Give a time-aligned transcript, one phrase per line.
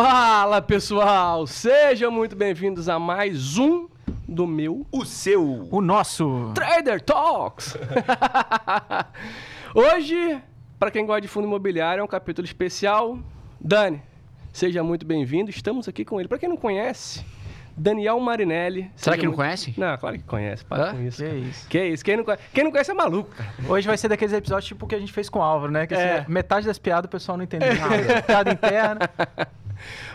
[0.00, 3.88] Fala pessoal, sejam muito bem-vindos a mais um
[4.28, 5.66] do meu O seu.
[5.72, 6.52] O nosso.
[6.54, 7.76] Trader Talks.
[9.74, 10.40] Hoje,
[10.78, 13.18] para quem gosta de fundo imobiliário, é um capítulo especial.
[13.60, 14.00] Dani,
[14.52, 15.50] seja muito bem-vindo.
[15.50, 16.28] Estamos aqui com ele.
[16.28, 17.24] Para quem não conhece,
[17.78, 18.90] Daniel Marinelli.
[18.96, 19.74] Será que não muito- conhece?
[19.76, 20.64] Não, claro que conhece.
[20.64, 20.94] Para Hã?
[20.94, 21.16] com isso.
[21.22, 21.38] Que cara.
[21.38, 21.68] isso.
[21.68, 22.04] Que isso.
[22.04, 23.50] Quem não, conhece, quem não conhece é maluco, cara.
[23.68, 25.86] Hoje vai ser daqueles episódios tipo que a gente fez com o Álvaro, né?
[25.86, 26.24] Que assim, É.
[26.28, 28.22] metade das piadas o pessoal não entendeu nada.
[28.22, 28.98] Piada interna.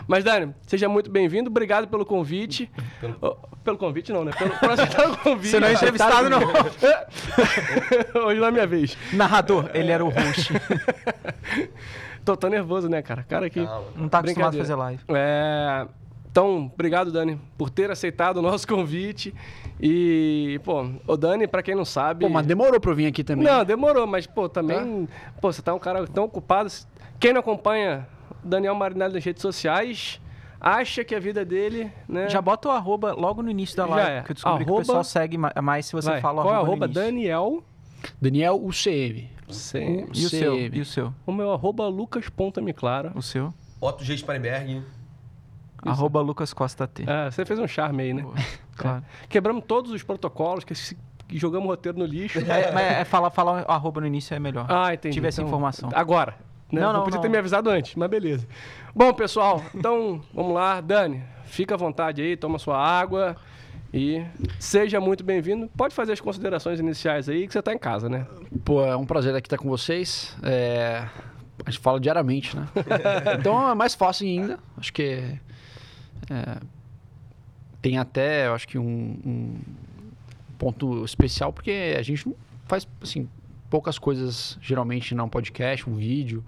[0.06, 1.48] Mas, Dani, seja muito bem-vindo.
[1.48, 2.70] Obrigado pelo convite.
[3.00, 4.30] Pelo, pelo convite, não, né?
[4.38, 5.48] Pelo, por aceitar o convite.
[5.48, 6.40] Você não é entrevistado, não.
[8.26, 8.94] Hoje não é minha vez.
[9.14, 10.52] Narrador, ele era o host.
[12.26, 13.22] Tô tão nervoso, né, cara?
[13.22, 13.64] Cara aqui.
[13.64, 13.86] Calma.
[13.96, 15.02] Não tá acostumado a fazer live.
[15.08, 15.86] É,
[16.34, 19.32] Então, obrigado, Dani, por ter aceitado o nosso convite.
[19.80, 22.24] E, pô, o Dani, pra quem não sabe.
[22.26, 23.46] Pô, mas demorou pra eu vir aqui também.
[23.46, 25.08] Não, demorou, mas, pô, também.
[25.40, 26.68] Pô, você tá um cara tão ocupado.
[27.20, 28.08] Quem não acompanha
[28.42, 30.20] Daniel Marinelli nas redes sociais
[30.60, 32.28] acha que a vida dele, né?
[32.28, 34.10] Já bota o arroba logo no início da Já live.
[34.10, 34.22] é.
[34.22, 36.20] Que eu descobri que Arroba- o pessoal segue ma- mais se você Vai.
[36.20, 36.86] fala o Qual é o arroba, arroba?
[36.88, 37.04] no início.
[37.04, 37.62] Daniel.
[38.20, 39.30] Daniel UCM.
[39.50, 40.06] Sim.
[40.12, 40.58] E o seu?
[40.58, 41.14] E o seu?
[41.24, 43.12] O meu arroba lucas.miclara.
[43.14, 43.54] O seu?
[43.80, 44.16] Otto G.
[44.18, 44.82] Spanberg.
[45.84, 47.04] Arroba Lucas Costa T.
[47.06, 48.22] É, você fez um charme aí, né?
[48.22, 48.34] Boa.
[48.76, 49.04] Claro.
[49.28, 50.96] Quebramos todos os protocolos, que se-
[51.32, 52.40] jogamos o roteiro no lixo.
[52.40, 54.66] É, mas é falar, falar o arroba no início é melhor.
[54.68, 55.14] Ah, entendi.
[55.14, 55.90] Tive essa informação.
[55.94, 56.34] Agora.
[56.72, 56.80] Né?
[56.80, 57.22] Não, Não, não, podia não.
[57.22, 58.48] ter me avisado antes, mas beleza.
[58.92, 60.80] Bom, pessoal, então vamos lá.
[60.80, 63.36] Dani, fica à vontade aí, toma sua água
[63.92, 64.24] e
[64.58, 65.70] seja muito bem-vindo.
[65.76, 68.26] Pode fazer as considerações iniciais aí, que você está em casa, né?
[68.64, 70.36] Pô, é um prazer aqui estar com vocês.
[70.42, 71.06] É,
[71.64, 72.66] A gente fala diariamente, né?
[73.38, 74.58] então é mais fácil ainda.
[74.76, 75.38] Acho que
[76.30, 76.58] é,
[77.82, 79.54] tem até, eu acho que um, um
[80.58, 82.34] ponto especial, porque a gente não
[82.66, 83.28] faz, assim,
[83.68, 86.44] poucas coisas geralmente num podcast, um vídeo.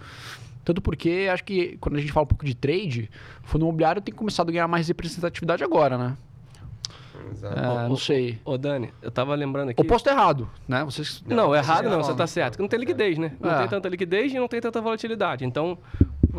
[0.65, 3.11] Tanto porque acho que quando a gente fala um pouco de trade,
[3.45, 6.17] o fundo imobiliário tem começado a ganhar mais representatividade agora, né?
[7.33, 7.59] Exato.
[7.59, 8.39] É, não sei.
[8.45, 9.81] Ô, Dani, eu tava lembrando aqui.
[9.81, 10.85] Eu posso estar errado, né?
[10.85, 12.57] Vocês Não, errado não, você tá certo.
[12.57, 13.33] que Não tem liquidez, né?
[13.41, 13.59] Não É.
[13.59, 15.45] tem tanta liquidez e não tem tanta volatilidade.
[15.45, 15.77] Então,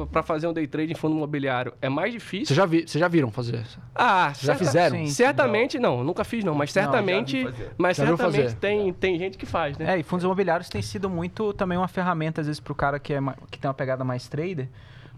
[0.06, 2.48] para fazer um day trade em fundo imobiliário é mais difícil.
[2.48, 3.66] Vocês já, vi, já viram fazer?
[3.96, 4.98] Ah, Já certa- fizeram?
[4.98, 5.08] Sim.
[5.08, 6.04] Certamente, não.
[6.04, 7.72] nunca fiz não, mas certamente, já fazer.
[7.78, 8.56] mas Já certamente fazer?
[8.58, 9.96] tem, tem gente que faz, né?
[9.96, 13.00] É, e fundos imobiliários tem sido muito também uma ferramenta, às vezes, para o cara
[13.00, 13.20] que, é,
[13.50, 14.68] que tem uma pegada mais trader.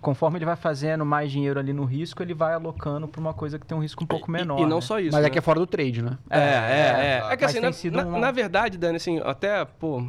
[0.01, 3.59] Conforme ele vai fazendo mais dinheiro ali no risco, ele vai alocando para uma coisa
[3.59, 4.57] que tem um risco um pouco menor.
[4.59, 4.81] E, e não né?
[4.81, 5.12] só isso.
[5.12, 5.28] Mas né?
[5.28, 6.18] é que é fora do trade, né?
[6.29, 7.18] É, é, é.
[7.18, 7.34] exato.
[7.34, 10.01] É que Mas assim, na, sido na- uma- na verdade, Dani, assim, até, pô,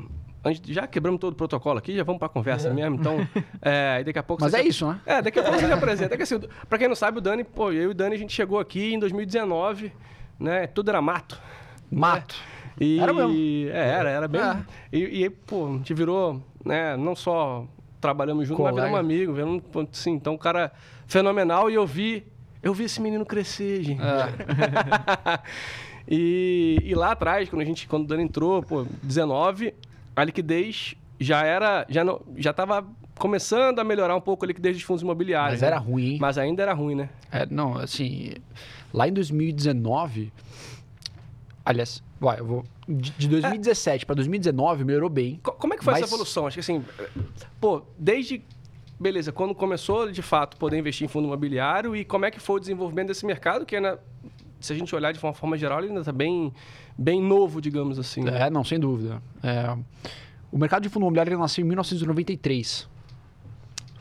[0.49, 3.17] gente já quebramos todo o protocolo aqui, já vamos pra conversa mesmo, então,
[3.61, 4.43] é, daqui a pouco...
[4.43, 4.99] Mas é se- isso, né?
[5.05, 6.15] É, daqui a pouco você se apresenta.
[6.15, 8.19] É que assim, pra quem não sabe, o Dani, pô, eu e o Dani, a
[8.19, 9.93] gente chegou aqui em 2019,
[10.39, 11.39] né, tudo era mato.
[11.91, 12.34] Mato.
[12.81, 13.34] E, Era mesmo.
[13.71, 14.41] É, era, era bem...
[14.41, 14.56] É.
[14.91, 17.67] E, e pô, a gente virou, né, não só
[18.01, 18.89] trabalhamos juntos, mas Colega.
[18.89, 19.62] viramos amigo, viramos,
[19.93, 20.72] assim, então, um cara
[21.07, 22.25] fenomenal e eu vi...
[22.62, 24.01] Eu vi esse menino crescer, gente.
[24.03, 25.41] É.
[26.09, 29.75] e, e lá atrás, quando a gente, quando o Dani entrou, pô, 19,
[30.20, 32.86] a liquidez já era, já não, já estava
[33.19, 35.60] começando a melhorar um pouco a liquidez dos fundos imobiliários.
[35.60, 35.86] Mas era né?
[35.86, 36.19] ruim, hein?
[36.20, 37.10] Mas ainda era ruim, né?
[37.31, 38.32] É, não, assim,
[38.92, 40.32] lá em 2019,
[41.64, 45.38] aliás, vai, eu vou de, de 2017 pra 2019 melhorou bem.
[45.42, 46.47] Co- Como é que foi Mas- essa evolução?
[46.47, 46.84] Acho que assim,
[47.60, 48.42] pô, desde
[48.98, 52.56] beleza, quando começou de fato poder investir em fundo imobiliário e como é que foi
[52.56, 53.98] o desenvolvimento desse mercado que ainda,
[54.60, 56.53] se a gente olhar de uma forma geral, ele ainda está bem,
[56.97, 58.22] bem novo, digamos assim.
[58.22, 58.47] né?
[58.47, 59.22] É, não, sem dúvida.
[59.43, 59.76] É,
[60.53, 62.88] o mercado de fundo imobiliário nasceu em 1993.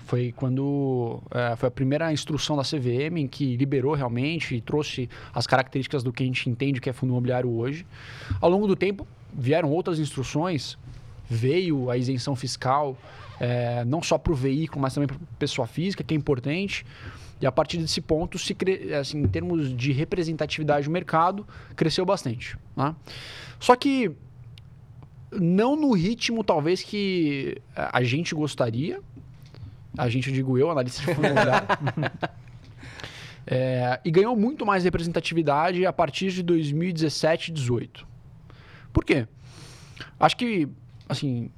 [0.05, 5.07] Foi quando é, foi a primeira instrução da CVM em que liberou realmente e trouxe
[5.33, 7.85] as características do que a gente entende que é fundo imobiliário hoje.
[8.41, 10.77] Ao longo do tempo vieram outras instruções,
[11.29, 12.97] veio a isenção fiscal,
[13.39, 16.83] é, não só para o veículo, mas também para pessoa física, que é importante.
[17.41, 18.93] E a partir desse ponto, se cre...
[18.93, 22.57] assim, em termos de representatividade do mercado, cresceu bastante.
[22.75, 22.95] né?
[23.59, 24.11] Só que
[25.31, 28.99] não no ritmo, talvez, que a gente gostaria.
[29.97, 31.67] A gente, eu digo eu, analista de fundo imobiliário.
[33.51, 38.07] É, e ganhou muito mais representatividade a partir de 2017 e 2018.
[38.93, 39.27] Por quê?
[40.19, 40.69] Acho que,
[41.07, 41.49] assim,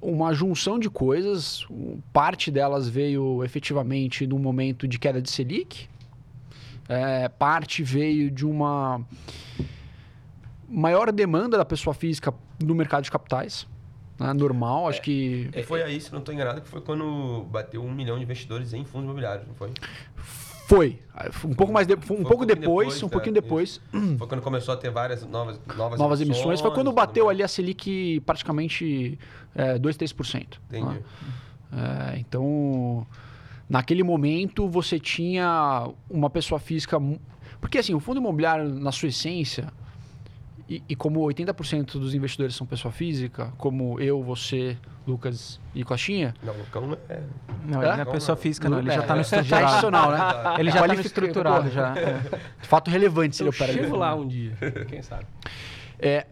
[0.00, 1.66] uma junção de coisas,
[2.12, 5.88] parte delas veio efetivamente no momento de queda de Selic,
[6.88, 9.00] é, parte veio de uma
[10.68, 13.66] maior demanda da pessoa física no mercado de capitais,
[14.18, 14.32] né?
[14.32, 17.92] normal, acho que E foi aí, se não estou enganado, que foi quando bateu um
[17.92, 19.70] milhão de investidores em fundos imobiliários, não foi?
[20.68, 20.98] Foi
[21.46, 23.42] um pouco mais de, um um pouco depois, depois, um é, pouquinho isso.
[23.42, 23.80] depois
[24.18, 27.48] Foi quando começou a ter várias novas novas, novas emissões, foi quando bateu ali a
[27.48, 29.18] Selic praticamente
[29.54, 30.58] é, 2, 3%.
[30.68, 30.84] Entendi.
[30.84, 31.00] né?
[31.72, 33.06] É, então,
[33.66, 36.98] naquele momento você tinha uma pessoa física.
[37.62, 39.72] Porque assim, o fundo imobiliário, na sua essência,
[40.68, 44.76] e, e como 80% dos investidores são pessoa física, como eu, você,
[45.06, 47.20] Lucas e Coxinha, Não, o cão é.
[47.66, 47.86] Não, É?
[47.86, 48.78] ele não é pessoa física, não.
[48.80, 49.64] Ele já tá no é estruturado.
[49.66, 50.18] tradicional, né?
[50.58, 51.94] Ele já tá no estruturado, já.
[51.98, 52.20] É.
[52.60, 54.52] Fato relevante se ele Eu opera chego lá um dia,
[54.88, 55.24] quem sabe.
[55.98, 56.26] É,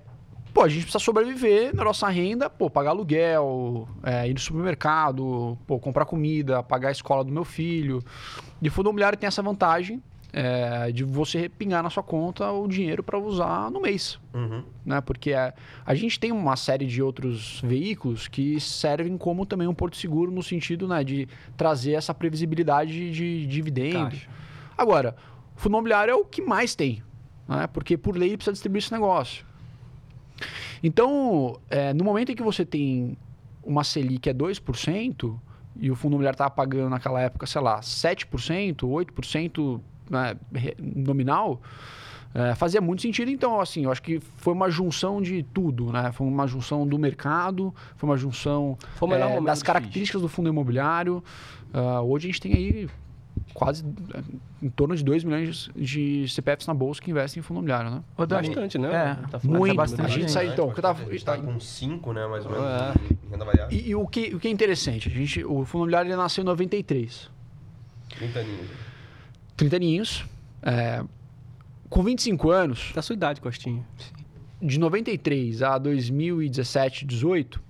[0.52, 5.56] pô, a gente precisa sobreviver na nossa renda, pô, pagar aluguel, é, ir no supermercado,
[5.66, 8.02] pô, comprar comida, pagar a escola do meu filho.
[8.60, 10.02] E o fundo imobiliário tem essa vantagem
[10.38, 14.20] é, de você repingar na sua conta o dinheiro para usar no mês.
[14.34, 14.62] Uhum.
[14.84, 15.00] Né?
[15.00, 15.54] Porque é,
[15.84, 20.30] a gente tem uma série de outros veículos que servem como também um porto seguro
[20.30, 24.10] no sentido né, de trazer essa previsibilidade de dividendo.
[24.10, 24.28] Caixa.
[24.76, 25.16] Agora,
[25.56, 27.02] o fundo imobiliário é o que mais tem,
[27.48, 27.66] né?
[27.68, 29.46] porque por lei ele precisa distribuir esse negócio.
[30.82, 33.16] Então, é, no momento em que você tem
[33.64, 35.34] uma Selic que é 2%,
[35.80, 39.80] e o fundo imobiliário estava pagando naquela época, sei lá, 7%, 8%
[40.10, 40.36] né,
[40.78, 41.60] nominal,
[42.34, 43.30] é, fazia muito sentido.
[43.30, 46.12] Então, assim, eu acho que foi uma junção de tudo, né?
[46.12, 51.24] Foi uma junção do mercado, foi uma junção Foi é, das características do fundo imobiliário.
[51.72, 52.88] Ah, hoje a gente tem aí
[53.54, 54.20] quase é,
[54.62, 58.02] em torno de 2 milhões de CPFs na bolsa que investem em fundo imobiliário, né?
[58.18, 59.18] Ô, Dani, Bastante, né?
[59.22, 59.74] É, Tá muito.
[59.74, 62.26] bastante a gente sai, então, que tava, A gente tá com 5, né?
[62.26, 62.92] Mais ou menos, É.
[63.26, 63.78] em renda variável.
[63.78, 66.42] e, e o, que, o que é interessante, a gente, o fundo imobiliário ele nasceu
[66.42, 67.30] em 93.
[68.18, 68.85] 30 aninhos.
[69.56, 70.24] 30 aninhos.
[70.62, 71.02] é,
[71.88, 73.84] com 25 anos, Da sua idade, Costinha.
[74.60, 77.62] de 93 a 2017, 18,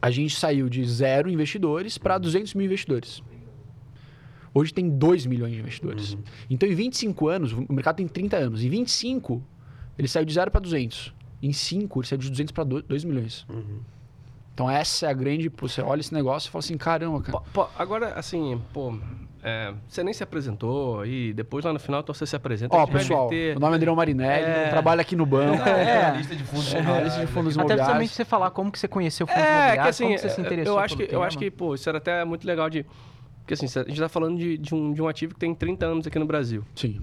[0.00, 3.22] a gente saiu de zero investidores para 200 mil investidores.
[4.52, 6.16] Hoje tem 2 milhões de investidores.
[6.48, 8.62] Então, em 25 anos, o mercado tem 30 anos.
[8.62, 9.42] Em 25,
[9.98, 11.12] ele saiu de zero para 200.
[11.42, 13.44] Em 5, ele saiu de 200 para 2 milhões.
[13.50, 13.80] Uhum.
[14.54, 15.50] Então, essa é a grande...
[15.60, 17.32] Você olha esse negócio e fala assim, caramba, cara.
[17.38, 18.96] Pô, pô, agora, assim, pô,
[19.46, 22.74] é, você nem se apresentou e depois lá no final então você se apresenta.
[22.74, 24.68] Ó, vai pessoal, meter- meu nome é Adriano Marinelli, É.
[24.70, 25.62] trabalho aqui no banco.
[25.68, 26.16] É.
[26.16, 27.86] lista de fundos Analista de fundos Até imobiliários.
[27.86, 30.20] justamente você falar como que você conheceu o fundo É, imobiliário, que assim, como que
[30.22, 31.50] você se é, interessou eu acho que, eu acho tema.
[31.50, 32.86] que, pô, isso era até muito legal de...
[33.40, 35.84] Porque assim, a gente tá falando de, de um, de um ativo que tem 30
[35.84, 36.64] anos aqui no Brasil.
[36.74, 37.00] Sim.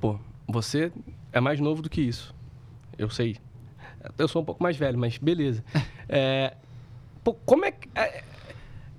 [0.00, 0.90] Pô, você
[1.30, 2.34] é mais novo do que isso.
[2.96, 3.36] Eu sei.
[4.16, 5.62] Eu sou um pouco mais velho, mas beleza.
[6.10, 6.54] É,
[7.22, 7.86] pô, como é que.
[7.94, 8.24] é,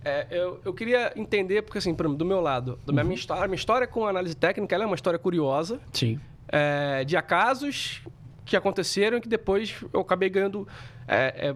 [0.04, 3.44] é, eu, eu queria entender, porque assim, exemplo, do meu lado, da minha, minha história,
[3.44, 6.20] a minha história com análise técnica ela é uma história curiosa, Sim.
[6.48, 8.02] é, de acasos
[8.46, 10.68] que aconteceram e que depois eu acabei ganhando.
[11.08, 11.56] é, é,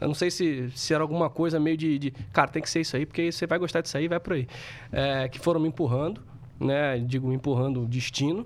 [0.00, 2.80] eu não sei se, se era alguma coisa meio de, de, Cara, tem que ser
[2.80, 4.48] isso aí, porque você vai gostar disso aí, vai por aí.
[4.90, 6.20] É, que foram me empurrando,
[6.58, 6.98] né?
[6.98, 8.44] Digo, me empurrando o destino.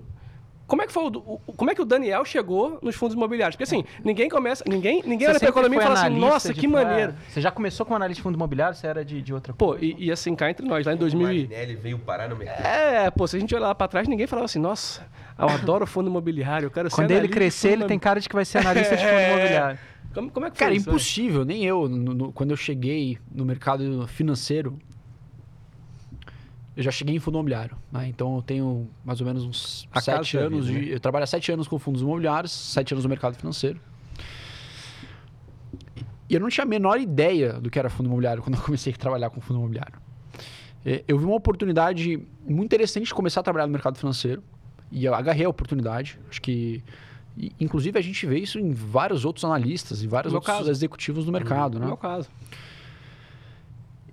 [0.67, 3.55] Como é que foi o, o- como é que o Daniel chegou nos fundos imobiliários?
[3.55, 6.53] Porque assim, ninguém começa, ninguém, ninguém Você olha para sempre economia e fala assim, nossa,
[6.53, 7.13] que maneiro.
[7.13, 9.67] é, Você já começou como analista de fundo imobiliário, você era de, de outra Pô,
[9.69, 9.85] coisa?
[9.85, 12.35] e, e assim, cá entre nós, lá em O 2000 e- Marinelli veio parar no
[12.35, 12.65] mercado.
[12.65, 15.07] É, pô, se a gente olhar lá pra trás, ninguém falava assim, nossa,
[15.39, 18.19] eu adoro fundo imobiliário, eu quero ser Quando ele analista de crescer, ele tem cara
[18.19, 19.29] de que vai ser analista de fundo É.
[19.29, 19.79] imobiliário.
[20.13, 20.89] Como, como é que foi Cara, isso?
[20.89, 21.45] impossível.
[21.45, 24.77] Nem eu, no- no- quando eu cheguei no mercado financeiro,
[26.77, 27.75] eu já cheguei em fundo imobiliário.
[27.91, 28.07] né?
[28.07, 30.67] Então eu tenho mais ou menos uns A sete anos.
[30.67, 30.95] vida, de, né?
[30.95, 33.79] Eu trabalho há sete anos com fundos imobiliários, sete anos no mercado financeiro.
[36.29, 38.93] E eu não tinha a menor ideia do que era fundo imobiliário quando eu comecei
[38.93, 39.99] a trabalhar com fundo imobiliário.
[40.85, 44.43] É, Eu vi uma oportunidade muito interessante de começar a trabalhar no mercado financeiro.
[44.91, 46.19] E eu agarrei a oportunidade.
[46.29, 46.83] Acho que.
[47.59, 50.69] Inclusive, a gente vê isso em vários outros analistas e vários outros caso.
[50.71, 51.85] executivos do mercado, No né?
[51.87, 52.29] meu caso.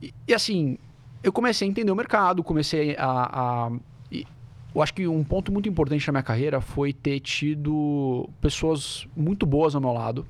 [0.03, 0.77] E, e, assim,
[1.25, 3.69] eu comecei a entender o mercado, comecei a.
[3.69, 3.73] a-
[4.75, 9.47] eu acho que um ponto muito importante na minha carreira foi ter tido pessoas muito
[9.47, 10.27] boas ao meu lado,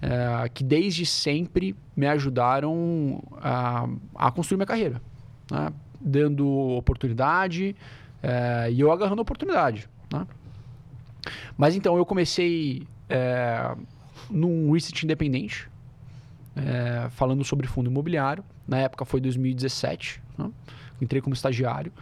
[0.00, 5.02] eh, que desde sempre me ajudaram a, a construir minha carreira,
[5.50, 5.70] né?
[6.00, 7.76] dando oportunidade
[8.22, 9.86] eh, e eu agarrando oportunidade.
[10.10, 10.26] né?
[11.58, 13.76] Mas então eu comecei eh,
[14.30, 15.68] num research independente,
[16.66, 18.44] é, falando sobre fundo imobiliário.
[18.66, 20.20] Na época foi 2017.
[20.36, 20.50] né?
[21.00, 21.92] Entrei como estagiário.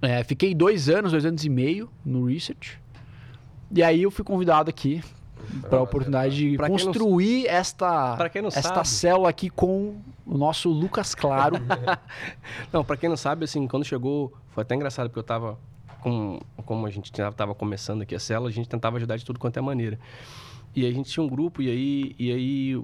[0.00, 2.78] É, fiquei dois anos, dois anos e meio no research.
[3.74, 5.02] E aí eu fui convidado aqui
[5.68, 9.28] para a oportunidade de Pra quem não- construir esta, Pra quem não esta sabe- célula
[9.28, 11.56] aqui com o nosso Lucas Claro.
[12.72, 15.58] Não, pra quem não sabe, assim, quando chegou, foi até engraçado, porque eu tava
[16.02, 19.24] com, como a gente tinha- tava começando aqui a célula, a gente tentava ajudar de
[19.24, 19.98] tudo quanto é maneira.
[20.74, 22.76] E a gente tinha um grupo, e aí, e aí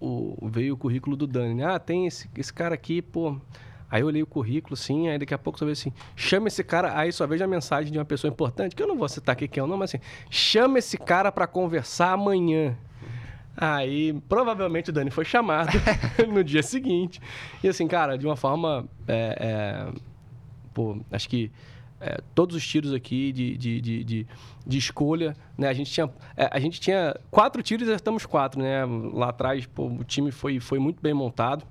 [0.00, 1.64] o, veio o currículo do Dani, né?
[1.64, 3.36] Ah, tem esse, esse cara aqui, pô...
[3.90, 6.64] Aí eu olhei o currículo, assim, aí daqui a pouco só vejo assim, chama esse
[6.64, 9.34] cara, aí só vejo a mensagem de uma pessoa importante, que eu não vou citar
[9.34, 12.74] aqui quem é o nome, mas assim, chama esse cara pra conversar amanhã.
[13.54, 15.72] Aí, provavelmente, o Dani foi chamado
[16.26, 17.20] no dia seguinte.
[17.62, 18.88] E assim, cara, de uma forma.
[19.06, 19.92] é, é,
[20.72, 21.52] pô, acho que
[22.02, 24.26] é, todos os tiros aqui de, de, de, de,
[24.66, 25.68] de escolha, né?
[25.68, 28.84] A gente tinha, é, a gente tinha quatro tiros e acertamos quatro, né?
[29.14, 31.64] Lá atrás, pô, o time foi, foi muito bem montado.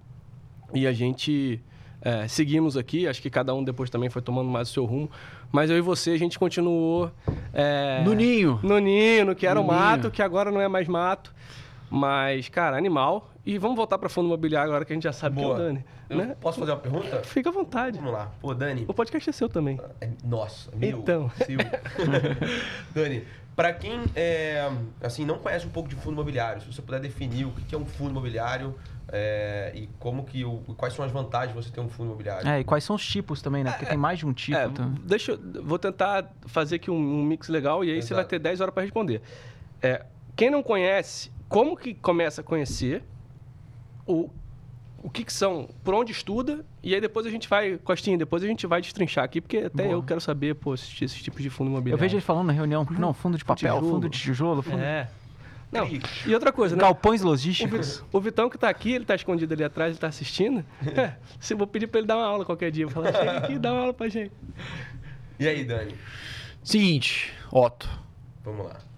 [0.73, 1.61] E a gente
[2.01, 5.11] é, seguimos aqui, acho que cada um depois também foi tomando mais o seu rumo.
[5.51, 7.11] Mas eu e você, a gente continuou.
[7.53, 8.57] é, No ninho.
[8.63, 10.11] no Nino, que era o No mato, Ninho.
[10.11, 11.33] que agora não é mais mato.
[11.91, 13.29] Mas, cara, animal.
[13.45, 15.55] E vamos voltar para fundo imobiliário agora que a gente já sabe Boa.
[15.55, 15.85] que é o Dani.
[16.09, 16.35] Né?
[16.39, 17.21] Posso fazer uma pergunta?
[17.23, 17.97] Fica à vontade.
[17.97, 18.31] Vamos lá.
[18.39, 18.85] Pô, Dani.
[18.87, 19.79] O podcast é seu também.
[19.99, 20.99] É, Nossa, meu.
[20.99, 21.29] Então.
[21.45, 21.57] Seu.
[22.93, 24.71] Dani, pra quem é,
[25.01, 27.77] assim, não conhece um pouco de fundo imobiliário, se você puder definir o que é
[27.77, 28.75] um fundo imobiliário
[29.11, 32.47] é, e como que o, quais são as vantagens de você ter um fundo imobiliário.
[32.47, 33.71] É, e quais são os tipos também, né?
[33.71, 34.57] Porque tem mais de um tipo.
[34.57, 34.93] É, então.
[35.03, 38.15] deixa eu, vou tentar fazer aqui um, um mix legal e aí você Exato.
[38.15, 39.21] vai ter 10 horas para responder.
[39.81, 40.05] É,
[40.35, 43.03] quem não conhece, como que começa a conhecer
[44.07, 44.29] o,
[45.03, 48.41] o que, que são, por onde estuda, e aí depois a gente vai, Costinha, depois
[48.41, 49.95] a gente vai destrinchar aqui, porque até Boa.
[49.95, 51.99] eu quero saber, pô, esses, esses tipos de fundo Eu imobiliário.
[52.01, 53.93] vejo ele falando na reunião, não, fundo de papel, tijolo.
[53.93, 54.81] fundo de tijolo, fundo...
[54.81, 55.09] É.
[55.69, 55.87] Não,
[56.25, 56.81] e outra coisa, né?
[56.81, 58.03] galpões O, logísticos.
[58.11, 60.65] O Vitão que tá aqui, ele tá escondido ali atrás, ele tá assistindo.
[60.95, 63.17] É, se eu vou pedir pra ele dar uma aula qualquer dia, eu vou falar,
[63.17, 64.31] chega aqui e dá uma aula pra gente.
[65.39, 65.95] E aí, Dani?
[66.63, 67.89] Seguinte, Otto.
[68.43, 68.90] Vamos lá.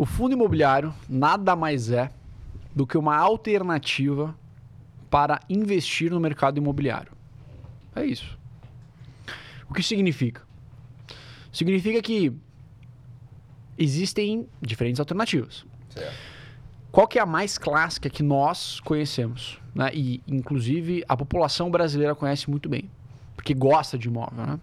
[0.00, 2.10] O fundo imobiliário nada mais é
[2.74, 4.34] do que uma alternativa
[5.10, 7.12] para investir no mercado imobiliário.
[7.94, 8.38] É isso.
[9.68, 10.40] O que significa?
[11.52, 12.32] Significa que
[13.76, 15.66] existem diferentes alternativas.
[15.90, 16.16] Certo.
[16.90, 19.60] Qual que é a mais clássica que nós conhecemos?
[19.74, 19.90] Né?
[19.92, 22.90] E, inclusive, a população brasileira conhece muito bem.
[23.36, 24.60] Porque gosta de imóvel, né?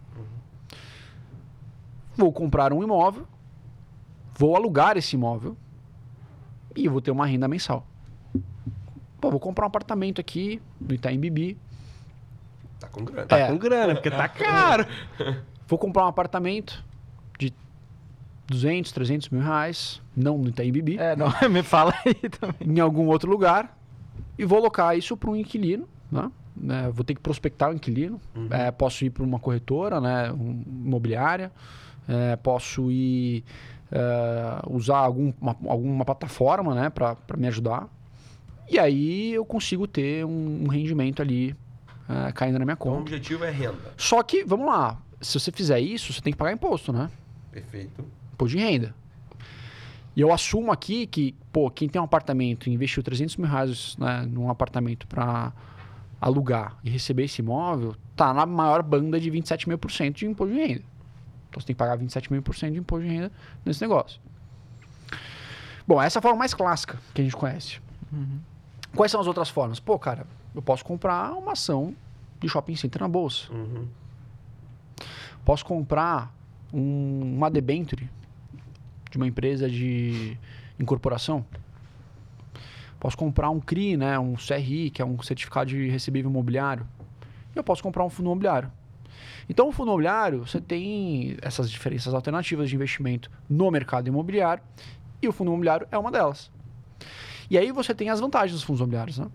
[2.15, 3.27] Vou comprar um imóvel,
[4.38, 5.58] vou alugar esse imóvel
[6.75, 7.86] e eu vou ter uma renda mensal.
[9.20, 11.58] Pô, vou comprar um apartamento aqui no Itaim Bibi.
[12.79, 13.27] Tá com grana.
[13.27, 13.48] Tá É.
[13.48, 14.86] com grana, porque tá caro.
[15.67, 16.84] Vou comprar um apartamento
[17.39, 17.51] de
[18.48, 20.98] 200, 300 mil reais, não no Itaim Bibi.
[21.00, 22.56] É, não, me fala aí também.
[22.77, 23.75] em algum outro lugar
[24.38, 26.32] e vou alocar isso para um inquilino, né?
[26.70, 28.20] É, vou ter que prospectar o inquilino.
[28.50, 30.32] É, posso ir para uma corretora, né?
[30.32, 31.51] um- imobiliária.
[32.08, 33.44] É, posso ir
[33.91, 36.89] é, usar algum, uma, alguma plataforma, né?
[36.89, 37.88] Para me ajudar.
[38.70, 41.56] E aí eu consigo ter um, um rendimento ali
[42.10, 43.01] é, caindo na minha Então, o conta.
[43.03, 43.94] objetivo é renda.
[43.96, 47.10] Só que, vamos lá, se você fizer isso, você tem que pagar imposto, né?
[47.51, 48.03] Perfeito.
[48.34, 48.94] imposto de renda.
[50.15, 53.96] E eu assumo aqui que, pô, quem tem um apartamento e investiu 300 mil reais
[54.00, 55.53] né, num apartamento para
[56.20, 60.25] alugar e receber esse imóvel, tá na maior banda de 27 mil por cento de
[60.25, 60.84] imposto de renda.
[61.57, 63.31] Então você tem que pagar 27 mil por cento de imposto de renda
[63.65, 64.21] nesse negócio.
[65.87, 67.79] Bom, essa é a forma mais clássica que a gente conhece.
[68.95, 69.79] Quais são as outras formas?
[69.79, 71.95] Pô, cara, eu posso comprar uma ação
[72.39, 73.51] de shopping center na bolsa.
[73.51, 73.87] Uhum.
[75.43, 76.31] Posso comprar
[76.71, 78.09] um, uma debenture
[79.09, 80.37] de uma empresa de
[80.79, 81.45] incorporação.
[82.99, 86.85] Posso comprar um CRI, né, um CRI, que é um certificado de recebível imobiliário.
[87.55, 88.71] E eu posso comprar um fundo imobiliário.
[89.49, 94.61] Então, o fundo imobiliário, você tem essas diferenças alternativas de investimento no mercado imobiliário
[95.21, 96.51] e o fundo imobiliário é uma delas.
[97.49, 99.27] E aí você tem as vantagens dos fundos imobiliários, né?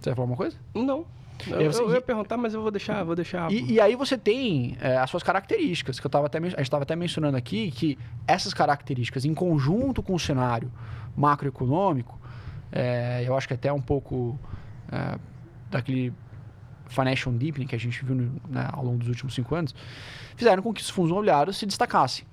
[0.00, 0.56] Você vai falar uma coisa?
[0.74, 1.04] Não.
[1.46, 3.50] Eu, você- eu ia perguntar, mas eu vou deixar, vou deixar.
[3.50, 6.60] E, e aí você tem é, as suas características, que eu tava até, a gente
[6.62, 10.70] estava até mencionando aqui, que essas características, em conjunto com o cenário
[11.16, 12.18] macroeconômico,
[12.72, 14.38] é, eu acho que até um pouco
[14.90, 15.18] é,
[15.70, 16.12] daquele
[16.86, 18.14] financial deepening que a gente viu
[18.48, 19.74] né, ao longo dos últimos cinco anos,
[20.36, 22.26] fizeram com que os fundos imobiliários se destacassem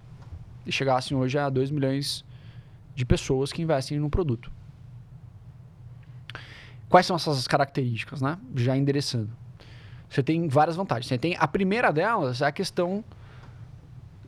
[0.65, 2.25] e chegassem hoje a 2 milhões
[2.93, 4.51] de pessoas que investem no produto.
[6.89, 8.38] Quais são essas características, né?
[8.55, 9.31] Já endereçando.
[10.10, 11.08] Você tem várias vantagens.
[11.08, 13.03] Você tem a primeira delas é a questão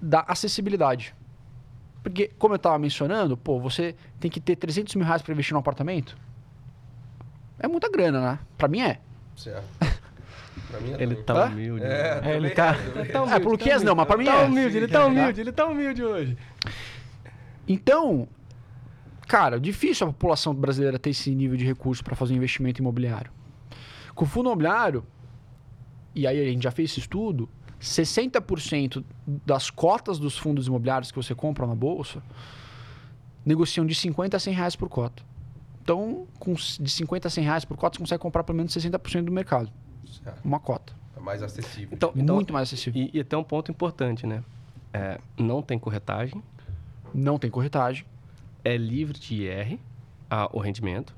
[0.01, 1.13] da acessibilidade.
[2.01, 5.53] Porque, como eu estava mencionando, pô, você tem que ter 300 mil reais para investir
[5.53, 6.18] num apartamento.
[7.60, 8.39] É muita grana, né?
[8.58, 9.00] Para mim é.
[9.36, 9.65] Certo.
[10.74, 11.24] Pra mim é Ele também.
[11.24, 11.86] tá humilde.
[11.86, 12.36] É, né?
[12.36, 13.06] ele é, tá- também Ele é.
[13.06, 14.46] tá humilde, É, pro tá Luquinhas não, mas pra mim tá é.
[14.46, 15.06] humilde, ele tá Tá?
[15.06, 16.38] humilde, ele tá humilde hoje.
[17.68, 18.27] Então,
[19.27, 23.32] cara, difícil a população brasileira ter esse nível de recurso para fazer um investimento imobiliário.
[24.15, 25.06] Com o fundo imobiliário,
[26.15, 27.50] e aí a gente já fez esse estudo,
[27.82, 29.03] 60%
[29.46, 32.22] das cotas dos fundos imobiliários que você compra na bolsa
[33.46, 35.22] negociam de 50 a 100 reais por cota.
[35.82, 39.25] Então, com, de 50 a 100 reais por cota, você consegue comprar pelo menos 60%
[39.25, 39.70] do mercado.
[40.07, 40.39] Certo.
[40.43, 40.93] Uma cota.
[41.15, 41.89] É mais acessível.
[41.93, 43.01] Então, então Muito mais acessível.
[43.03, 44.43] e, e até um ponto importante, né?
[44.93, 46.41] É, não tem corretagem,
[47.13, 48.05] Não tem corretagem.
[48.63, 49.79] é livre de IR.
[50.29, 51.15] a- o rendimento.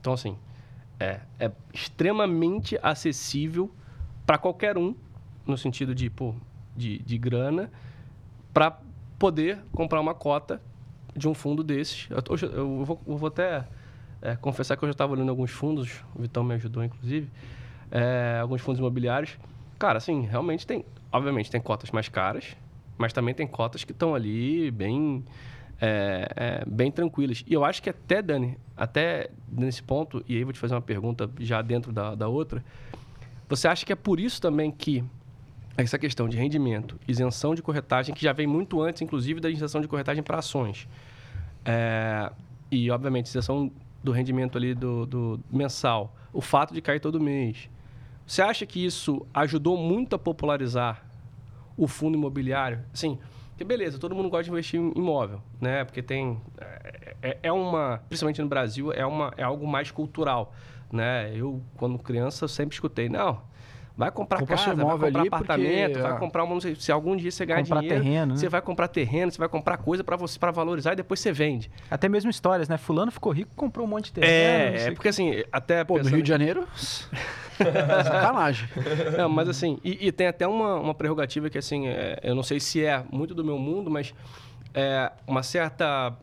[0.00, 0.34] Então, assim,
[0.98, 3.70] é, é extremamente acessível
[4.24, 4.94] para qualquer um,
[5.46, 6.34] no sentido de, pô,
[6.74, 7.70] de, de grana,
[8.54, 8.78] para
[9.18, 10.60] poder comprar uma cota
[11.14, 12.06] de um fundo desses.
[12.08, 13.66] Eu, tô- eu vou, eu vou até
[14.22, 17.28] é, confessar que eu já estava olhando alguns fundos, o Vitão me ajudou, inclusive,
[17.90, 19.38] é, alguns fundos imobiliários.
[19.78, 20.84] Cara, assim, realmente tem.
[21.12, 22.56] Obviamente, tem cotas mais caras,
[22.96, 25.24] mas também tem cotas que estão ali bem.
[25.80, 27.42] é, é, bem tranquilas.
[27.46, 30.82] E eu acho que até, Dani, até nesse ponto, e aí vou te fazer uma
[30.82, 32.62] pergunta já dentro da, da outra.
[33.48, 35.02] Você acha que é por isso também que
[35.76, 39.80] essa questão de rendimento, isenção de corretagem, que já vem muito antes, inclusive, da isenção
[39.80, 40.86] de corretagem para ações.
[41.64, 42.30] É,
[42.70, 43.72] e, obviamente, isenção
[44.04, 46.14] do rendimento ali do, do mensal.
[46.32, 47.68] O fato de cair todo mês.
[48.30, 51.04] Você acha que isso ajudou muito a popularizar
[51.76, 52.78] o fundo imobiliário?
[52.94, 53.18] Assim,
[53.58, 55.84] que beleza, todo mundo gosta de investir em imóvel, né?
[55.84, 56.40] Porque tem...
[56.60, 58.00] É, é- é uma...
[58.08, 60.54] Principalmente no Brasil, é, uma, é algo mais cultural,
[60.92, 61.32] né?
[61.34, 63.42] Eu, quando criança, sempre escutei, não...
[63.96, 66.16] Vai comprar Compra casa, vai comprar ali porque, apartamento, vai é.
[66.16, 66.54] comprar uma...
[66.54, 68.38] não sei, Se algum dia você ganhar Comprar dinheiro, terreno, né?
[68.40, 71.32] você vai comprar terreno, você vai comprar coisa para você para valorizar e depois você
[71.32, 71.68] vende.
[71.90, 72.78] Até mesmo histórias, né?
[72.78, 74.76] Fulano ficou rico, comprou um monte de terreno.
[74.78, 76.66] É, é porque assim, até Pô, no pensando- Rio de Janeiro,
[78.04, 78.68] sacanagem.
[79.16, 82.42] Não, mas assim, e, e tem até uma, uma prerrogativa que assim, é, eu não
[82.42, 84.14] sei se é muito do meu mundo, mas
[84.74, 86.16] é uma certa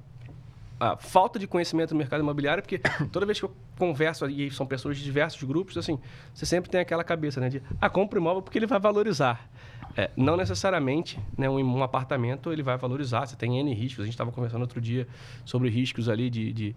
[0.99, 2.79] falta de conhecimento do mercado imobiliário, porque
[3.11, 5.99] toda vez que eu converso, e são pessoas de diversos grupos, assim,
[6.33, 9.49] você sempre tem aquela cabeça, né, de, ah, compra imóvel porque ele vai valorizar.
[9.95, 14.05] É, não necessariamente, né, um, um apartamento ele vai valorizar, você tem N riscos, a
[14.05, 15.07] gente estava conversando outro dia
[15.43, 16.75] sobre riscos ali de, de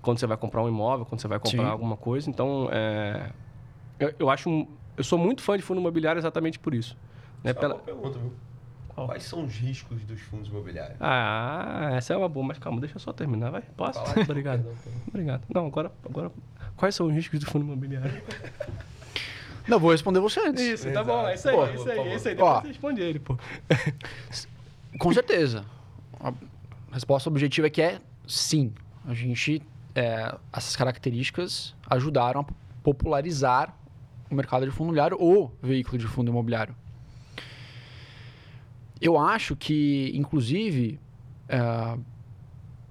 [0.00, 1.70] quando você vai comprar um imóvel, quando você vai comprar Sim.
[1.70, 3.30] alguma coisa, então, é,
[3.98, 6.96] eu, eu acho, um- eu sou muito fã de fundo imobiliário exatamente por isso.
[7.42, 8.32] Né, Só pela- uma pergunta, viu?
[8.94, 10.96] Quais são os riscos dos fundos imobiliários?
[11.00, 13.62] Ah, essa é uma boa, mas calma, deixa eu só terminar, vai.
[13.76, 13.98] Posso?
[13.98, 14.22] Fala.
[14.22, 14.62] Obrigado.
[14.62, 15.00] Perdão.
[15.08, 15.42] Obrigado.
[15.52, 16.30] Não, agora, agora.
[16.76, 18.22] Quais são os riscos do fundo imobiliário?
[19.66, 20.62] Não, vou responder você antes.
[20.62, 22.34] Isso, tá bom, é isso aí, Pô, é isso aí, é isso aí.
[22.34, 22.60] Depois Ó.
[22.60, 23.36] você responde ele, pô.
[24.98, 25.64] Com certeza.
[26.20, 26.32] A
[26.92, 28.72] resposta objetiva aqui é sim.
[29.06, 29.62] A gente,
[29.94, 32.44] é, essas características ajudaram a
[32.82, 33.74] popularizar
[34.34, 36.74] o mercado de fundo imobiliário ou veículo de fundo imobiliário.
[39.00, 40.98] Eu acho que, inclusive,
[41.48, 41.98] é,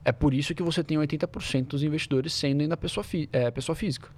[0.05, 4.09] é por isso que você tem 80% dos investidores sendo ainda pessoa, é, pessoa física.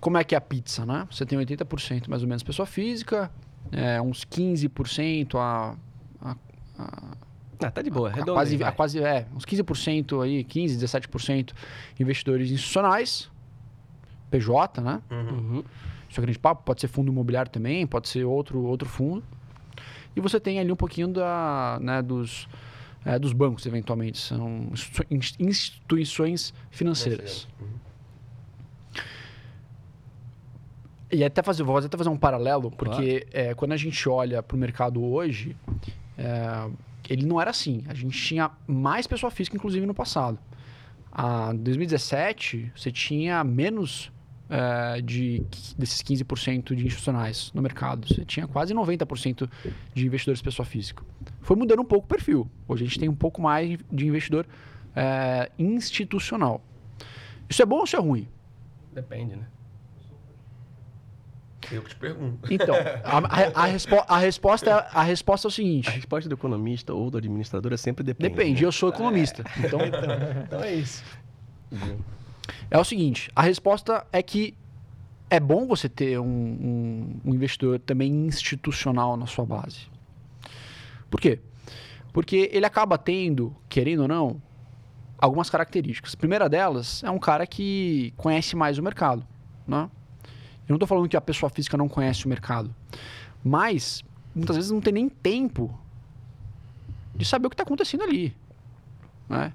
[0.00, 1.08] Como é que é a pizza, né?
[1.10, 3.30] Você tem 80% mais ou menos pessoa física,
[3.72, 5.74] é, uns 15% a,
[6.20, 6.36] a,
[6.78, 7.16] a
[7.62, 8.34] Ah, tá de boa, a redondo.
[8.34, 11.52] quase, aí, a quase é, uns 15% aí, 15, 17%
[11.98, 13.30] investidores institucionais,
[14.38, 15.00] PJ, né?
[15.10, 15.62] Uhum.
[16.08, 19.22] Isso é grande papo, pode ser fundo imobiliário também, pode ser outro, outro fundo.
[20.16, 22.48] E você tem ali um pouquinho da, né, dos,
[23.04, 24.18] é, dos bancos, eventualmente.
[24.18, 27.48] São institu- ins- instituições financeiras.
[27.60, 27.66] Uhum.
[31.10, 34.56] E até fazer, vou até fazer um paralelo, porque é, quando a gente olha para
[34.56, 35.56] o mercado hoje,
[36.18, 36.68] é,
[37.08, 37.84] ele não era assim.
[37.88, 40.38] A gente tinha mais pessoa física, inclusive, no passado.
[41.12, 44.10] Ah, Em 2017, você tinha menos
[44.56, 45.42] é, de,
[45.76, 48.06] desses 15% de institucionais no mercado.
[48.06, 49.50] Você tinha quase 90%
[49.92, 51.02] de investidores pessoa física.
[51.40, 52.48] Foi mudando um pouco o perfil.
[52.68, 54.46] Hoje a gente tem um pouco mais de investidor
[54.94, 56.62] é, institucional.
[57.48, 58.28] Isso é bom ou isso é ruim?
[58.92, 59.46] Depende, né?
[61.72, 62.52] Eu que te pergunto.
[62.52, 66.28] Então, a, a- a respo- a resposta, é- a resposta é o A seguinte: resposta
[66.28, 68.34] do economista ou do administrador é sempre depende.
[68.34, 69.42] depende, eu sou economista.
[69.58, 69.78] Então,
[70.44, 71.02] Então é isso.
[72.70, 74.54] É o seguinte: a resposta é que
[75.30, 79.86] é bom você ter um, um- um investidor também institucional na sua base.
[81.10, 81.40] Por quê?
[82.12, 84.40] Porque ele acaba tendo, querendo ou não,
[85.18, 86.14] algumas características.
[86.14, 89.26] A primeira delas é um cara que conhece mais o mercado.
[89.66, 89.88] Né?
[90.68, 92.74] Eu não estou falando que a pessoa física não conhece o mercado,
[93.42, 94.04] mas
[94.34, 95.76] muitas vezes não tem nem tempo
[97.14, 98.34] de saber o que está acontecendo ali.
[99.28, 99.52] Né?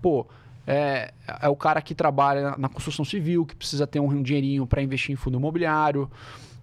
[0.00, 0.26] Pô,
[0.66, 4.82] é, é o cara que trabalha na construção civil, que precisa ter um dinheirinho para
[4.82, 6.10] investir em fundo imobiliário.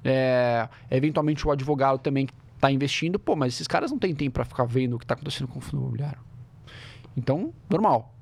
[0.04, 3.20] É, eventualmente o advogado também está investindo.
[3.20, 5.60] Pô, mas esses caras não têm tempo para ficar vendo o que está acontecendo com
[5.60, 6.20] o fundo imobiliário.
[7.16, 8.14] Então, normal.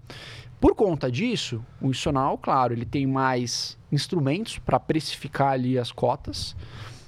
[0.59, 6.55] Por conta disso, o institucional, claro, ele tem mais instrumentos para precificar ali as cotas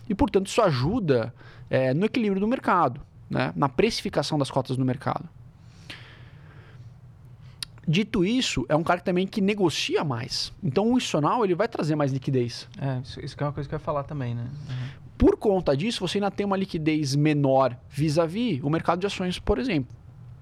[0.07, 1.33] e, portanto, isso ajuda
[1.67, 3.51] é, no equilíbrio do mercado, né?
[3.55, 5.27] na precificação das cotas no mercado.
[7.89, 10.53] Dito isso, é um cara que também que negocia mais.
[10.63, 12.69] Então, o institucional ele vai trazer mais liquidez.
[12.79, 14.47] É, isso, isso que é uma coisa que eu ia falar também, né?
[15.17, 19.57] Por conta disso, você ainda tem uma liquidez menor vis-à-vis o mercado de ações, por
[19.57, 19.91] exemplo.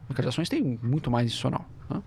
[0.04, 1.66] O mercado de ações tem muito mais institucional.
[1.90, 2.04] né?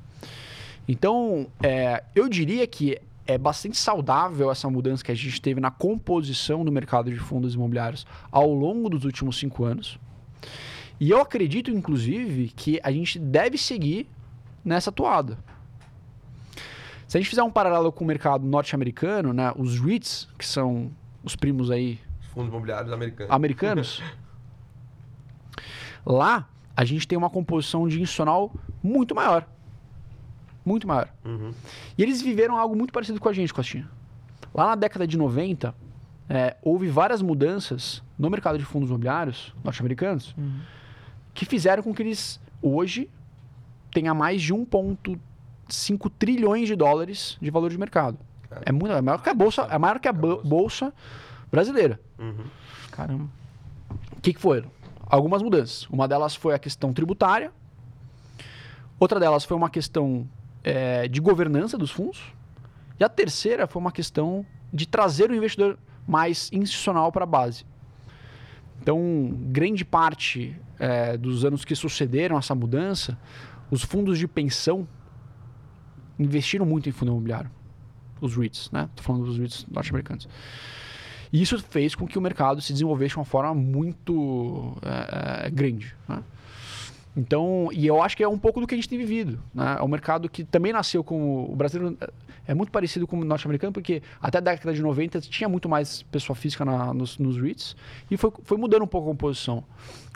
[0.86, 5.70] Então, é, eu diria que é bastante saudável essa mudança que a gente teve na
[5.70, 9.98] composição do mercado de fundos imobiliários ao longo dos últimos cinco anos.
[11.00, 14.06] E eu acredito, inclusive, que a gente deve seguir
[14.64, 15.38] nessa toada.
[17.06, 20.90] Se a gente fizer um paralelo com o mercado norte-americano, né, os REITs, que são
[21.24, 21.98] os primos aí
[22.32, 23.32] Fundos imobiliários americanos.
[23.32, 24.02] americanos,
[26.06, 29.46] lá a gente tem uma composição de institucional muito maior.
[30.64, 31.08] Muito maior.
[31.24, 31.52] Uhum.
[31.98, 33.88] E eles viveram algo muito parecido com a gente, Costinha.
[34.54, 35.74] Lá na década de 90,
[36.28, 40.34] é, houve várias mudanças no mercado de fundos imobiliários norte-americanos
[41.34, 43.10] que fizeram com que eles, hoje,
[43.92, 48.18] tenham mais de 1,5 trilhões de dólares de valor de mercado.
[48.48, 48.62] Cara.
[48.66, 50.92] É, muito, é maior que a bolsa, é maior que a bo- bolsa
[51.50, 52.00] brasileira.
[52.18, 52.44] Uhum.
[52.90, 53.28] Caramba.
[54.16, 54.64] O que, que foi?
[55.06, 55.86] Algumas mudanças.
[55.90, 57.52] Uma delas foi a questão tributária.
[58.98, 60.28] Outra delas foi uma questão
[60.62, 62.20] eh, de governança dos fundos.
[62.98, 67.64] E a terceira foi uma questão de trazer o investidor mais institucional para a base.
[68.82, 73.16] Então, grande parte eh, dos anos que sucederam essa mudança,
[73.70, 74.86] os fundos de pensão
[76.18, 77.50] investiram muito em fundo imobiliário.
[78.20, 78.88] Os REITs, né?
[78.90, 80.28] Estou falando dos REITs norte-americanos.
[81.32, 85.50] E isso fez com que o mercado se desenvolvesse de uma forma muito eh, eh,
[85.50, 85.94] grande.
[86.08, 86.22] Né?
[87.16, 89.40] Então, e eu acho que é um pouco do que a gente tem vivido.
[89.54, 89.76] Né?
[89.78, 91.96] É um mercado que também nasceu com o brasileiro.
[92.50, 96.02] É muito parecido com o norte-americano, porque até a década de 90 tinha muito mais
[96.02, 97.76] pessoa física na- nos, nos REITs
[98.10, 99.62] e foi, foi mudando um pouco a composição.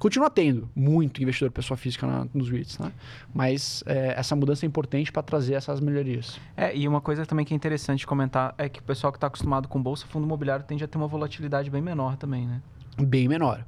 [0.01, 2.91] Continua tendo muito investidor pessoa física na- nos REITs, né?
[3.33, 6.41] mas eh, essa mudança é importante para trazer essas melhorias.
[6.57, 9.29] É, e uma coisa também que é interessante comentar é que o pessoal que está
[9.29, 12.61] acostumado com bolsa, fundo imobiliário tende a ter uma volatilidade bem menor também, né?
[12.99, 13.65] bem menor.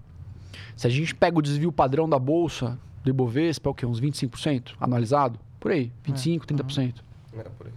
[0.76, 3.86] Se a gente pega o desvio padrão da bolsa do Ibovespa, é o quê?
[3.86, 5.38] Uns 25% anualizado?
[5.60, 6.94] Por aí, 25%, 30%.
[7.38, 7.72] É, por aí.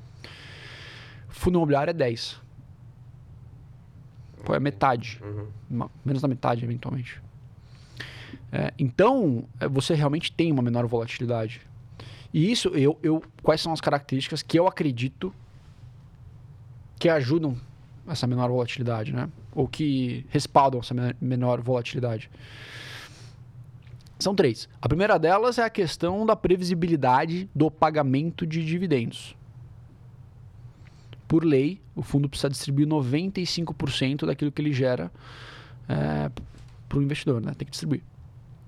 [1.40, 2.36] Fundo imobiliário é 10%.
[4.44, 5.22] Pô, é metade.
[5.24, 5.88] Uhum.
[6.04, 7.22] Menos da metade, eventualmente.
[8.52, 11.62] É, então, é, você realmente tem uma menor volatilidade.
[12.34, 15.34] E isso, eu, eu, quais são as características que eu acredito
[17.00, 17.56] que ajudam
[18.06, 19.30] essa menor volatilidade, né?
[19.54, 22.30] Ou que respaldam essa me- menor volatilidade?
[24.20, 24.68] São três.
[24.82, 29.36] A primeira delas é a questão da previsibilidade do pagamento de dividendos.
[31.30, 35.12] Por lei, o fundo precisa distribuir 95% daquilo que ele gera
[36.90, 37.54] para o investidor, né?
[37.56, 38.02] Tem que distribuir.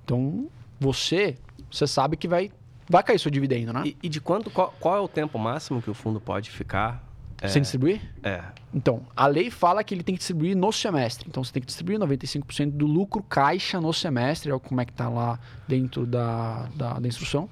[0.05, 0.47] Então,
[0.79, 1.37] você,
[1.71, 2.51] você sabe que vai,
[2.87, 3.81] vai cair seu dividendo, né?
[3.85, 7.03] E, e de quanto, qual, qual é o tempo máximo que o fundo pode ficar?
[7.41, 7.99] É, Sem distribuir?
[8.23, 8.43] é.
[8.71, 11.27] Então, a lei fala que ele tem que distribuir no semestre.
[11.27, 14.91] Então, você tem que distribuir 95% do lucro caixa no semestre, é como é que
[14.91, 17.49] está lá dentro da, da, da instrução.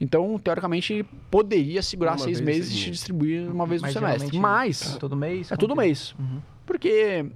[0.00, 2.84] Então, teoricamente, ele poderia segurar Uma seis meses e mês.
[2.84, 4.38] distribuir uma vez no semestre.
[4.38, 5.50] Mas, É todo mês?
[5.50, 6.14] é todo que mês.
[6.18, 6.40] Uhum.
[6.64, 7.26] Porque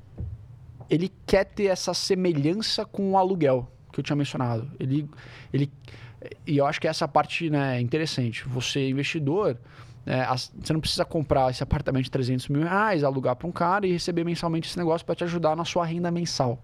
[0.89, 4.71] ele quer ter essa semelhança com o aluguel que eu tinha mencionado.
[4.79, 5.09] Ele,
[5.53, 5.71] ele,
[6.47, 8.47] e eu acho que essa parte né, é interessante.
[8.49, 9.59] Você, investidor,
[10.05, 10.27] é,
[10.61, 13.93] você não precisa comprar esse apartamento de 300 mil reais, alugar para um cara e
[13.93, 16.59] receber mensalmente esse negócio para te ajudar na sua renda mensal.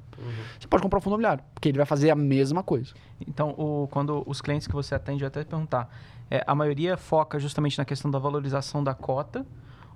[0.59, 2.92] Você pode comprar um fundo imobiliário, porque ele vai fazer a mesma coisa.
[3.27, 5.88] Então, o- quando os clientes que você atende, eu até perguntar,
[6.31, 9.46] é, a maioria foca justamente na questão da valorização da cota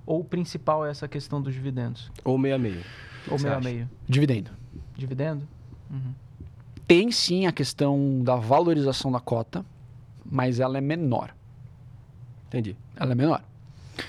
[0.05, 2.09] ou o principal é essa questão dos dividendos?
[2.23, 2.81] Ou meio a meio.
[3.29, 3.69] Ou meio a acha?
[3.69, 3.89] meio?
[4.07, 4.51] Dividendo.
[4.97, 5.47] Dividendo?
[5.91, 6.13] Uhum.
[6.87, 9.65] Tem sim a questão da valorização da cota,
[10.25, 11.33] mas ela é menor.
[12.53, 12.77] Entendi.
[12.95, 13.43] Ela é menor.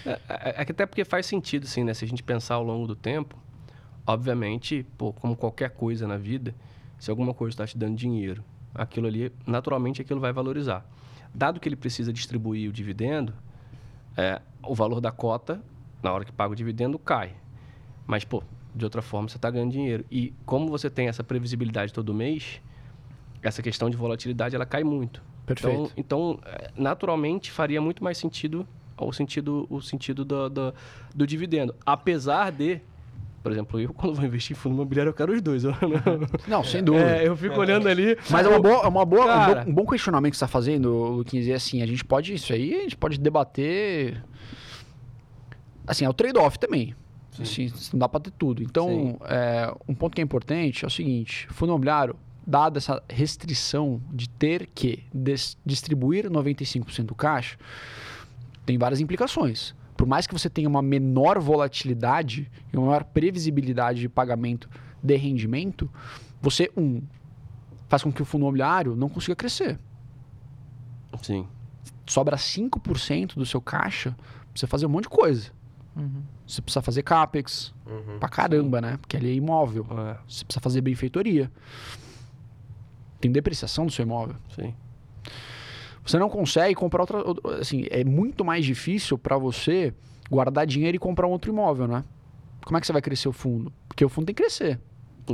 [0.04, 1.94] É, é- é que até porque faz sentido, assim, né?
[1.94, 3.38] Se a gente pensar ao longo do tempo,
[4.06, 6.54] obviamente, pô, como qualquer coisa na vida,
[6.98, 10.86] se alguma coisa está te dando dinheiro, aquilo ali, naturalmente, aquilo vai valorizar.
[11.34, 13.32] Dado que ele precisa distribuir o dividendo,
[14.14, 15.62] é, o valor da cota,
[16.02, 17.32] na hora que paga o dividendo, cai.
[18.06, 18.42] Mas, pô,
[18.74, 20.04] de outra forma, você está ganhando dinheiro.
[20.10, 22.60] E como você tem essa previsibilidade todo mês,
[23.42, 25.22] essa questão de volatilidade, ela cai muito.
[25.46, 25.92] Perfeito.
[25.96, 30.74] Então, então, eh, naturalmente, faria muito mais sentido o sentido, o sentido do, do,
[31.14, 31.74] do dividendo.
[31.84, 32.80] Apesar de,
[33.42, 35.64] por exemplo, eu quando vou investir em fundo imobiliário, eu quero os dois.
[35.64, 37.04] Eu, não- Não, sem dúvida.
[37.18, 38.16] É, eu fico olhando ali.
[38.30, 39.64] Mas é uma boa, é uma boa, um Cara.
[39.64, 42.52] bom- um bom questionamento que você está fazendo, Luquinhas, e assim, a gente pode, isso
[42.52, 44.24] aí, a gente pode debater,
[45.86, 46.94] assim, é o trade-off também.
[47.40, 48.62] Assim, não dá para ter tudo.
[48.62, 49.16] Então, Sim.
[49.24, 52.14] é, um ponto que é importante é o seguinte, fundo imobiliário,
[52.46, 57.56] dada essa restrição de ter que des- distribuir 95% do caixa,
[58.66, 59.74] tem várias implicações.
[59.96, 64.68] Por mais que você tenha uma menor volatilidade e uma maior previsibilidade de pagamento
[65.02, 65.88] de rendimento,
[66.42, 67.00] você, um,
[67.88, 69.78] faz com que o fundo imobiliário não consiga crescer.
[71.22, 71.46] Sim.
[72.06, 75.50] sobra 5% do seu caixa pra você fazer um monte de coisa.
[75.96, 76.22] Uhum.
[76.46, 78.18] Você precisa fazer CAPEX Uhum.
[78.18, 78.96] pra caramba, né?
[79.00, 79.86] Porque ali é imóvel.
[79.90, 81.50] É, Você precisa fazer benfeitoria.
[83.24, 84.36] Tem depreciação do seu imóvel.
[84.54, 84.74] sim.
[86.04, 87.58] Você não consegue comprar outra.
[87.58, 89.94] Assim, é muito mais difícil para você
[90.30, 92.04] guardar dinheiro e comprar um outro imóvel, né?
[92.66, 93.72] Como é que você vai crescer o fundo?
[93.88, 94.78] Porque o fundo tem que crescer.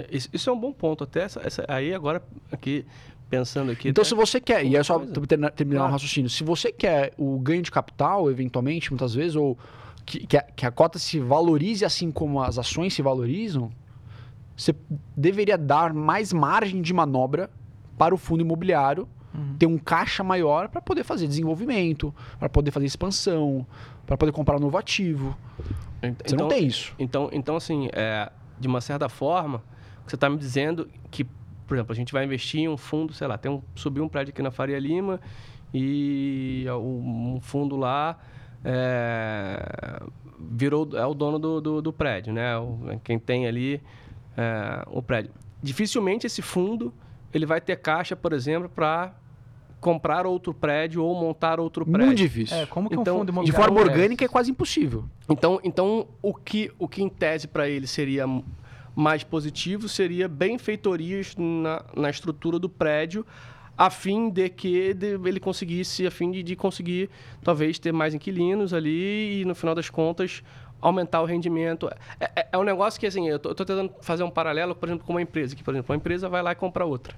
[0.09, 1.03] Isso, isso é um bom ponto.
[1.03, 2.23] Até essa, essa- aí agora,
[2.53, 2.87] aqui,
[3.29, 3.89] pensando aqui.
[3.89, 5.13] Então, se você quer, e é só coisa.
[5.27, 5.93] terminar, terminar o Claro.
[5.95, 9.59] raciocínio, se você quer o ganho de capital, eventualmente, muitas vezes, ou
[10.07, 13.73] que, que, a, que a cota se valorize assim como as ações se valorizam,
[14.57, 14.73] você
[15.17, 17.51] deveria dar mais margem de manobra
[18.01, 19.55] para o fundo imobiliário Uhum.
[19.59, 23.65] ter um caixa maior para poder fazer desenvolvimento, para poder fazer expansão,
[24.05, 25.37] para poder comprar um novo ativo.
[26.03, 26.93] Ent- Você não tem isso.
[26.99, 29.63] Então, então assim, é, de uma certa forma,
[30.05, 31.23] você está me dizendo que,
[31.65, 34.09] por exemplo, a gente vai investir em um fundo, sei lá, tem um, subiu um
[34.09, 35.21] prédio aqui na Faria Lima
[35.73, 38.19] e um um fundo lá
[38.65, 40.03] é,
[40.39, 42.57] virou é o dono do, do, do prédio, né?
[42.59, 43.81] O- quem tem ali
[44.37, 45.31] é, o prédio.
[45.63, 46.93] Dificilmente esse fundo
[47.33, 49.15] ele vai ter caixa, por exemplo, para
[49.81, 52.07] comprar outro prédio ou montar outro prédio.
[52.07, 52.57] Muito difícil.
[52.57, 53.97] É, como que Então, um fundo de imobiliário forma cresce?
[53.97, 55.05] orgânica é quase impossível.
[55.29, 58.27] Então, então o, que, o que em tese para ele seria
[58.95, 63.25] mais positivo seria benfeitorias na, na estrutura do prédio,
[63.79, 67.09] a fim de que ele conseguisse, a fim de, de conseguir
[67.43, 70.43] talvez ter mais inquilinos ali e no final das contas
[70.81, 71.91] aumentar o rendimento.
[72.19, 75.07] É, é- é um negócio que assim, eu estou tentando fazer um paralelo, por exemplo,
[75.07, 77.15] com uma empresa, que por exemplo, uma empresa vai lá e compra outra.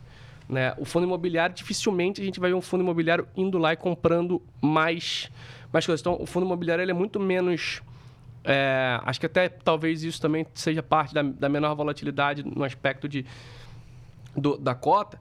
[0.48, 0.74] Né?
[0.76, 4.42] O fundo imobiliário, dificilmente a gente vai ver um fundo imobiliário indo lá e comprando
[4.60, 5.30] mais,
[5.72, 6.00] mais coisas.
[6.00, 7.80] Então, o fundo imobiliário ele é muito menos
[8.44, 13.08] é, acho que até talvez isso também seja parte da, da menor volatilidade no aspecto
[13.08, 13.24] de,
[14.36, 15.20] do- da cota.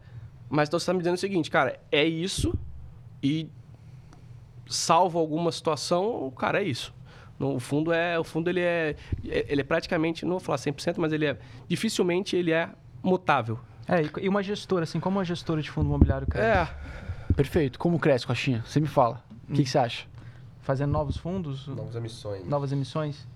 [0.50, 2.54] Mas então você está me dizendo o seguinte, cara, é isso
[3.22, 3.48] e
[4.68, 6.94] salvo alguma situação, cara, é isso.
[7.42, 10.98] No, o fundo é, o fundo ele é, ele é praticamente, não vou falar 100%,
[11.00, 12.70] mas ele é dificilmente ele é
[13.02, 13.60] mutável.
[13.88, 16.48] É, e- uma gestora, assim, como uma gestora de fundo imobiliário cresce?
[16.48, 17.80] É, Perfeito.
[17.80, 18.62] Como cresce, Coxinha?
[18.68, 19.24] Você me fala.
[19.50, 20.06] O que, que você acha?
[20.62, 22.46] Fazendo novos fundos, Novas emissões.
[22.48, 23.28] novas emissões?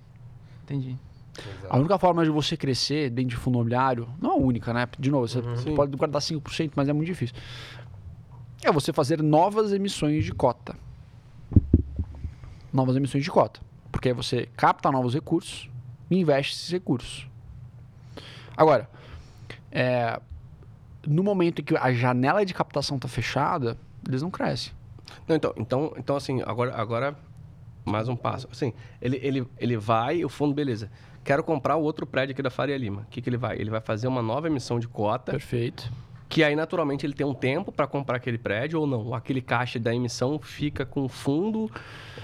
[0.63, 0.95] Entendi.
[1.37, 1.67] Exato.
[1.73, 4.87] A única forma de você crescer dentro de fundo imobiliário, não a única, né?
[4.99, 5.73] De novo, você Sim.
[5.73, 7.35] pode guardar 5%, mas é muito difícil.
[8.63, 10.75] É você fazer novas emissões de cota.
[12.71, 13.59] Novas emissões de cota.
[14.05, 15.67] Porque aí você capta novos recursos
[16.11, 17.27] e investe esses recursos.
[18.55, 18.87] Agora,
[19.71, 20.21] é,
[21.07, 23.75] no momento em que a janela de captação está fechada,
[24.07, 24.73] eles não crescem.
[25.27, 27.15] Não, então, então, então assim, agora, agora
[27.83, 28.47] mais um passo.
[28.51, 30.91] Assim, ele, ele, ele vai, o fundo, beleza.
[31.23, 33.01] Quero comprar o outro prédio aqui da Faria Lima.
[33.01, 33.59] O que, que ele vai?
[33.59, 35.91] Ele vai fazer uma nova emissão de cota, Perfeito.
[36.27, 39.13] Que aí naturalmente ele tem um tempo para comprar aquele prédio ou não.
[39.13, 41.69] Aquele caixa da emissão fica com fundo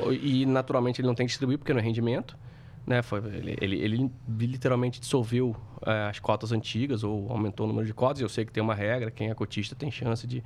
[0.09, 2.37] e naturalmente ele não tem que distribuir porque não é rendimento.
[2.85, 3.01] Né?
[3.03, 7.93] Foi, ele, ele, ele literalmente dissolveu eh, as cotas antigas ou aumentou o número de
[7.93, 8.21] cotas.
[8.21, 10.43] Eu sei que tem uma regra, quem é cotista tem chance de.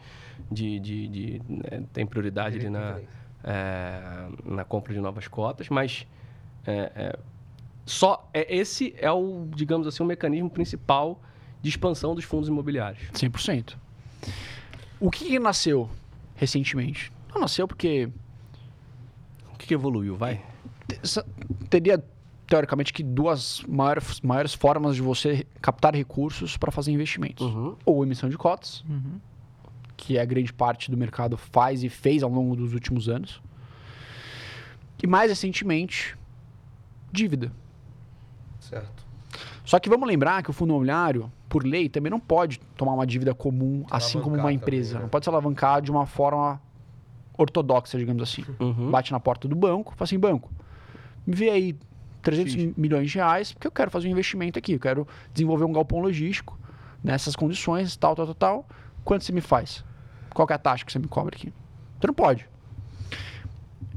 [0.51, 2.99] de, de, de, né, tem prioridade ali na,
[3.41, 6.05] é, na compra de novas cotas, mas
[6.65, 7.19] é, é,
[7.85, 11.21] só é, esse é o, digamos assim, o mecanismo principal
[11.65, 13.09] de expansão dos fundos imobiliários.
[13.11, 13.75] 100%.
[14.99, 15.89] O que, que nasceu
[16.35, 17.11] recentemente?
[17.33, 18.07] Não nasceu porque
[19.51, 20.43] O que, que evoluiu, vai?
[21.67, 22.03] teria,
[22.45, 27.43] teoricamente, que duas maiores, maiores formas de você captar recursos para fazer investimentos.
[27.47, 27.75] Uhum.
[27.83, 29.19] Ou emissão de cotas, Uhum.
[29.97, 33.41] que a grande parte do mercado faz e fez ao longo dos últimos anos.
[35.01, 36.15] E mais recentemente,
[37.11, 37.51] dívida.
[38.59, 39.04] Certo.
[39.65, 43.05] Só que vamos lembrar que o fundo imobiliário, por lei, também não pode tomar uma
[43.05, 44.89] dívida comum, assim como uma empresa.
[44.89, 45.03] também, né?
[45.03, 46.61] Não pode se alavancar de uma forma
[47.37, 48.43] ortodoxa, digamos assim.
[48.59, 48.91] Uhum.
[48.91, 50.51] Bate na porta do banco, fala assim, banco,
[51.25, 51.75] me vê aí
[52.21, 52.73] 300 X.
[52.77, 55.99] milhões de reais, porque eu quero fazer um investimento aqui, eu quero desenvolver um galpão
[55.99, 56.57] logístico
[57.03, 58.65] nessas condições, tal, tal, tal, tal.
[59.03, 59.83] Quanto você me faz?
[60.33, 61.53] Qual que é a taxa que você me cobra aqui?
[61.99, 62.47] Você não pode.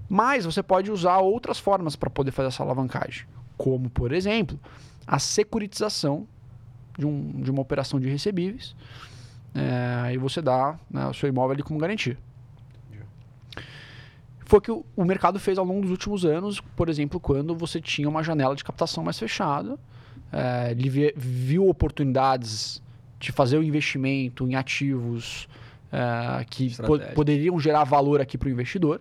[0.08, 3.26] Mas você pode usar outras formas para poder fazer essa alavancagem.
[3.56, 4.58] Como, por exemplo,
[5.08, 6.26] a securitização
[6.98, 8.76] de, um, de uma operação de recebíveis.
[9.54, 12.16] É, aí você dá né, o seu imóvel ali como garantia.
[14.44, 17.54] Foi o que o, o mercado fez ao longo dos últimos anos, por exemplo, quando
[17.54, 19.78] você tinha uma janela de captação mais fechada.
[20.32, 22.82] É, ele vi- viu oportunidades
[23.18, 25.48] de fazer o investimento em ativos
[25.90, 29.00] é, que po- poderiam gerar valor aqui para o investidor.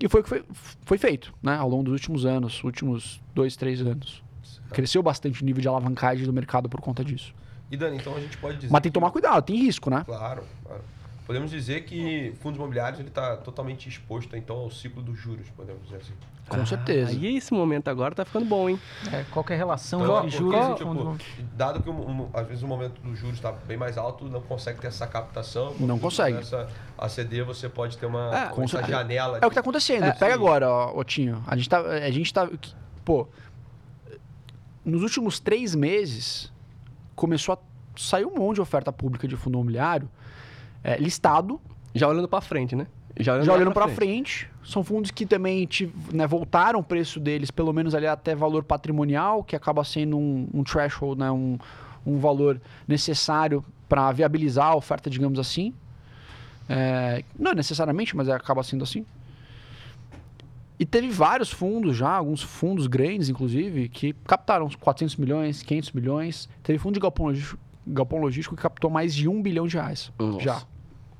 [0.00, 0.44] E foi o que foi,
[0.84, 4.22] foi feito né, ao longo dos últimos anos, últimos dois, três anos.
[4.70, 7.34] Cresceu bastante o nível de alavancagem do mercado por conta disso.
[7.70, 8.72] E Dani, então a gente pode dizer.
[8.72, 10.02] Mas tem que tomar cuidado, tem risco, né?
[10.06, 10.82] Claro, claro.
[11.26, 15.82] podemos dizer que fundos imobiliários ele está totalmente exposto então ao ciclo dos juros, podemos
[15.84, 16.14] dizer assim.
[16.48, 17.12] Com certeza.
[17.12, 18.80] E esse momento agora tá ficando bom, hein?
[19.12, 21.90] É, qual que é a relação Então, entre porque, juros e tipo, fundos Dado que
[21.90, 24.86] um- um- às vezes o momento dos juros está bem mais alto, não consegue ter
[24.86, 25.74] essa captação.
[25.78, 26.32] Não consegue.
[26.36, 28.96] Começa a ceder, você pode ter uma, É, uma com essa certeza.
[28.98, 29.38] janela.
[29.42, 30.04] É o que tá acontecendo.
[30.04, 30.32] É, Pega sim.
[30.32, 31.44] agora, ó, Otinho.
[31.46, 31.80] A gente tá.
[31.80, 32.48] A gente tá.
[33.04, 33.28] Pô.
[34.88, 36.52] Nos últimos três meses,
[37.14, 37.58] começou a
[37.98, 40.08] sair um monte de oferta pública de fundo imobiliário
[40.82, 41.60] é, listado,
[41.94, 42.86] Já olhando pra frente, né?
[43.18, 44.48] Já olhando, já olhando para frente.
[44.64, 45.68] São fundos que também
[46.12, 50.48] né, voltaram o preço deles, pelo menos ali até valor patrimonial, que acaba sendo um,
[50.54, 51.58] um threshold, né, um,
[52.06, 55.74] um valor necessário para viabilizar a oferta, digamos assim.
[56.68, 59.04] É, não necessariamente, mas acaba sendo assim.
[60.78, 65.92] E teve vários fundos já, alguns fundos grandes, inclusive, que captaram uns 400 milhões, 500
[65.92, 66.48] milhões.
[66.62, 70.12] Teve fundo de galpão logístico, galpão logístico que captou mais de um bilhão de reais.
[70.18, 70.40] Nossa.
[70.40, 70.62] Já.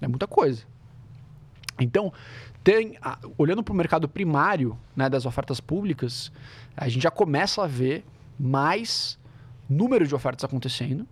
[0.01, 0.63] É muita coisa.
[1.81, 2.13] Então,
[2.63, 2.99] tem,
[3.37, 6.31] olhando para o mercado primário né, das ofertas públicas,
[6.77, 8.05] a gente já começa a ver
[8.39, 9.19] mais
[9.69, 11.07] número de ofertas acontecendo,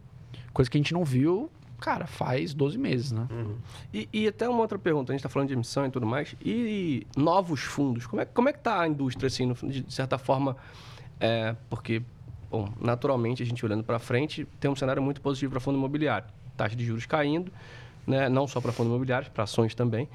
[0.53, 3.27] coisa que a gente não viu, cara, faz 12 meses, né?
[3.31, 3.57] Uhum.
[3.93, 6.35] E, e até uma outra pergunta, a gente está falando de emissão e tudo mais.
[6.45, 8.07] E novos fundos?
[8.07, 10.57] Como é, como é que está a indústria, assim, no- de certa forma?
[11.21, 12.03] É, porque,
[12.51, 16.29] bom, naturalmente, a gente olhando para frente, tem um cenário muito positivo para fundo imobiliário.
[16.57, 17.53] Taxa de juros caindo,
[18.07, 18.29] né?
[18.29, 20.09] não só para fundo imobiliário, para ações também.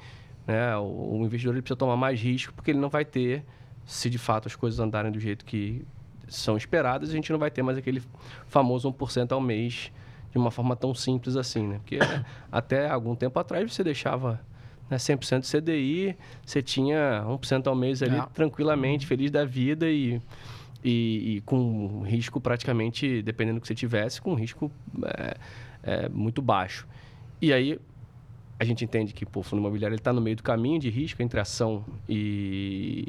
[0.46, 0.76] Né?
[0.76, 3.44] O, o investidor ele precisa tomar mais risco, porque ele não vai ter,
[3.86, 5.84] se de fato as coisas andarem do jeito que
[6.28, 8.02] são esperadas, a gente não vai ter mais aquele
[8.46, 9.92] famoso 1% ao mês
[10.32, 11.78] de uma forma tão simples assim, né?
[11.78, 11.98] Porque
[12.50, 14.40] até algum tempo atrás você deixava
[14.90, 18.26] né, 100% de CDI, você tinha 1% ao mês ali É.
[18.34, 20.20] tranquilamente, feliz da vida e,
[20.82, 24.72] e, e com risco praticamente, dependendo do que você tivesse, com risco
[25.04, 25.36] é,
[25.82, 26.86] é, muito baixo.
[27.40, 27.78] E aí
[28.58, 31.22] a gente entende que pô, o fundo imobiliário está no meio do caminho de risco
[31.22, 33.06] entre ação e,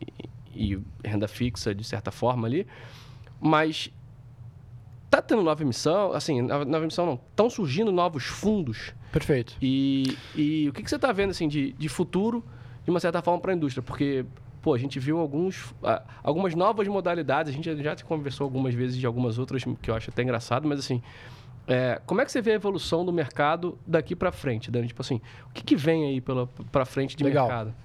[0.54, 2.66] e renda fixa, de certa forma ali,
[3.40, 3.92] mas
[5.16, 9.56] tá tendo nova emissão, assim, nova emissão não, estão surgindo novos fundos Perfeito.
[9.62, 12.44] e, e o que, que você está vendo assim de, de futuro,
[12.84, 13.84] de uma certa forma, para a indústria?
[13.84, 14.26] Porque,
[14.60, 15.72] pô, a gente viu alguns,
[16.24, 20.10] algumas novas modalidades, a gente já conversou algumas vezes de algumas outras que eu acho
[20.10, 21.00] até engraçado, mas assim,
[21.68, 24.88] é, como é que você vê a evolução do mercado daqui para frente, Dani?
[24.88, 26.22] Tipo assim, o que, que vem aí
[26.72, 27.48] para frente de Legal.
[27.48, 27.76] mercado?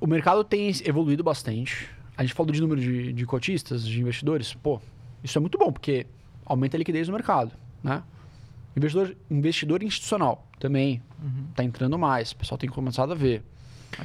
[0.00, 1.90] O mercado tem evoluído bastante.
[2.16, 4.54] A gente falou de número de, de cotistas, de investidores.
[4.54, 4.80] Pô,
[5.22, 6.06] isso é muito bom, porque
[6.44, 8.02] aumenta a liquidez no mercado, né?
[8.76, 11.02] Investidor, investidor institucional também
[11.50, 12.32] está entrando mais.
[12.32, 13.42] O pessoal tem começado a ver.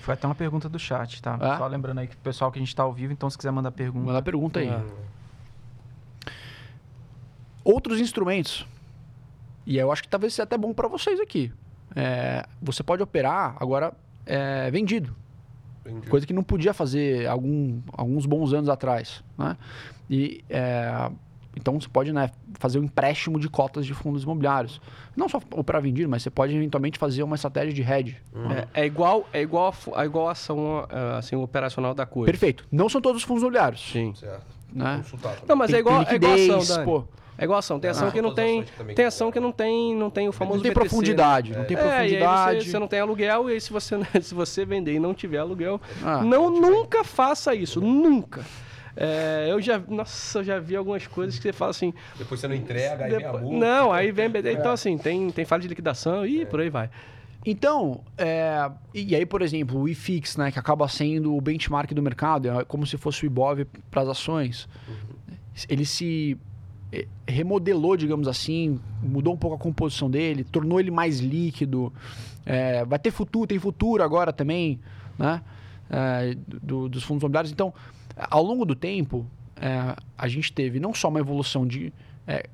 [0.02, 1.38] Foi até uma pergunta do chat, tá?
[1.40, 1.58] É?
[1.58, 3.52] Só lembrando aí que o pessoal que a gente tá ao vivo, então se quiser
[3.52, 4.06] mandar pergunta.
[4.06, 4.70] Manda a pergunta aí.
[4.70, 4.84] Ah.
[7.64, 8.68] Outros instrumentos.
[9.66, 11.54] E eu acho que talvez seja até bom para vocês aqui.
[11.96, 13.94] É, você pode operar agora
[14.26, 15.16] é, vendido.
[15.88, 16.08] Entendi.
[16.08, 19.24] Coisa que não podia fazer algum, alguns bons anos atrás.
[19.38, 19.58] Né?
[20.10, 21.10] E, é,
[21.56, 24.80] então você pode né, fazer um empréstimo de cotas de fundos imobiliários.
[25.16, 28.18] Não só operar vendido, mas você pode eventualmente fazer uma estratégia de hedge.
[28.74, 30.86] É, é igual, é igual a, igual a ação
[31.18, 32.32] assim, operacional da coisa.
[32.32, 32.68] Perfeito.
[32.72, 33.82] Não são todos os fundos imobiliários.
[33.92, 34.14] Sim.
[34.14, 34.46] Certo.
[34.74, 35.04] Né?
[35.48, 36.86] Não, mas Tem é igual, ter é igual a ação, liquidez, Dani.
[36.86, 37.04] pô.
[37.38, 37.80] É igual ação.
[37.80, 38.66] Tem ação Ah, que não tem.
[38.96, 41.58] Tem ação que não tem, não tem o famoso Não tem BTC, profundidade, né?
[41.60, 42.64] não tem É, profundidade.
[42.66, 45.38] você, você não tem aluguel, e aí se você, se você vender e não tiver
[45.38, 48.44] aluguel, Ah, não, nunca faça isso, nunca.
[49.00, 52.48] É, eu já, nossa, eu já vi algumas coisas que você fala assim, Depois você
[52.48, 55.68] não entrega, aí vem a não, aí vem BD, então assim, tem, tem falha de
[55.68, 56.90] liquidação e por aí vai.
[57.46, 62.02] Então, é, e aí, por exemplo, o IFIX, né, que acaba sendo o benchmark do
[62.02, 64.68] mercado, é como se fosse o IBOV para as ações.
[65.70, 66.36] Ele se
[67.28, 71.92] remodelou, digamos assim, mudou um pouco a composição dele, tornou ele mais líquido.
[72.46, 74.80] É, vai ter futuro, tem futuro agora também,
[75.18, 75.42] né,
[75.90, 77.52] é, do- dos fundos imobiliários.
[77.52, 77.74] Então,
[78.16, 79.26] ao longo do tempo,
[79.58, 81.92] é, a gente teve não só uma evolução de
[82.26, 82.50] é,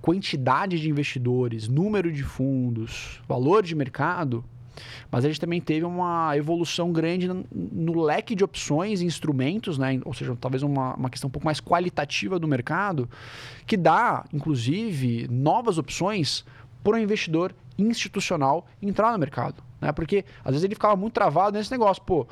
[0.00, 4.44] quantidade de investidores, número de fundos, valor de mercado,
[5.10, 10.00] mas a gente também teve uma evolução grande no, leque de opções e instrumentos, né?
[10.04, 13.08] ou seja, talvez uma, uma questão um pouco mais qualitativa do mercado,
[13.66, 16.44] que dá, inclusive, novas opções
[16.82, 19.62] para o investidor institucional entrar no mercado.
[19.80, 19.92] Né?
[19.92, 22.26] Porque às vezes ele ficava muito travado nesse negócio, pô.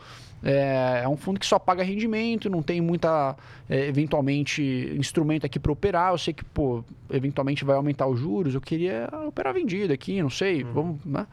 [0.45, 3.37] É, é um fundo que só paga rendimento, não tem muita,
[3.69, 4.63] é, eventualmente,
[4.99, 6.13] instrumento aqui para operar.
[6.13, 8.55] Eu sei que, pô, eventualmente vai aumentar os juros.
[8.55, 10.65] Eu queria operar vendido aqui, não sei.
[10.65, 11.27] Vamos, né?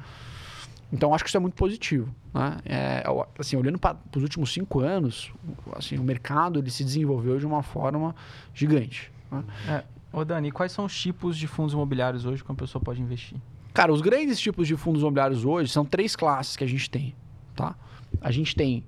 [0.92, 2.14] Então, acho que isso é muito positivo.
[2.34, 2.58] Né?
[2.66, 3.04] É,
[3.38, 5.32] assim, olhando para os últimos cinco anos,
[5.76, 8.16] assim, o mercado ele se desenvolveu de uma forma
[8.54, 9.12] gigante.
[9.32, 9.44] né?
[9.68, 9.84] É.
[10.12, 13.38] Ô Dani, quais são os tipos de fundos imobiliários hoje que uma pessoa pode investir?
[13.72, 17.14] Cara, os grandes tipos de fundos imobiliários hoje são três classes que a gente tem,
[17.56, 17.76] tá?
[18.20, 18.84] A gente tem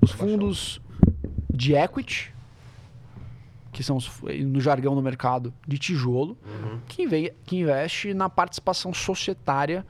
[0.00, 0.80] os fundos
[1.52, 2.32] de equity,
[3.70, 4.10] que são os,
[4.46, 6.78] no jargão do mercado de tijolo, Uhum.
[6.88, 9.84] que, inve- que investe na participação societária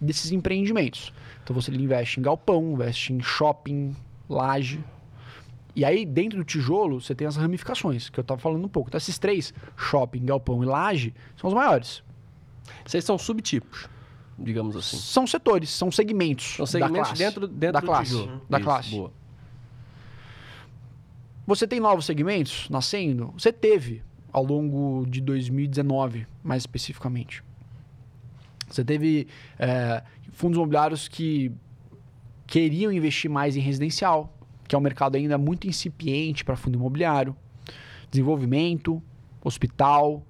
[0.00, 1.12] desses empreendimentos.
[1.42, 3.96] Então você investe em galpão, investe em shopping,
[4.28, 4.82] laje.
[5.74, 8.90] E aí, dentro do tijolo, você tem as ramificações, que eu estava falando um pouco.
[8.90, 12.02] Então, esses três, shopping, galpão e laje, são os maiores.
[12.84, 13.88] Vocês são subtipos,
[14.38, 14.96] digamos assim.
[14.96, 16.56] São setores, são segmentos.
[16.56, 18.42] São segmentos da classe, dentro, dentro da do classe, tijolo.
[18.48, 18.90] Da Isso, classe.
[18.90, 19.12] Boa.
[21.46, 23.32] Você tem novos segmentos nascendo?
[23.38, 27.42] Você teve ao longo de 2019, mais especificamente.
[28.68, 29.26] Você teve
[29.58, 30.02] é,
[30.32, 31.52] fundos imobiliários que
[32.46, 34.32] queriam investir mais em residencial,
[34.66, 37.36] que é um mercado ainda muito incipiente para fundo imobiliário.
[38.10, 39.02] Desenvolvimento,
[39.42, 40.26] hospital,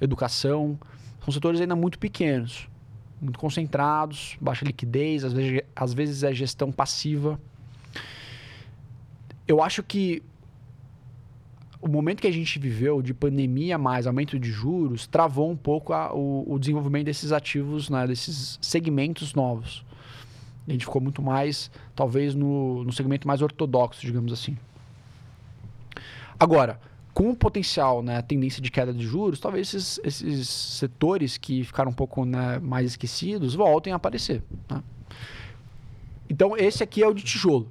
[0.00, 0.78] educação,
[1.24, 2.68] são setores ainda muito pequenos,
[3.20, 7.40] muito concentrados, baixa liquidez, às vezes, às vezes é gestão passiva.
[9.46, 10.22] Eu acho que
[11.80, 15.92] o momento que a gente viveu de pandemia mais aumento de juros travou um pouco
[15.92, 19.84] a- o, o desenvolvimento desses ativos, né, desses segmentos novos.
[20.68, 24.56] A gente ficou muito mais, talvez, no, no segmento mais ortodoxo, digamos assim.
[26.38, 26.78] Agora,
[27.12, 31.64] com o potencial, né, a tendência de queda de juros, talvez esses, esses setores que
[31.64, 34.42] ficaram um pouco né, mais esquecidos voltem a aparecer.
[34.70, 34.82] né?
[36.28, 37.70] Então, esse aqui é o de tijolo.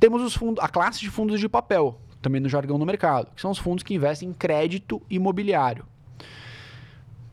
[0.00, 3.40] Temos os fundos, a classe de fundos de papel, também no jargão do mercado, que
[3.40, 5.84] são os fundos que investem em crédito imobiliário.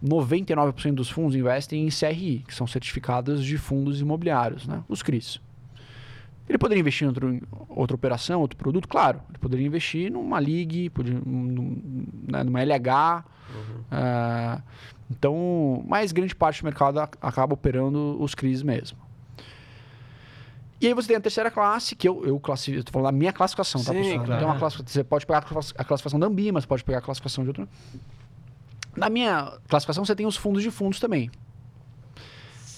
[0.04, 4.84] 99% dos fundos investem em CRI, que são certificados de fundos imobiliários, né?
[4.88, 5.40] os CRIs.
[6.48, 8.88] Ele poderia investir em outro- outra operação, outro produto?
[8.88, 9.20] Claro.
[9.30, 13.24] Ele poderia investir numa LIG, podia- num- né, numa LH.
[13.92, 14.62] ah,
[15.10, 18.98] então, mas grande parte do mercado ac- acaba operando os CRIs mesmo.
[20.82, 23.32] E aí você tem a terceira classe, que eu, eu classifico, estou falando da minha
[23.32, 24.18] classificação, tá, Sim, pessoal?
[24.20, 24.40] Não claro.
[24.42, 26.98] tem uma classificação, você pode pegar a class- a classificação da Ambima, você pode pegar
[26.98, 27.68] a classificação de outra.
[28.96, 31.30] Na minha classificação, você tem os fundos de fundos também.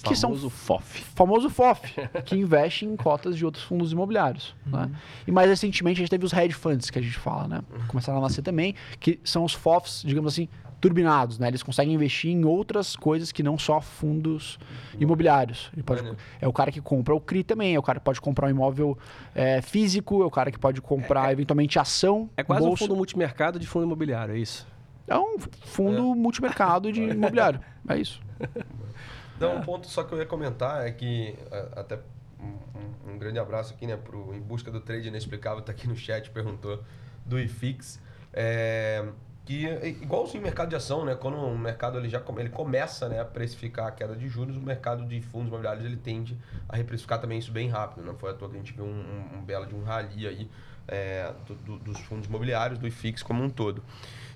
[0.04, 1.04] Que são Famoso FOF.
[1.16, 1.92] famoso FOF,
[2.24, 4.54] que investe em cotas de outros fundos imobiliários.
[4.64, 4.90] Né?
[5.26, 7.62] E mais recentemente a gente teve os hedge funds, que a gente fala, né?
[7.88, 10.48] Começaram a nascer também, que são os FOFs, digamos assim,
[10.80, 11.48] turbinados, né?
[11.48, 14.58] Eles conseguem investir em outras coisas que não só fundos
[14.98, 15.70] imobiliários.
[15.84, 18.46] Pode- é o cara que compra o CRI também, é o cara que pode comprar
[18.46, 18.96] um imóvel
[19.34, 22.30] é, físico, é o cara que pode comprar eventualmente ação.
[22.36, 24.66] É quase um fundo multimercado de fundo imobiliário, é isso?
[25.06, 27.60] É um fundo multimercado de imobiliário.
[27.88, 28.20] É isso.
[29.40, 31.34] Não, um ponto só que eu ia comentar é que
[31.76, 31.98] até
[32.40, 32.44] um,
[33.08, 35.96] um- um grande abraço aqui, né, pro Em Busca do Trade Inexplicável, tá aqui no
[35.96, 36.82] chat, perguntou
[37.24, 38.00] do IFIX.
[38.32, 39.04] É,
[39.48, 39.64] que
[40.02, 41.14] igualzinho o mercado de ação, né?
[41.14, 44.60] Quando o mercado ele já ele começa né, a precificar a queda de juros, o
[44.60, 46.36] mercado de fundos imobiliários ele tende
[46.68, 48.04] a reprecificar também isso bem rápido.
[48.04, 50.26] Não foi à toa que a gente viu um, um, um belo de um rally
[50.28, 50.50] aí
[50.86, 53.82] é, do- do- dos fundos imobiliários, do IFIX como um todo.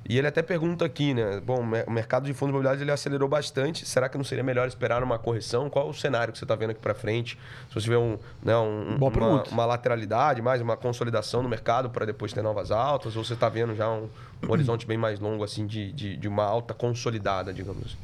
[0.09, 1.40] E ele até pergunta aqui, né?
[1.40, 3.86] Bom, o mer- o mercado de fundos imobiliários ele acelerou bastante.
[3.86, 5.70] Será que não seria melhor esperar uma correção?
[5.70, 7.38] Qual o cenário que você está vendo aqui para frente?
[7.68, 12.05] Se você tiver um, né, um- uma, uma lateralidade, mais uma consolidação no mercado para
[12.05, 13.16] depois ter novas altas?
[13.16, 14.09] Ou você está vendo já um,
[14.42, 17.84] um horizonte bem mais longo assim de, de, de uma alta consolidada, digamos?
[17.86, 17.96] assim?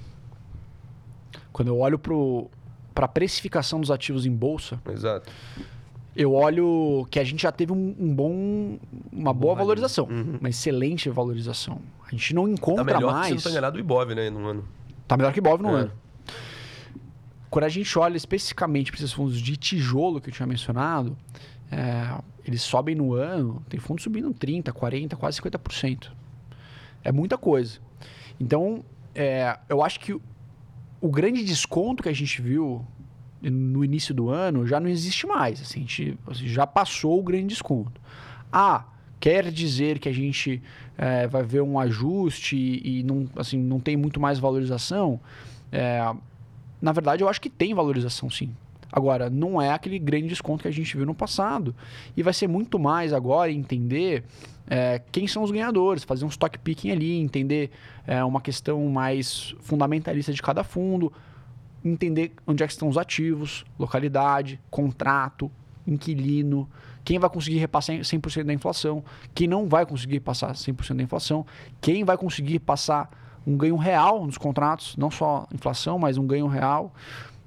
[1.53, 5.28] Quando eu olho para a precificação dos ativos em bolsa, Exato.
[6.17, 8.79] Eu olho que a gente já teve um, um bom,
[9.13, 9.67] uma boa rally.
[9.67, 10.39] valorização, Uhum.
[10.41, 11.81] uma excelente valorização.
[12.07, 13.35] A gente não Tá encontra melhor que se mais.
[13.35, 14.65] não tá enganado o Ibov, né, no ano.
[15.07, 15.81] Tá melhor que Bov no É.
[15.83, 15.93] ano.
[17.51, 21.17] Quando a gente olha especificamente para esses fundos de tijolo que eu tinha mencionado,
[21.71, 26.11] é, eles sobem no ano, tem fundos subindo 30%, 40%, quase 50%.
[27.03, 27.79] É muita coisa.
[28.39, 28.85] Então,
[29.15, 30.13] é, eu acho que
[31.01, 32.85] o grande desconto que a gente viu
[33.43, 35.61] no início do ano já não existe mais.
[35.61, 38.01] Assim, a gente assim, já passou o grande desconto.
[38.53, 38.84] Ah,
[39.20, 40.62] quer dizer que a gente
[40.97, 45.20] é, vai ver um ajuste e, e não, assim, não tem muito mais valorização?
[45.70, 46.12] É,
[46.80, 48.55] na verdade, eu acho que tem valorização sim.
[48.91, 51.74] Agora, não é aquele grande desconto que a gente viu no passado.
[52.16, 54.24] E vai ser muito mais agora entender
[54.66, 57.70] é, quem são os ganhadores, fazer um stock picking ali, entender
[58.07, 61.12] é, uma questão mais fundamentalista de cada fundo,
[61.85, 65.51] entender onde é que estão os ativos, localidade, contrato,
[65.87, 66.68] inquilino,
[67.05, 69.03] quem vai conseguir repassar 100% da inflação,
[69.35, 71.47] quem não vai conseguir passar 100% da inflação,
[71.81, 73.09] quem vai conseguir passar
[73.47, 76.93] um ganho real nos contratos, não só inflação, mas um ganho real.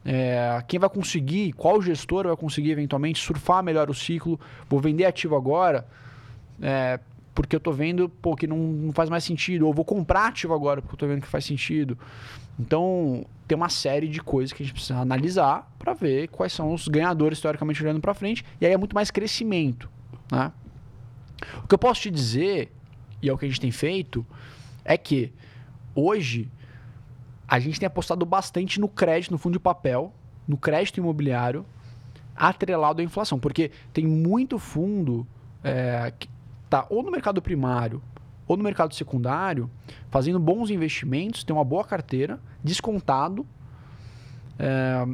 [0.03, 5.05] É, quem vai conseguir, qual gestor vai conseguir eventualmente surfar melhor o ciclo, vou vender
[5.05, 5.85] ativo agora,
[6.59, 6.99] é,
[7.33, 9.65] porque eu tô vendo, pô, que não, não faz mais sentido.
[9.65, 11.97] Ou vou comprar ativo agora porque eu tô vendo que faz sentido.
[12.59, 16.73] Então, tem uma série de coisas que a gente precisa analisar para ver quais são
[16.73, 18.45] os ganhadores, teoricamente, olhando para frente.
[18.59, 19.89] E aí é muito mais crescimento,
[20.31, 20.51] né?
[21.63, 22.71] O que eu posso te dizer,
[23.21, 24.25] e é o que a gente tem feito,
[24.85, 25.33] é que
[25.95, 26.49] hoje
[27.47, 30.13] a gente tem apostado bastante no crédito, no fundo de papel,
[30.47, 31.65] no crédito imobiliário,
[32.35, 33.39] atrelado à inflação.
[33.39, 35.27] Porque tem muito fundo
[35.63, 36.13] é,
[36.71, 38.01] está ou no mercado primário
[38.47, 39.69] ou no mercado secundário,
[40.09, 43.45] fazendo bons investimentos, tem uma boa carteira, descontado,
[44.59, 45.07] é,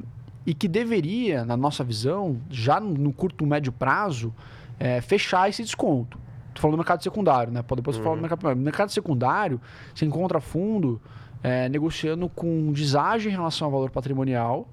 [0.46, 4.34] e que deveria, na nossa visão, já no curto médio prazo,
[4.80, 6.18] é, fechar esse desconto.
[6.48, 7.62] Estou falando do mercado secundário, né?
[7.76, 8.02] Depois uhum.
[8.02, 8.58] eu falo do mercado primário.
[8.58, 9.62] No mercado secundário,
[9.94, 11.00] você encontra fundo
[11.44, 14.68] é, negociando com deságio em relação ao valor patrimonial.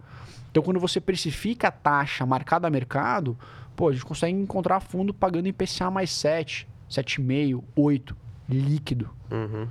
[0.50, 3.36] Então, quando você precifica a taxa marcada a mercado,
[3.76, 8.16] pô, a gente consegue encontrar fundo pagando IPCA mais 7, 7,5, 8,
[8.48, 9.10] líquido.
[9.30, 9.66] Uhum.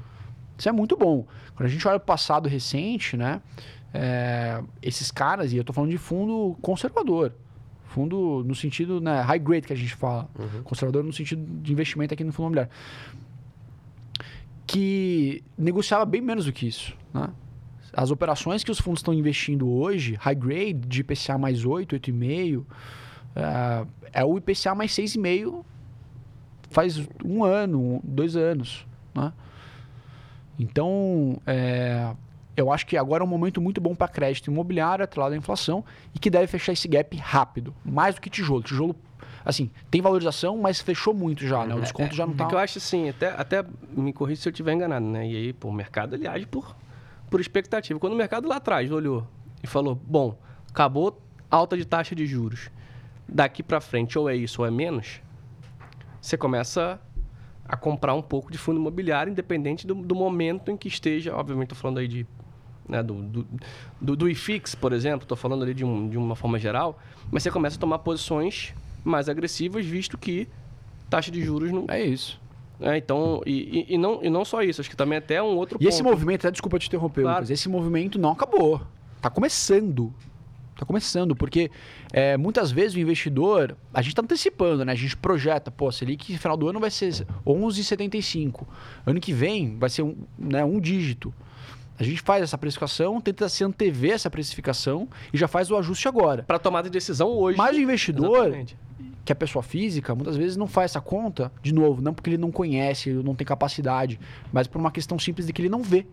[0.57, 1.25] Isso é muito bom.
[1.55, 3.41] Quando a gente olha o passado recente, né?
[3.93, 7.31] É, esses caras, e eu estou falando de fundo conservador,
[7.83, 10.63] fundo no sentido né, high grade que a gente fala, uhum.
[10.63, 12.71] conservador no sentido de investimento aqui no fundo imobiliário,
[14.65, 16.97] que negociava bem menos do que isso.
[17.13, 17.29] Né?
[17.95, 22.65] As operações que os fundos estão investindo hoje, high grade, de IPCA mais 8, 8,5,
[23.35, 25.63] é, é o IPCA mais 6,5
[26.73, 28.85] faz um ano, dois anos.
[29.13, 29.31] Né?
[30.59, 32.11] Então, é,
[32.57, 35.85] eu acho que agora é um momento muito bom para crédito imobiliário, atrelado à inflação,
[36.13, 38.63] e que deve fechar esse gap rápido, mais do que tijolo.
[38.63, 38.95] Tijolo,
[39.45, 41.75] assim, tem valorização, mas fechou muito já, né?
[41.75, 42.45] O desconto é, já não está...
[42.45, 43.63] É que eu acho assim, até, até
[43.95, 45.27] me corrija se eu estiver enganado, né?
[45.27, 46.75] E aí, pô, o mercado, ele age por,
[47.29, 47.99] por expectativa.
[47.99, 49.27] Quando o mercado lá atrás olhou
[49.61, 50.35] e falou, bom,
[50.69, 51.21] acabou
[51.51, 52.69] alta de taxa de juros,
[53.29, 55.21] daqui para frente ou é isso ou é menos,
[56.23, 57.01] você começa
[57.67, 61.35] a comprar um pouco de fundo imobiliário, independente do, do momento em que esteja.
[61.35, 62.25] Obviamente, estou falando aí de,
[62.87, 63.47] né, do, do,
[63.99, 66.97] do, do IFIX, por exemplo, estou falando ali de, um, de uma forma geral,
[67.29, 70.47] mas você começa a tomar posições mais agressivas, visto que
[71.09, 71.85] taxa de juros não.
[71.89, 72.39] É isso.
[72.79, 75.57] É, então, e, e, e, não, e não só isso, acho que também até um
[75.57, 75.89] outro e ponto.
[75.89, 77.37] esse movimento, até desculpa te interromper, claro.
[77.39, 78.81] Lucas, esse movimento não acabou.
[79.17, 80.13] Está começando.
[80.73, 81.69] Está começando, porque
[82.11, 84.91] é, muitas vezes o investidor, a gente está antecipando, né?
[84.91, 87.11] A gente projeta, pô, Selic no final do ano vai ser
[87.45, 88.65] 11,75.
[89.05, 91.33] Ano que vem vai ser um, né, um dígito.
[91.97, 96.07] A gente faz essa precificação, tenta se antever essa precificação e já faz o ajuste
[96.07, 96.43] agora.
[96.43, 97.57] Para tomada de decisão hoje.
[97.57, 98.77] Mas o investidor, Exatamente.
[99.23, 102.37] que é pessoa física, muitas vezes não faz essa conta, de novo, não porque ele
[102.37, 104.19] não conhece, não tem capacidade,
[104.51, 106.07] mas por uma questão simples de que ele não vê.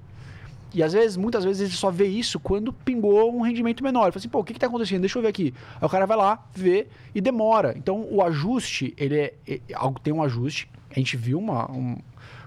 [0.72, 4.04] E às vezes, muitas vezes, ele só vê isso quando pingou um rendimento menor.
[4.04, 5.00] Ele fala assim, pô, o que está acontecendo?
[5.00, 5.54] Deixa eu ver aqui.
[5.80, 7.74] Aí o cara vai lá, vê e demora.
[7.76, 9.60] Então o ajuste, ele é, é
[10.02, 10.68] tem um ajuste.
[10.90, 11.96] A gente viu uma, um,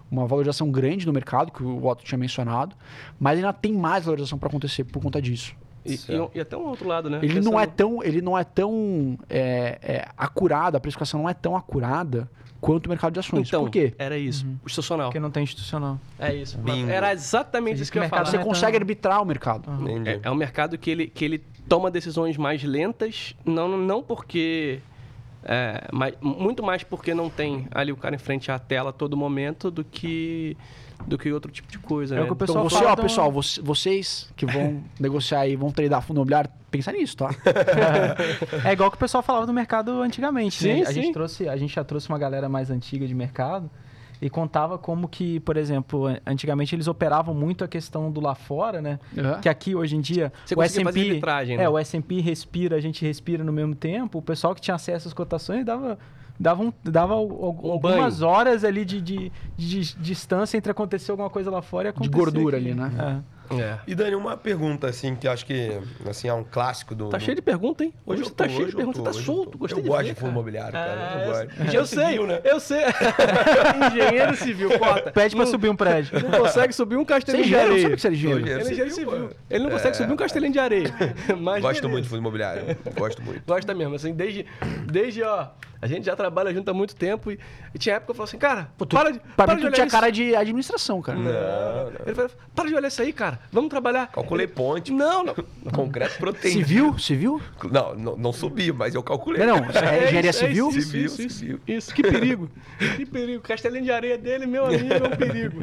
[0.09, 2.75] uma valorização grande no mercado, que o Otto tinha mencionado,
[3.19, 5.55] mas ainda tem mais valorização para acontecer por conta disso.
[5.85, 7.17] E, e, e, até um outro lado, né?
[7.17, 7.51] Ele Pensando...
[7.51, 11.57] não é tão, ele não é tão é, é, acurado, a precificação não é tão
[11.57, 12.29] acurada
[12.63, 13.49] quanto o mercado de ações.
[13.49, 13.93] Então, Por quê?
[13.97, 14.45] Era isso.
[14.45, 14.57] Uhum.
[14.65, 15.07] Institucional.
[15.09, 15.99] Porque não tem institucional.
[16.17, 16.57] É isso.
[16.57, 16.89] Bingo.
[16.89, 18.25] Era exatamente isso que eu ia falar.
[18.25, 19.69] Você consegue arbitrar o mercado.
[19.69, 20.07] Uhum.
[20.07, 24.79] É, é um mercado que ele, que ele toma decisões mais lentas, não, não porque.
[25.43, 28.93] É, mas, muito mais porque não tem ali o cara em frente à tela a
[28.93, 30.55] todo momento do que
[31.07, 32.15] do que outro tipo de coisa.
[32.15, 32.23] É né?
[32.23, 36.01] o que o pessoal então, você, ó, pessoal, vocês que vão negociar e vão tradar
[36.01, 37.29] fundo imobiliário, pensa nisso, tá?
[38.65, 40.81] é igual que o pessoal falava do mercado antigamente, sim, né?
[40.81, 40.93] A sim.
[40.93, 43.69] gente trouxe, a gente já trouxe uma galera mais antiga de mercado
[44.21, 48.81] e contava como que, por exemplo, antigamente eles operavam muito a questão do lá fora,
[48.81, 48.97] né?
[49.15, 49.41] Uhum.
[49.41, 51.69] Que aqui hoje em dia Você o S&P, é, né?
[51.69, 54.19] o S&P respira, a gente respira no mesmo tempo.
[54.19, 55.99] O pessoal que tinha acesso às cotações dava
[56.39, 58.31] dava, um, dava um algumas banho.
[58.31, 62.11] horas ali de, de, de, de, distância entre acontecer alguma coisa lá fora e acontecer.
[62.11, 62.71] De gordura aqui.
[62.71, 62.91] ali, né?
[63.21, 63.33] É.
[63.59, 63.79] É.
[63.87, 65.71] E Dani, uma pergunta assim que acho que
[66.07, 67.09] assim é um clássico do.
[67.09, 67.93] Tá cheio de pergunta, hein?
[68.05, 69.57] Hoje, hoje você tá cheio de pergunta, você tá solto.
[69.57, 71.01] Gostei eu de gosto ver, de fundo imobiliário, cara.
[71.01, 71.75] É, eu gosto.
[71.75, 72.41] Eu sei, né?
[72.43, 72.83] eu sei.
[73.91, 75.11] engenheiro civil, cota.
[75.11, 76.19] Pede pra subir um prédio.
[76.21, 77.69] Não consegue subir um castelinho de areia.
[77.69, 78.47] Não sabe que você é engenheiro.
[78.47, 79.29] Ele é engenheiro civil.
[79.49, 79.97] Ele não consegue é.
[79.97, 80.93] subir um castelinho de areia.
[81.39, 81.87] Mas gosto beleza.
[81.89, 82.77] muito de fundo imobiliário.
[82.97, 83.43] Gosto muito.
[83.45, 84.45] Gosta mesmo, assim, desde,
[84.85, 85.47] desde ó.
[85.83, 87.37] A gente já trabalha junto há muito tempo e,
[87.75, 89.19] e tinha época que eu falava assim, cara, Pô, tu, para de.
[89.19, 89.93] Pra para mim, tu tinha isso.
[89.93, 91.19] cara de administração, cara.
[91.19, 91.91] Não, não.
[92.05, 93.37] Ele falou, para de olhar isso aí, cara.
[93.51, 94.07] Vamos trabalhar.
[94.07, 94.91] Calculei ele, ponte.
[94.91, 95.35] Não, não.
[95.73, 96.65] Concreto proteína.
[96.65, 96.97] Civil?
[96.97, 97.41] Civil?
[97.71, 99.45] Não, não, não subi, mas eu calculei.
[99.45, 99.69] Não, não.
[99.69, 100.69] É, engenharia isso, civil?
[100.69, 101.59] Isso, civil, isso, civil.
[101.67, 102.49] Isso, que perigo.
[102.95, 103.43] que perigo.
[103.43, 105.59] Castelinho de areia dele, meu amigo, é um perigo.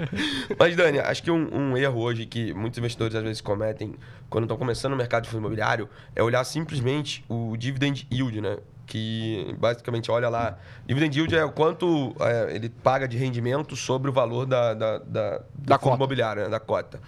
[0.59, 3.95] Mas, Dani, acho que um, um erro hoje que muitos investidores às vezes cometem
[4.29, 8.57] quando estão começando no mercado de fundo imobiliário é olhar simplesmente o dividend yield, né?
[8.91, 10.59] que basicamente olha lá.
[10.85, 14.99] Dividend yield é o quanto é, ele paga de rendimento sobre o valor da, da,
[14.99, 15.97] da, do Da fundo cota.
[15.97, 17.01] imobiliário, né, da cota.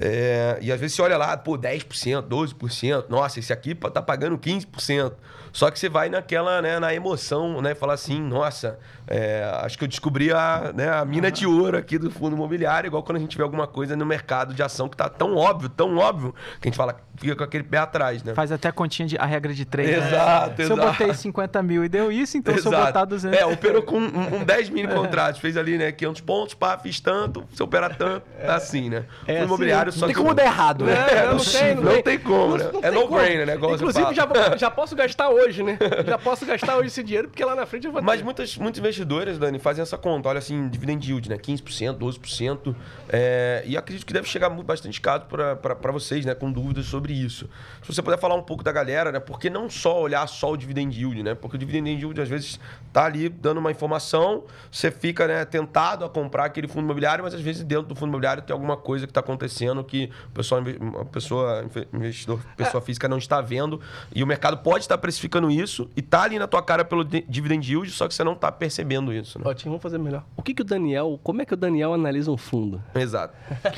[0.00, 4.38] É, e às vezes você olha lá, pô, 10%, 12%, nossa, esse aqui tá pagando
[4.38, 5.12] 15%.
[5.58, 8.78] Só que você vai naquela, né, na emoção, né, falar assim, nossa,
[9.08, 12.86] é, acho que eu descobri a, né, a mina de ouro aqui do fundo imobiliário,
[12.86, 15.68] igual quando a gente vê alguma coisa no mercado de ação que tá tão óbvio,
[15.68, 18.34] tão óbvio, que a gente fala, fica com aquele pé atrás, né?
[18.34, 19.90] Faz até a continha de a regra de três.
[19.90, 20.06] né?
[20.06, 20.92] Exato, Se eu exato.
[20.92, 22.86] botei 50 mil e deu isso, então se eu Exato.
[22.86, 23.36] botar 200...
[23.36, 27.00] É, operou com um, um 10 mini contratos, fez ali, né, 500 pontos, pá, fiz
[27.00, 29.06] tanto, se operar tanto, tá assim, né?
[29.26, 30.94] É fundo imobiliário assim, só Não tem que como dar errado, né?
[30.94, 32.70] É, não tem, Não tem como, né?
[32.72, 33.54] Não É no-brainer, né?
[33.56, 35.78] Inclusive, já, já posso gastar hoje, né?
[36.06, 38.24] Já posso gastar hoje esse dinheiro, porque lá na frente eu vou Mas ter.
[38.24, 40.28] muitas, muitos investidores, Dani, fazem essa conta.
[40.28, 41.36] Olha assim, dividend yield, né?
[41.38, 42.74] 15%, 12%.
[43.08, 46.34] É, e acredito que deve chegar bastante caso para vocês, né?
[46.34, 47.48] Com dúvidas sobre isso.
[47.82, 49.20] Se você puder falar um pouco da galera, né?
[49.20, 51.34] Porque não só olhar só o dividend yield, né?
[51.34, 52.58] Porque o dividend yield, às vezes,
[52.92, 57.34] tá ali dando uma informação, você fica né, tentado a comprar aquele fundo imobiliário, mas
[57.34, 60.62] às vezes dentro do fundo imobiliário tem alguma coisa que está acontecendo que o pessoal,
[61.00, 63.80] a pessoa, inve- investidor, pessoa física não está vendo.
[64.14, 67.24] E o mercado pode estar precificando isso e tá ali na tua cara pelo di-
[67.28, 69.44] dividend yield, só que você não está percebendo isso, né?
[69.46, 70.24] Ótimo, vamos fazer melhor.
[70.36, 71.18] O que, que o Daniel.
[71.22, 72.82] Como é que o Daniel analisa um fundo?
[72.94, 73.34] Exato.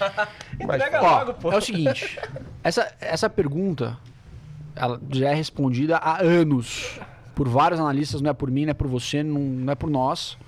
[0.66, 1.52] Mas, Entrega Ó, logo, pô.
[1.52, 2.18] é o seguinte,
[2.62, 3.98] essa, essa pergunta
[4.76, 6.98] ela já é respondida há anos
[7.34, 9.90] por vários analistas, não é por mim, não é por você, não, não é por
[9.90, 10.38] nós.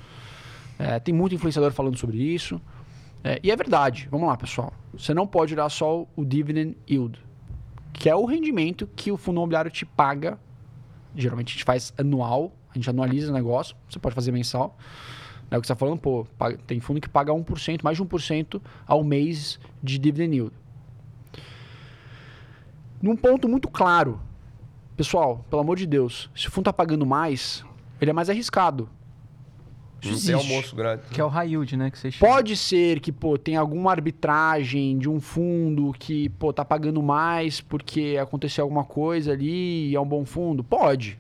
[0.79, 2.61] É, tem muito influenciador falando sobre isso.
[3.25, 4.73] É, e é verdade, vamos lá, pessoal.
[4.93, 7.19] Você não pode olhar só o dividend yield,
[7.93, 10.39] que é o rendimento que o fundo imobiliário te paga.
[11.15, 14.77] Geralmente a gente faz anual, a gente anualiza o negócio, você pode fazer mensal.
[15.51, 16.27] É o que você está falando, pô,
[16.67, 20.55] tem fundo que paga 1%, mais de 1% ao mês de dividend yield.
[23.03, 24.19] Num ponto muito claro,
[24.97, 27.65] pessoal, pelo amor de Deus, se o fundo está pagando mais,
[28.01, 28.89] ele é mais arriscado.
[30.03, 31.09] Isso não tem almoço grátis.
[31.11, 31.91] Que é o high yield, né?
[31.91, 32.35] Que você chama.
[32.35, 37.61] Pode ser que, pô, tem alguma arbitragem de um fundo que, pô, tá pagando mais
[37.61, 40.65] porque aconteceu alguma coisa ali e é um bom fundo?
[40.65, 41.19] Pode.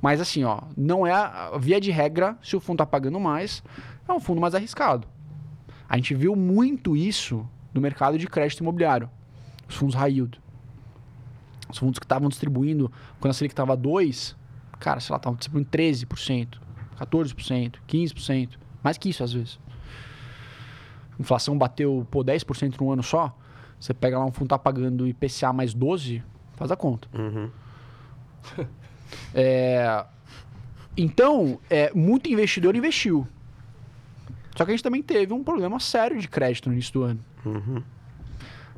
[0.00, 3.62] Mas assim, ó, não é a via de regra, se o fundo tá pagando mais,
[4.08, 5.06] é um fundo mais arriscado.
[5.88, 9.08] A gente viu muito isso no mercado de crédito imobiliário.
[9.68, 10.40] Os fundos high yield.
[11.70, 12.90] Os fundos que estavam distribuindo,
[13.20, 14.36] quando a Selic estava 2,
[14.80, 16.58] cara, sei lá, estavam distribuindo 13%,
[17.06, 18.50] 14%, 15%,
[18.82, 19.58] mais que isso às vezes.
[21.18, 23.36] A inflação bateu pô, 10% num ano só,
[23.78, 26.22] você pega lá um fundo tá pagando IPCA mais 12,
[26.56, 27.08] faz a conta.
[27.12, 27.50] Uhum.
[29.34, 30.06] É,
[30.96, 33.28] então, é, muito investidor investiu.
[34.56, 37.20] Só que a gente também teve um problema sério de crédito no início do ano.
[37.44, 37.82] Uhum.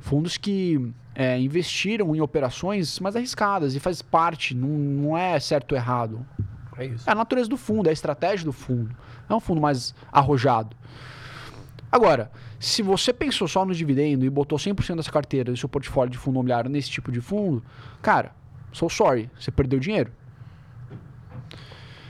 [0.00, 5.72] Fundos que é, investiram em operações mais arriscadas e faz parte, não, não é certo
[5.72, 6.26] ou errado.
[6.76, 7.08] É isso.
[7.08, 8.94] É a natureza do fundo, é a estratégia do fundo.
[9.28, 10.76] É um fundo mais arrojado.
[11.90, 16.10] Agora, se você pensou só no dividendo e botou 100% dessa carteira do seu portfólio
[16.10, 17.62] de fundo imobiliário nesse tipo de fundo,
[18.02, 18.34] cara,
[18.72, 20.10] sou sorry, você perdeu dinheiro.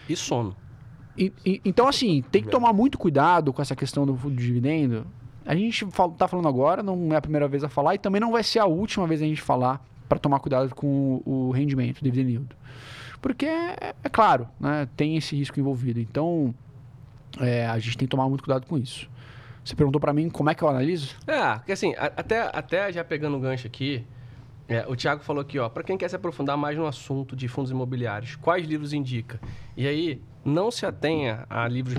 [0.09, 0.57] E sono.
[1.17, 5.07] E- e- então, assim, tem que tomar muito cuidado com essa questão do, do dividendo.
[5.47, 8.21] A gente fal- tá falando agora, não é a primeira vez a falar, e também
[8.21, 11.51] não vai ser a última vez a gente falar para tomar cuidado com o, o
[11.51, 12.57] rendimento, o dividend yield.
[13.25, 15.99] Porque, é, é claro, né, tem esse risco envolvido.
[15.99, 16.55] Então,
[17.41, 19.09] é, a gente tem que tomar muito cuidado com isso.
[19.65, 21.17] Você perguntou para mim como é que eu analiso?
[21.27, 24.05] É, porque assim, até, até já pegando o gancho aqui,
[24.69, 27.49] é, o Thiago falou aqui, ó, para quem quer se aprofundar mais no assunto de
[27.49, 29.41] fundos imobiliários, quais livros indica?
[29.75, 31.97] E aí, não se atenha a livros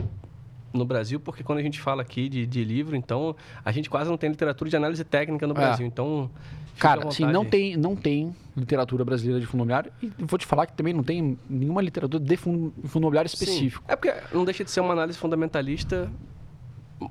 [0.75, 4.09] no Brasil, porque quando a gente fala aqui de, de livro, então a gente quase
[4.09, 5.55] não tem literatura de análise técnica no É.
[5.57, 5.85] Brasil.
[5.85, 6.29] Então,
[6.77, 9.91] Cara, assim, não tem, não tem literatura brasileira de fundo imobiliário.
[10.01, 13.37] E vou te falar que também não tem nenhuma literatura de fundo, fundo imobiliário Sim.
[13.43, 13.83] específico.
[13.87, 16.11] É porque não deixa de ser uma análise fundamentalista.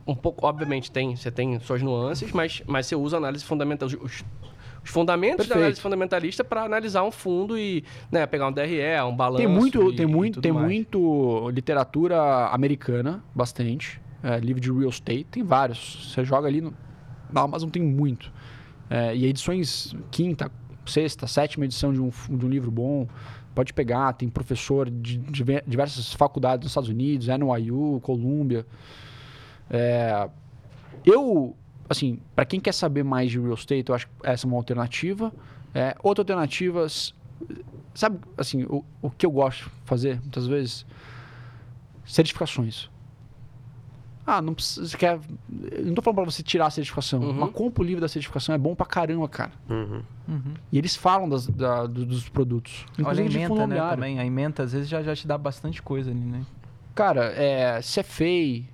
[0.07, 3.89] Um pouco, obviamente, tem, você tem suas nuances, mas, mas você usa análise fundamental.
[3.89, 4.25] Os,
[4.85, 5.55] os fundamentos Perfeito.
[5.55, 7.83] da análise fundamentalista para analisar um fundo e
[8.13, 9.39] né, pegar um DRE, um balanço.
[9.39, 10.67] Tem muito, e- tem muito, tem mais.
[10.67, 14.01] muito literatura americana, bastante.
[14.23, 16.13] É, livro de real estate, tem vários.
[16.15, 16.73] Você joga ali no,
[17.33, 18.33] na Amazon tem muito.
[18.89, 20.51] É, e edições quinta,
[20.87, 23.07] sexta, sétima edição de um, de um livro bom,
[23.55, 24.13] pode pegar.
[24.15, 28.65] Tem professor de, diver- diversas faculdades nos Estados Unidos, NYU, Columbia.
[29.71, 30.29] É,
[31.05, 31.57] eu,
[31.89, 34.57] assim, para quem quer saber mais de real estate, eu acho que essa é uma
[34.57, 35.33] alternativa.
[35.75, 36.87] É, outra alternativa,
[37.95, 40.87] sabe, assim, o, o que eu gosto de fazer, muitas vezes?
[42.05, 42.89] Certificações.
[44.27, 45.21] Ah, não precisa, você quer
[45.85, 47.21] não tô falando pra você tirar a certificação.
[47.21, 47.33] Uhum.
[47.35, 49.53] Mas compra o livro da certificação é bom pra caramba, cara.
[49.69, 50.03] Uhum.
[50.73, 52.87] E eles falam das- da- do- dos produtos.
[53.05, 54.19] Olha a ementa, né, também.
[54.19, 56.43] A ementa, às vezes, já, já te dá bastante coisa ali, né?
[56.95, 58.67] Cara, é, Cefei,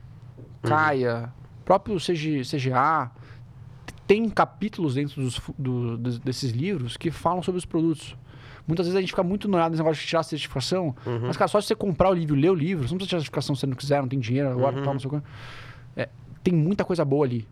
[0.62, 1.32] Caia,
[1.70, 3.12] próprio CG, CGA,
[4.08, 8.16] tem capítulos dentro dos do- desses livros que falam sobre os produtos.
[8.66, 11.46] Muitas vezes a gente fica muito noiado nesse negócio de tirar a certificação, mas, cara,
[11.48, 13.20] só se você comprar o livro e ler o livro, você não precisa tirar a
[13.20, 15.22] certificação se você não quiser, não tem dinheiro agora e tal, não sei o quê.
[15.96, 16.08] É,
[16.42, 17.46] tem muita coisa boa ali.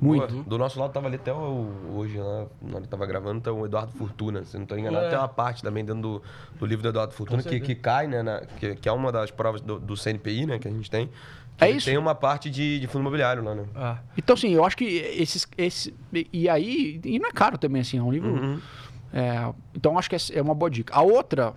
[0.00, 0.34] Muito.
[0.34, 3.42] Pô, Do nosso lado tava ali até o, hoje, lá, na hora que tava gravando,
[3.42, 4.42] tá o Eduardo Fortuna.
[4.44, 5.10] Se não tô enganado, É.
[5.10, 6.22] tem uma parte também dentro do,
[6.58, 8.22] do livro do Eduardo Fortuna que, que cai, né?
[8.22, 10.58] na- que, que é uma das provas do, do CNPI, né?
[10.58, 11.10] Que a gente tem.
[11.60, 11.86] É ele isso.
[11.86, 13.64] Tem uma parte de, de fundo imobiliário lá, né?
[13.74, 15.46] Ah, Então, assim, eu acho que esses.
[15.56, 15.94] Esse,
[16.32, 17.00] e aí.
[17.04, 18.30] E não é caro também, assim, é um livro.
[18.30, 18.60] Uhum.
[19.12, 20.94] é, então, acho que é, uma boa dica.
[20.94, 21.54] A outra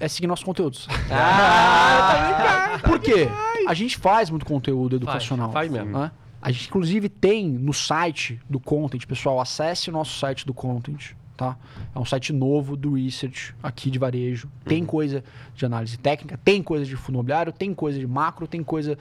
[0.00, 0.86] é seguir nossos conteúdos.
[1.10, 3.28] Ah, Por quê?
[3.66, 5.52] A gente faz muito conteúdo educacional.
[5.52, 5.98] faz mesmo.
[5.98, 6.10] né?
[6.40, 11.12] A gente, inclusive, tem no site do Content, pessoal, acesse o nosso site do Content,
[11.38, 11.56] tá?
[11.94, 14.50] É um site novo do Research, aqui de varejo.
[14.64, 15.22] Tem coisa
[15.54, 18.98] de análise técnica, tem coisa de fundo imobiliário, tem coisa de macro, tem coisa...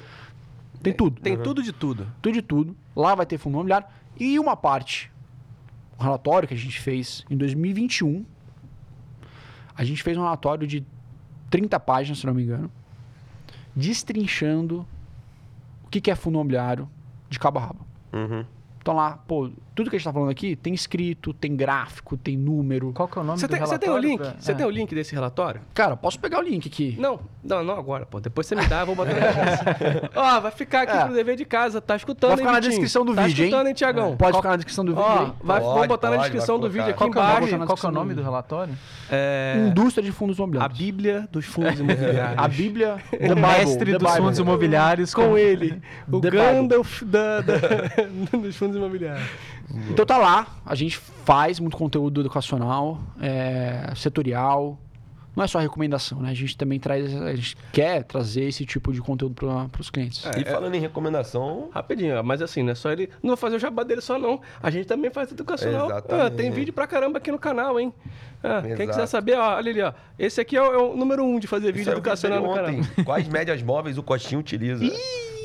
[0.82, 1.20] Tem tudo.
[1.20, 2.08] Tem tudo de tudo.
[2.22, 2.78] Tudo de tudo.
[2.96, 3.88] Lá vai ter fundo imobiliário.
[4.20, 5.12] E uma parte,
[6.00, 8.24] um relatório que a gente fez em 2021.
[9.76, 10.86] A gente fez um relatório de
[11.50, 12.72] 30 páginas, se não me engano,
[13.76, 14.86] destrinchando
[15.84, 16.88] o que que é fundo imobiliário
[17.30, 17.88] de cabo a rabo.
[18.14, 18.46] Uhum.
[18.80, 22.36] Então lá, pô, tudo que a gente tá falando aqui tem escrito, tem gráfico, tem
[22.36, 22.92] número.
[22.94, 24.20] Qual que é o nome Você do tem, você tem o relatório link?
[24.20, 24.56] pra- Você é.
[24.56, 25.62] tem o link desse relatório?
[25.74, 26.96] Cara, posso pegar o link aqui?
[27.00, 28.20] Não, não, não agora, pô.
[28.20, 30.10] Depois você me dá, eu vou botar na descrição.
[30.16, 31.06] Ó, vai ficar aqui É.
[31.06, 31.80] pro dever de casa.
[31.80, 33.50] Tá escutando, Vai ficar hein, na descrição do tá vídeo, hein?
[33.50, 34.18] escutando, hein, Tiagão?
[34.18, 35.32] Pode ficar na descrição do vídeo aí.
[35.44, 37.28] vai, Pode, vamos botar na pode, descrição vai do vídeo aqui Qual é o nome?
[37.38, 37.58] embaixo.
[37.58, 38.74] na Qual que é o descrição nome do- relatório?
[39.12, 40.78] É, Indústria de fundos a imobiliários.
[40.78, 42.38] Bíblia dos fundos imobiliários.
[42.38, 42.98] A Bíblia,
[43.32, 45.80] O mestre dos fundos imobiliários com ele,
[46.12, 47.58] o Gandalf da, da-
[48.40, 49.28] dos fundos imobiliários.
[49.90, 54.80] Então tá lá, a gente faz muito conteúdo educacional, é, setorial.
[55.36, 56.32] Não é só recomendação, né?
[56.32, 60.26] A gente também traz, a gente quer trazer esse tipo de conteúdo para os clientes.
[60.26, 63.08] É, E falando em recomendação, Rapidinho, mas assim, não é só ele.
[63.22, 64.42] Não vou fazer o jabá dele só, não.
[64.64, 65.90] A gente também faz educacional.
[65.92, 67.94] Ah, tem vídeo pra caramba aqui no canal, hein?
[68.44, 69.94] Ah, quem quiser saber, ó, olha ali, ó.
[70.18, 72.42] Esse aqui é o, é o número um de fazer isso vídeo eu vi educacional
[72.42, 72.82] no ontem.
[72.82, 73.06] canal.
[73.06, 74.84] Quais médias móveis o Costinho utiliza?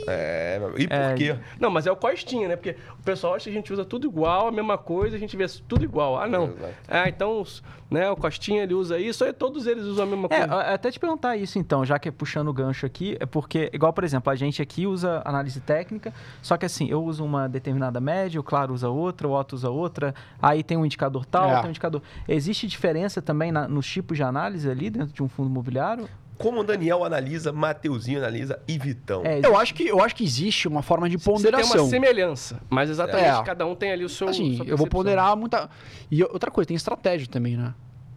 [0.06, 1.36] É, e por É, quê?
[1.60, 2.56] Não, mas é o costinha, né?
[2.56, 5.36] Porque o pessoal acha que a gente usa tudo igual, a mesma coisa, a gente
[5.36, 6.20] vê tudo igual.
[6.20, 6.44] Ah, não.
[6.44, 6.74] Exato.
[6.88, 7.44] Ah, então,
[7.90, 10.54] né, o costinha ele usa isso, aí todos eles usam a mesma É, coisa.
[10.54, 13.70] a- até te perguntar isso então, já que é puxando o gancho aqui, é porque,
[13.72, 17.48] igual, por exemplo, a gente aqui usa análise técnica, só que assim, eu uso uma
[17.48, 21.50] determinada média, o Claro usa outra, o Otto usa outra, aí tem um indicador tal,
[21.50, 21.56] É.
[21.56, 22.02] tem um indicador.
[22.28, 26.08] Existe diferença também na- nos tipos de análise ali dentro de um fundo imobiliário?
[26.38, 29.22] Como o Daniel analisa, Mateuzinho analisa e Vitão.
[29.24, 31.82] É, Eu acho que eu acho que existe uma forma de Você tem ponderação.
[31.84, 33.42] uma semelhança, mas exatamente É.
[33.44, 34.28] cada um tem ali o seu.
[34.28, 35.68] Assim, sua eu vou ponderar muita.
[36.10, 37.74] E outra coisa, tem estratégia também, né?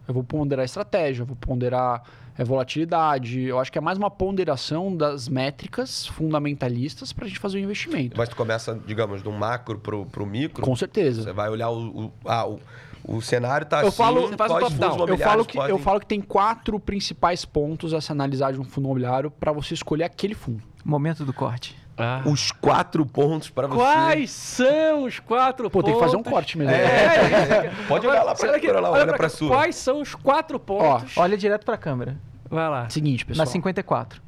[0.08, 2.02] Eu vou ponderar estratégia, eu vou ponderar
[2.38, 3.40] é, volatilidade.
[3.42, 7.60] Eu acho que é mais uma ponderação das métricas fundamentalistas para a gente fazer o
[7.60, 8.16] investimento.
[8.16, 10.62] Mas tu começa, digamos, do macro pro, pro micro.
[10.62, 11.22] Com certeza.
[11.22, 12.06] Você vai olhar o.
[12.06, 12.60] o- ah, o,
[13.08, 13.96] o cenário tá Eu assim.
[13.96, 14.90] falo- você faz um quais top-down.
[14.98, 18.52] fundos Eu falo, que, eu podem- falo que tem quatro principais pontos a se analisar
[18.52, 20.62] de um fundo imobiliário para você escolher aquele fundo.
[20.84, 21.76] Momento do corte.
[21.98, 22.22] Ah.
[22.26, 23.78] Os quatro pontos para você.
[23.78, 25.86] Quais são os quatro Pô, pontos?
[25.92, 26.70] tem que fazer um corte mesmo.
[26.74, 29.28] É, Pode olhar lá pra, Olha aqui, olha lá, olha pra cá.
[29.30, 29.48] sua.
[29.48, 31.16] Quais são os quatro pontos?
[31.16, 32.18] Olha direto pra câmera.
[32.50, 32.88] Vai lá.
[32.90, 33.46] Seguinte, pessoal.
[33.46, 34.20] Na 54.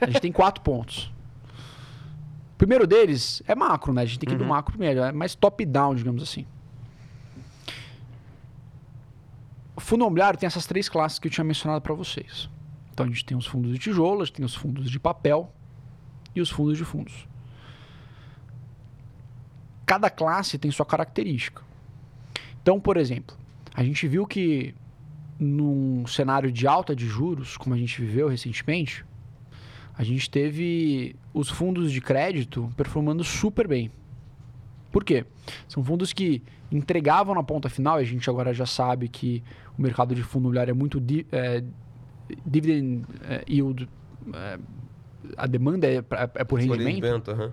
[0.00, 1.12] A gente tem quatro pontos.
[2.54, 4.02] O primeiro deles é macro, né?
[4.02, 6.46] A gente tem que ir do macro primeiro, é mais top-down, digamos assim.
[9.76, 12.48] O fundo imobiliário tem essas três classes que eu tinha mencionado para vocês.
[12.92, 15.52] Então a gente tem os fundos de tijolo, a gente tem os fundos de papel
[16.34, 17.26] e os fundos de fundos.
[19.86, 21.62] Cada classe tem sua característica.
[22.62, 23.36] Então, por exemplo,
[23.74, 24.74] a gente viu que
[25.38, 29.04] num cenário de alta de juros, como a gente viveu recentemente,
[29.96, 33.90] a gente teve os fundos de crédito performando super bem.
[34.90, 35.24] Por quê?
[35.68, 39.42] São fundos que entregavam na ponta final, e a gente agora já sabe que
[39.76, 41.62] o mercado de fundo imobiliário é muito di, é,
[42.46, 43.88] dividend é, yield,
[44.32, 44.58] é,
[45.36, 47.52] a demanda é, pra- é por rendimento, Rendimento, aham.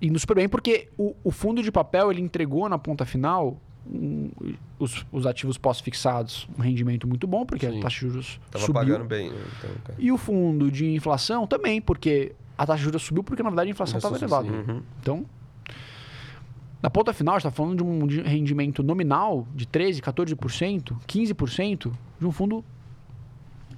[0.00, 4.30] indo super bem, porque o, o fundo de papel ele entregou na ponta final um,
[4.78, 7.78] os, os ativos pós-fixados um rendimento muito bom, porque Sim.
[7.78, 8.80] a taxa de juros Tava subiu.
[8.80, 9.30] pagando bem.
[9.30, 9.36] né?
[9.58, 9.98] Então, cara.
[9.98, 13.68] E o fundo de inflação também, porque a taxa de juros subiu porque, na verdade,
[13.68, 14.48] a inflação estava elevada.
[14.48, 14.82] Uhum.
[15.00, 15.26] Então,
[16.82, 21.92] na ponta final, a gente está falando de um rendimento nominal de 13%, 14%, 15%
[22.20, 22.62] de um fundo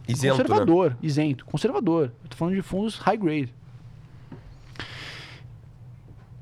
[0.09, 0.45] Isento, né?
[0.45, 2.13] conservador, isento, conservador.
[2.29, 3.55] Tô falando de fundos high grade.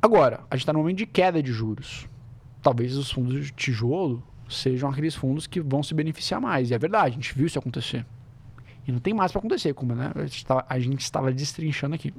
[0.02, 2.06] Agora, a gente está no momento de queda de juros.
[2.62, 6.70] Talvez os fundos de tijolo sejam aqueles fundos que vão se beneficiar mais.
[6.70, 8.04] E é verdade, a gente viu isso acontecer.
[8.86, 10.12] E não tem mais para acontecer, como né?
[10.68, 12.12] a gente estava destrinchando aqui.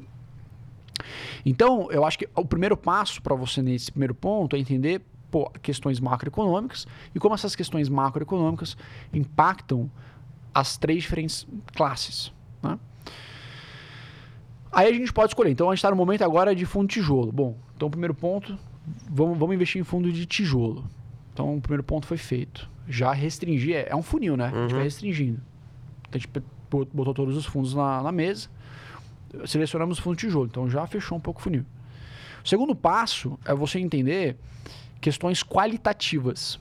[1.46, 5.50] Então, eu acho que o primeiro passo para você nesse primeiro ponto é entender pô,
[5.62, 8.76] questões macroeconômicas e como essas questões macroeconômicas
[9.14, 9.92] impactam
[10.56, 11.46] as três diferentes
[11.76, 12.32] classes.
[12.64, 12.80] Né?
[14.72, 15.52] Aí a gente pode escolher.
[15.52, 17.30] Então a gente está no momento agora de fundo de tijolo.
[17.30, 18.58] Bom, então o primeiro ponto,
[19.10, 20.90] vamos, vamos investir em fundo de tijolo.
[21.34, 22.70] Então o primeiro ponto foi feito.
[22.88, 24.50] Já restringir, é, é um funil, né?
[24.50, 24.58] Uhum.
[24.58, 24.86] A gente vai uhum.
[24.86, 25.42] restringindo.
[26.08, 26.30] Então a gente
[26.94, 28.48] botou todos os fundos na, na mesa,
[29.46, 30.46] selecionamos o fundo de tijolo.
[30.46, 31.66] Então já fechou um pouco o funil.
[32.44, 34.38] O segundo passo é você entender
[35.02, 36.60] questões qualitativas.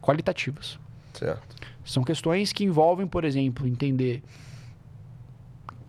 [0.00, 0.78] Qualitativas.
[1.12, 1.57] Certo.
[1.88, 4.22] São questões que envolvem, por exemplo, entender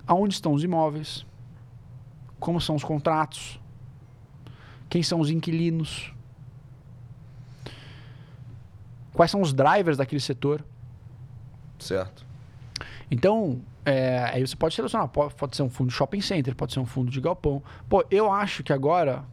[0.08, 1.26] aonde estão os imóveis,
[2.40, 3.60] como são os contratos,
[4.90, 6.14] quem são os inquilinos,
[9.12, 10.64] quais são os drivers daquele setor.
[11.78, 12.26] Certo.
[13.12, 15.10] Então, é, aí você pode selecionar.
[15.10, 17.62] Pode, pode ser um fundo de shopping center, pode ser um fundo de galpão.
[17.90, 19.26] Pô, eu acho que agora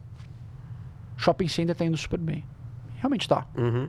[1.15, 2.43] shopping center está indo super bem.
[2.97, 3.47] Realmente está.
[3.55, 3.87] Uhum.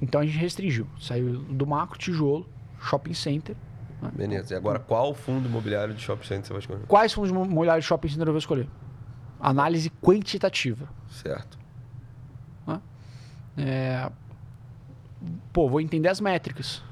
[0.00, 0.86] Então a gente restringiu.
[0.98, 2.48] Saiu do macro, tijolo,
[2.80, 3.56] shopping center.
[4.00, 4.10] Né?
[4.14, 4.54] Beleza.
[4.54, 6.86] E agora qual fundo imobiliário de shopping center você vai escolher?
[6.86, 8.68] Quais fundos imobiliários de shopping center eu vou escolher?
[9.40, 10.88] Análise quantitativa.
[11.08, 11.58] Certo.
[12.66, 12.80] Né?
[13.56, 14.10] É...
[15.52, 16.82] Pô, vou entender as métricas.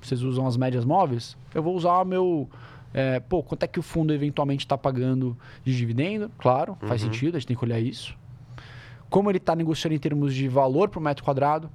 [0.00, 1.36] Vocês usam as médias móveis?
[1.54, 2.48] Eu vou usar o meu.
[2.92, 6.30] É, pô, quanto é que o fundo eventualmente está pagando de dividendo?
[6.38, 7.12] Claro, faz uhum.
[7.12, 8.16] sentido, a gente tem que olhar isso.
[9.10, 11.70] Como ele está negociando em termos de valor por metro quadrado?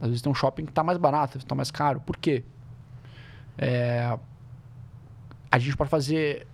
[0.00, 2.00] Às vezes tem um shopping que está mais barato, está mais caro.
[2.00, 2.44] Por quê?
[3.56, 4.16] É,
[5.50, 6.46] a gente pode fazer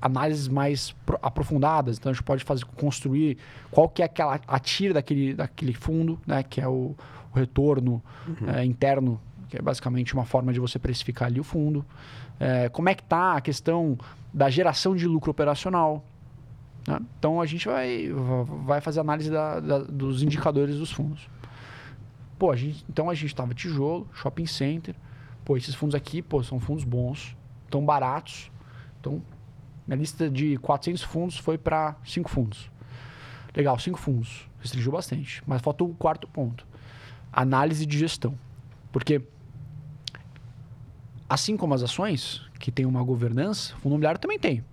[0.00, 3.38] análises mais aprofundadas, então a gente pode fazer construir
[3.70, 6.96] qual que é aquela a tira daquele, daquele fundo, né, que é o,
[7.32, 8.50] o retorno uhum.
[8.50, 11.84] é, interno, que é basicamente uma forma de você precificar ali o fundo.
[12.40, 13.96] É, como é que está a questão
[14.34, 16.04] da geração de lucro operacional?
[16.88, 16.98] Né?
[17.18, 18.10] Então a gente vai,
[18.64, 21.28] vai fazer análise da, da, dos indicadores dos fundos.
[22.42, 24.96] Pô, a gente, então a gente estava tijolo, shopping center.
[25.44, 27.36] Pô, esses fundos aqui, pô, são fundos bons,
[27.70, 28.50] tão baratos.
[28.98, 29.22] Então,
[29.86, 32.68] minha lista de 400 fundos foi para 5 fundos.
[33.54, 34.50] Legal, 5 fundos.
[34.58, 35.40] Restringiu bastante.
[35.46, 36.66] Mas faltou o quarto ponto.
[37.32, 38.36] Análise de gestão.
[38.90, 39.22] Porque,
[41.28, 44.64] assim como as ações, que tem uma governança, fundo imobiliário também tem.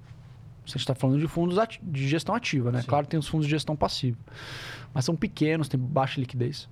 [0.65, 2.81] Você está falando de fundos de gestão ativa, né?
[2.81, 2.87] Sim.
[2.87, 4.17] Claro tem os fundos de gestão passiva.
[4.91, 6.67] Mas são pequenos, tem baixa liquidez.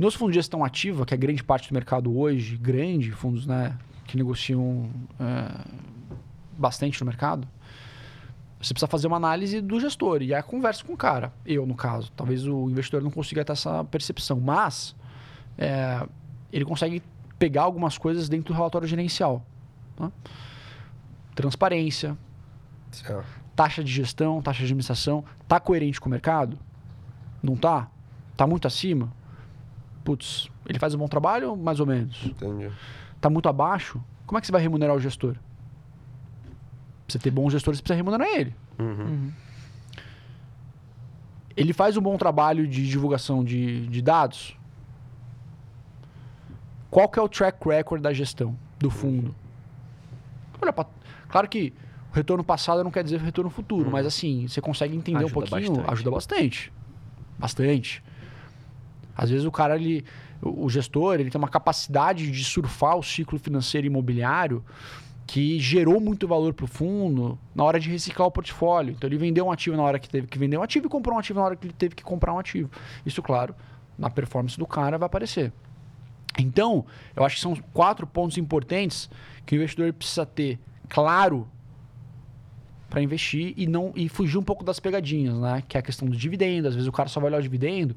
[0.00, 3.76] Nos fundos de gestão ativa, que é grande parte do mercado hoje, grande, fundos né,
[4.06, 4.88] que negociam
[5.20, 5.62] é,
[6.56, 7.46] bastante no mercado,
[8.58, 11.34] você precisa fazer uma análise do gestor e a conversa com o cara.
[11.44, 12.10] Eu, no caso.
[12.12, 14.96] Talvez o investidor não consiga ter essa percepção, mas
[15.58, 16.08] é,
[16.50, 17.02] ele consegue
[17.38, 19.44] pegar algumas coisas dentro do relatório gerencial.
[19.96, 20.10] Tá?
[21.34, 22.16] Transparência,
[22.90, 23.28] certo.
[23.54, 26.58] taxa de gestão, taxa de administração, está coerente com o mercado?
[27.42, 27.90] Não está?
[28.32, 29.19] Está muito acima?
[30.04, 32.24] Putz, ele faz um bom trabalho, mais ou menos.
[32.24, 32.70] Entendi.
[33.20, 35.32] Tá muito abaixo, como é que você vai remunerar o gestor?
[35.32, 35.42] Pra
[37.08, 38.54] você ter bons gestores, você precisa remunerar ele.
[38.78, 38.86] Uhum.
[38.86, 39.32] Uhum.
[41.56, 44.56] Ele faz um bom trabalho de divulgação de, de dados?
[46.90, 49.34] Qual que é o track record da gestão do fundo?
[50.62, 50.86] Olha, pra...
[51.28, 51.72] claro que
[52.12, 53.90] o retorno passado não quer dizer retorno futuro, uhum.
[53.90, 55.92] mas assim, você consegue entender ajuda um pouquinho, bastante.
[55.92, 56.72] ajuda bastante.
[57.38, 58.02] Bastante.
[59.20, 60.02] Às vezes o cara, ele,
[60.40, 64.64] o gestor, ele tem uma capacidade de surfar o ciclo financeiro imobiliário
[65.26, 68.92] que gerou muito valor para o fundo na hora de reciclar o portfólio.
[68.92, 71.16] Então ele vendeu um ativo na hora que teve que vender um ativo e comprou
[71.16, 72.70] um ativo na hora que ele teve que comprar um ativo.
[73.04, 73.54] Isso, claro,
[73.98, 75.52] na performance do cara vai aparecer.
[76.38, 79.10] Então, eu acho que são quatro pontos importantes
[79.44, 80.58] que o investidor precisa ter
[80.88, 81.46] claro
[82.90, 85.62] para investir e não e fugir um pouco das pegadinhas, né?
[85.66, 86.68] Que é a questão do dividendo.
[86.68, 87.96] Às vezes o cara só vai olhar o dividendo.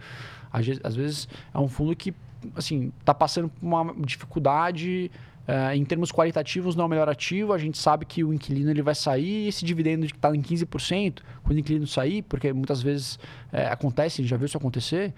[0.52, 2.14] Às vezes, é um fundo que
[2.56, 5.10] assim está passando por uma dificuldade
[5.48, 7.54] uh, em termos qualitativos não é o melhor ativo.
[7.54, 9.48] A gente sabe que o inquilino ele vai sair.
[9.48, 13.20] Esse dividendo que está em 15%, quando o inquilino sair, porque muitas vezes
[13.52, 15.14] é, acontece, a gente já viu isso acontecer,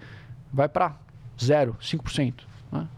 [0.52, 0.96] vai para
[1.38, 2.34] zero, 5%.
[2.72, 2.88] Né?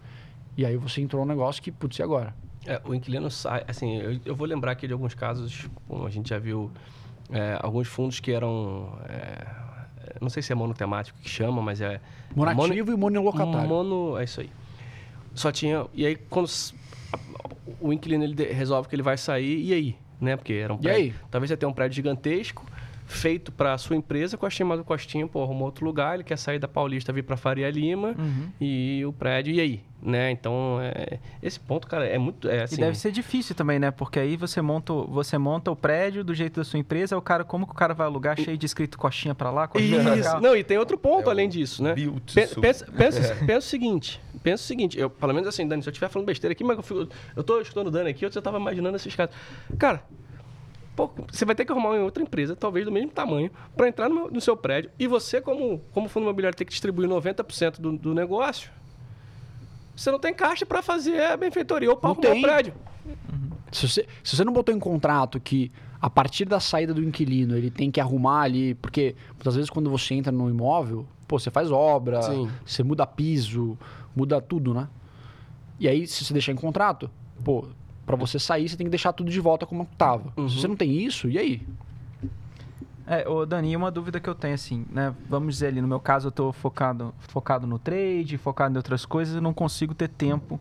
[0.56, 2.34] E aí você entrou num negócio que, putz, e agora?
[2.68, 6.10] É, o inquilino sai, assim, eu, eu, vou lembrar aqui de alguns casos, como a
[6.10, 6.70] gente já viu,
[7.30, 9.46] é, alguns fundos que eram, é,
[10.20, 12.00] não sei se é monotemático que chama, mas é...
[12.36, 13.68] Monativo mono, e monolocatário.
[13.68, 14.50] Mono, é isso aí.
[15.34, 16.50] Só tinha, e aí quando
[17.80, 19.96] o inquilino ele resolve que ele vai sair, e aí?
[20.20, 20.36] né?
[20.36, 21.02] Porque era um E prédio.
[21.02, 21.14] aí?
[21.30, 22.64] Talvez você tenha um prédio gigantesco,
[23.10, 26.36] feito para a sua empresa, Costinha, mas o Costinha, pô, arrumou outro lugar, ele quer
[26.36, 28.48] sair da Paulista, vir para Faria Lima, Uhum.
[28.60, 29.80] e o prédio, e aí?
[30.00, 30.30] Né?
[30.30, 32.48] Então, é, esse ponto, cara, é muito.
[32.48, 33.90] É, assim, E deve ser difícil também, né?
[33.90, 37.22] Porque aí você monta, o- você monta o prédio do jeito da sua empresa, o
[37.22, 40.16] cara, como que o cara vai alugar cheio de escrito coxinha pra lá, coxinha pra
[40.16, 40.30] Isso.
[40.30, 40.40] cá?
[40.40, 41.94] Não, e tem outro ponto É além disso, né?
[42.60, 45.90] Pensa, pensa, pensa o seguinte, pensa o seguinte, eu, pelo menos assim, Dani, se eu
[45.90, 48.40] estiver falando besteira aqui, mas eu, fico, eu tô escutando o Dani aqui, eu já
[48.40, 49.34] tava imaginando esses casos.
[49.78, 50.04] Cara,
[51.06, 54.08] pô, você vai ter que arrumar uma outra empresa, talvez do mesmo tamanho, para entrar
[54.08, 57.92] no, no seu prédio, e você, como, como fundo imobiliário, ter que distribuir 90% do,
[57.92, 58.70] do negócio,
[59.94, 62.38] você não tem caixa para fazer a benfeitoria ou para arrumar tem.
[62.38, 62.74] o prédio.
[63.70, 65.70] Se você, se você não botou em contrato que
[66.00, 69.90] a partir da saída do inquilino ele tem que arrumar ali, porque muitas vezes quando
[69.90, 72.48] você entra no imóvel, pô, você faz obra, Sim.
[72.64, 73.76] você muda piso,
[74.14, 74.88] muda tudo, né?
[75.80, 77.10] E aí, se você deixar em contrato,
[77.44, 77.66] pô,
[78.08, 80.32] pra você sair, você tem que deixar tudo de volta como tava.
[80.34, 80.48] Uhum.
[80.48, 81.62] Se você não tem isso, e aí?
[83.06, 85.14] É, ô Dani, uma dúvida que eu tenho, assim, né?
[85.28, 89.04] Vamos dizer ali, no meu caso, eu tô focado, focado no trade, focado em outras
[89.04, 90.58] coisas, e não consigo ter tempo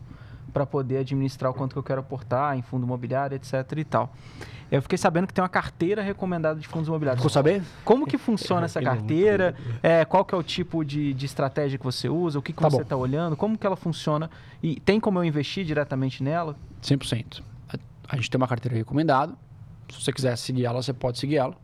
[0.52, 4.12] para poder administrar o quanto que eu quero aportar em fundo imobiliário, etc e tal.
[4.70, 7.20] Eu fiquei sabendo que tem uma carteira recomendada de fundos imobiliários.
[7.22, 7.62] Ficou saber?
[7.84, 9.54] Como que funciona essa é carteira?
[9.82, 12.38] É, qual que é o tipo de, de estratégia que você usa?
[12.38, 13.34] O que, que Tá você está olhando?
[13.36, 14.30] Como que ela funciona?
[14.62, 16.54] E tem como eu investir diretamente nela?
[16.82, 17.42] 100%.
[17.72, 17.78] A,
[18.08, 19.34] a gente tem uma carteira recomendada.
[19.88, 21.54] Se você quiser seguir ela, você pode seguir ela.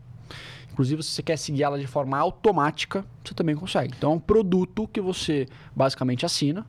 [0.71, 3.93] Inclusive, se você quer seguir ela de forma automática, você também consegue.
[3.95, 6.65] Então, é um produto que você basicamente assina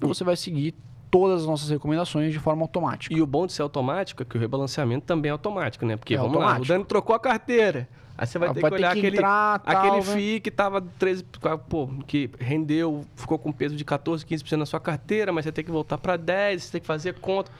[0.00, 0.74] e você vai seguir
[1.12, 3.14] todas as nossas recomendações de forma automática.
[3.14, 5.94] E o bom de ser automático é que o rebalanceamento também é automático, né?
[5.94, 6.64] Porque, É vamos lá, automático.
[6.64, 7.86] o Dani trocou a carteira.
[8.16, 10.02] Aí você vai Ah, ter vai que ter olhar que aquele, entrar, tal, aquele né?
[10.16, 11.24] FII que tava 13,
[11.68, 15.62] pô, que rendeu, ficou com peso de 14, 15% na sua carteira, mas você tem
[15.64, 17.50] que voltar para 10, você tem que fazer conta.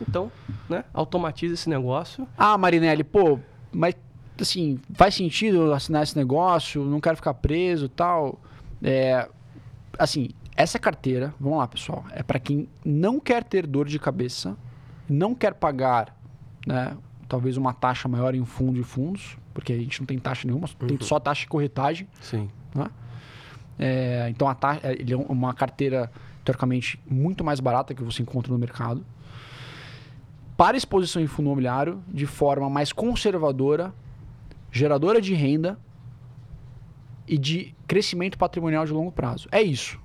[0.00, 0.30] Então,
[0.68, 2.26] né, automatiza esse negócio.
[2.36, 3.38] Ah, Marinelli, pô,
[3.72, 3.94] mas
[4.40, 8.38] assim, faz sentido assinar esse negócio, não quero ficar preso e tal.
[8.82, 9.28] É,
[9.98, 14.56] assim, essa carteira, vamos lá, pessoal, é para quem não quer ter dor de cabeça,
[15.08, 16.16] não quer pagar,
[16.66, 16.96] né,
[17.28, 20.66] talvez uma taxa maior em fundo de fundos, porque a gente não tem taxa nenhuma,
[20.86, 22.08] tem só taxa de corretagem.
[22.20, 22.48] Sim.
[22.74, 22.86] né?
[23.78, 26.10] É, então, a ta- é, ele é uma carteira,
[26.44, 29.04] teoricamente, muito mais barata que você encontra no mercado.
[30.56, 33.92] Para exposição em fundo imobiliário, de forma mais conservadora,
[34.72, 35.78] geradora de renda
[37.28, 39.46] e de crescimento patrimonial de longo prazo.
[39.52, 40.00] É isso.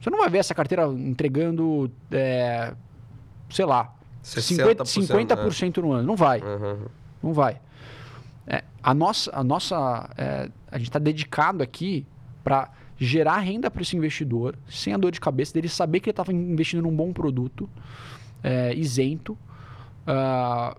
[0.00, 2.72] Você não vai ver essa carteira entregando, é,
[3.50, 3.94] sei lá,
[4.40, 4.84] 50%,
[5.66, 6.06] 50% no ano.
[6.06, 6.40] Não vai.
[6.40, 6.86] Uhum.
[7.22, 7.60] Não vai.
[8.46, 12.06] É, a nossa, a nossa, é, a gente está dedicado aqui
[12.42, 16.12] para gerar renda para esse investidor, sem a dor de cabeça dele saber que ele
[16.12, 17.68] estava investindo num bom produto,
[18.42, 19.36] é, isento,
[20.06, 20.76] ah,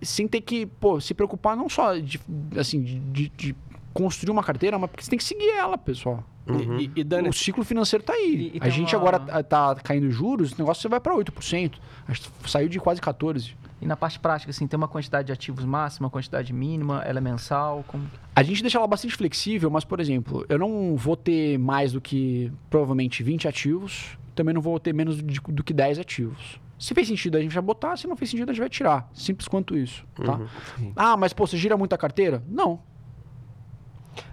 [0.00, 2.20] sem ter que pô, se preocupar não só de,
[2.58, 3.56] assim, de, de- de
[3.92, 6.24] construir uma carteira, mas porque você tem que seguir ela, pessoal.
[6.46, 6.78] Uhum.
[6.80, 8.52] E, e Dani, O ciclo financeiro está aí.
[8.54, 11.14] E- e a gente uma- agora tá- tá caindo juros, o negócio você vai para
[11.14, 11.78] 8%.
[12.08, 13.54] A gente saiu de quase 14%.
[13.80, 17.18] E na parte prática, assim, tem uma quantidade de ativos máxima, uma quantidade mínima, ela
[17.18, 17.84] é mensal?
[17.88, 18.04] Como...
[18.34, 22.00] A gente deixa ela bastante flexível, mas, por exemplo, eu não vou ter mais do
[22.00, 26.60] que provavelmente 20 ativos, também não vou ter menos de- do que 10 ativos.
[26.78, 29.08] Se fez sentido, a gente vai botar, se não fez sentido, a gente vai tirar.
[29.14, 30.34] Simples quanto isso, tá?
[30.80, 30.92] Uhum.
[30.96, 32.42] Ah, mas pô, você gira muito a carteira?
[32.48, 32.80] Não.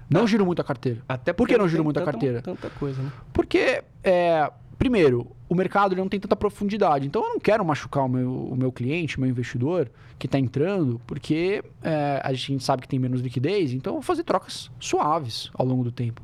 [0.10, 1.02] Não giro muito a carteira.
[1.08, 2.42] até Por que porque não giro muito a carteira?
[2.42, 3.12] Tanta coisa, né?
[3.32, 7.06] Porque, é, primeiro, o mercado ele não tem tanta profundidade.
[7.06, 10.40] Então, eu não quero machucar o meu, o meu cliente, o meu investidor que está
[10.40, 13.72] entrando, porque é, a gente sabe que tem menos liquidez.
[13.72, 16.22] Então, eu vou fazer trocas suaves ao longo do tempo.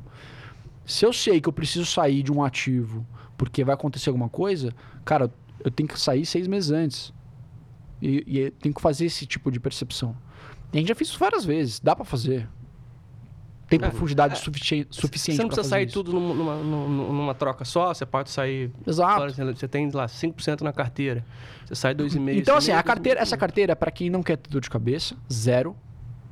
[0.84, 3.06] Se eu sei que eu preciso sair de um ativo
[3.36, 4.72] porque vai acontecer alguma coisa,
[5.04, 5.30] cara,
[5.64, 7.12] eu tenho que sair seis meses antes.
[8.00, 10.16] E, e tenho que fazer esse tipo de percepção.
[10.72, 11.80] E a gente já fez isso várias vezes.
[11.80, 12.48] Dá para fazer.
[13.68, 15.94] Tem É, profundidade sufici- suficiente Você não precisa sair isso.
[15.94, 18.70] tudo numa, numa, numa- troca só, você pode sair.
[18.86, 19.34] Exato.
[19.54, 21.24] Você tem lá 5% na carteira.
[21.64, 22.38] Você sai 2,5%.
[22.38, 24.70] Então, assim, a 5,5%, carteira, essa carteira é para quem não quer ter dor de
[24.70, 25.76] cabeça, zero.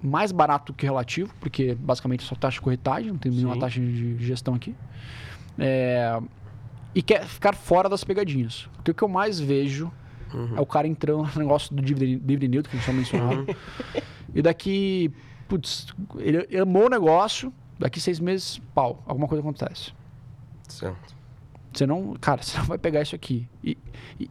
[0.01, 3.61] Mais barato que relativo, porque basicamente é só taxa de corretagem, não tem nenhuma Sim.
[3.61, 4.74] taxa de gestão aqui.
[5.59, 6.20] É,
[6.95, 8.68] e quer ficar fora das pegadinhas.
[8.76, 9.91] Porque o que eu mais vejo
[10.57, 13.47] é o cara entrando no negócio do dividend dividend yield, que a gente só mencionava.
[14.35, 15.11] e daqui,
[15.49, 15.87] putz,
[16.19, 19.93] ele ele amou o negócio, daqui seis meses, pau, alguma coisa acontece.
[20.69, 21.15] Certo.
[21.73, 23.49] Você não, cara, você não vai pegar isso aqui.
[23.63, 23.77] E,
[24.19, 24.31] e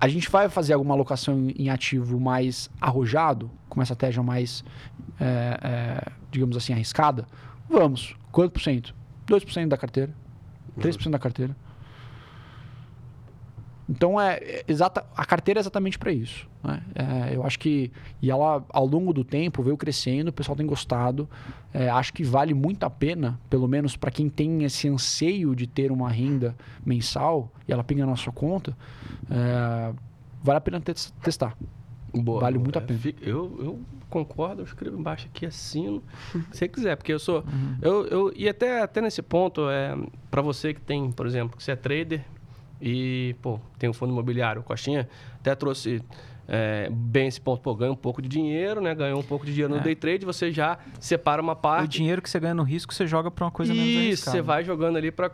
[0.00, 4.64] a gente vai fazer alguma alocação em- em ativo mais arrojado, com uma estratégia mais,
[5.20, 7.26] é, é, digamos assim, arriscada?
[7.68, 8.14] Vamos.
[8.30, 8.94] Quanto por cento?
[9.26, 10.12] 2% da carteira.
[10.78, 11.56] 3% da carteira.
[13.88, 16.48] Então é, é exata, a carteira é exatamente para isso.
[16.62, 16.82] Né?
[16.94, 20.66] É, eu acho que e ela ao longo do tempo veio crescendo, o pessoal tem
[20.66, 21.28] gostado.
[21.72, 25.66] É, acho que vale muito a pena, pelo menos para quem tem esse anseio de
[25.66, 26.54] ter uma renda
[26.84, 28.76] mensal e ela pinga na sua conta,
[29.30, 29.92] é,
[30.42, 31.56] vale a pena testar.
[32.14, 33.00] Boa, vale muito a pena.
[33.22, 33.80] Eu, eu
[34.10, 37.38] concordo, eu escrevo embaixo aqui, assino, se você quiser, porque eu sou.
[37.38, 37.78] Uhum.
[37.80, 39.96] Eu, eu, e até, até nesse ponto, é,
[40.30, 42.22] para você que tem, por exemplo, que você é trader
[42.82, 45.08] e, pô, tem um fundo imobiliário, o Coxinha
[45.38, 46.02] até trouxe
[46.48, 48.92] é, bem esse ponto, pô, ganha um pouco de dinheiro, né?
[48.94, 49.82] Ganhou um pouco de dinheiro no é.
[49.82, 51.84] day trade, você já separa uma parte.
[51.84, 54.42] O dinheiro que você ganha no risco, você joga para uma coisa menos Isso, você
[54.42, 55.30] vai jogando ali para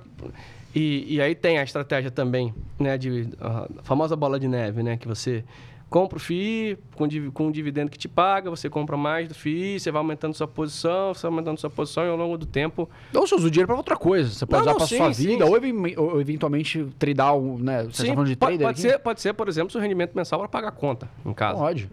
[0.74, 4.98] e, e aí tem a estratégia também, né, de a famosa bola de neve, né,
[4.98, 5.42] que você
[5.90, 9.80] compra o FII com, com um dividendo que te paga, você compra mais do FII,
[9.80, 12.88] você vai aumentando sua posição, você vai aumentando sua posição e ao longo do tempo...
[13.14, 15.28] Ou você usa o dinheiro para outra coisa, você pode não, usar para sua sim,
[15.28, 15.94] vida, sim.
[15.96, 17.84] Ou, ou, eventualmente tradar, né?
[17.84, 20.38] Você sim, tá falando de trader pode, ser, pode ser, por exemplo, seu rendimento mensal
[20.38, 21.58] para pagar a conta em casa.
[21.58, 21.88] Pode.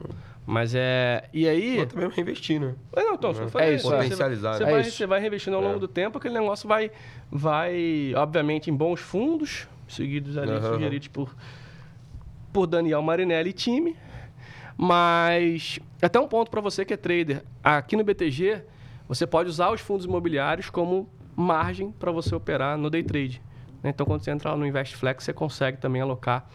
[0.45, 1.27] Mas é.
[1.33, 1.77] E aí.
[1.77, 2.75] Pode também reinvestir, né?
[2.95, 3.59] É, não, então, uhum.
[3.59, 3.89] é isso.
[3.89, 4.53] Potencializar.
[4.53, 4.71] Você, né?
[4.71, 5.79] vai, é você vai reinvestindo ao longo é.
[5.79, 6.91] do tempo, aquele negócio vai,
[7.31, 10.73] vai, obviamente, em bons fundos, seguidos ali, uhum.
[10.73, 11.35] sugeridos por,
[12.55, 13.97] por Daniel Marinelli e time.
[14.77, 17.43] Mas até um ponto para você que é trader.
[17.61, 18.63] Aqui no BTG,
[19.09, 23.41] você pode usar os fundos imobiliários como margem para você operar no day trade.
[23.83, 23.89] Né?
[23.89, 26.47] Então, quando você entra lá no InvestFlex, você consegue também alocar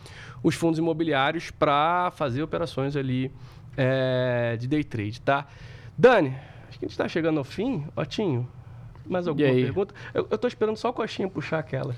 [0.43, 3.31] os fundos imobiliários para fazer operações ali
[3.77, 5.47] é, de day trade, tá?
[5.99, 6.35] Dani,
[6.67, 7.85] acho que a gente está chegando ao fim.
[7.95, 8.49] Otinho,
[9.11, 9.95] mais alguma pergunta?
[10.15, 11.95] Eu, eu tô esperando só o Coxinha puxar aquela.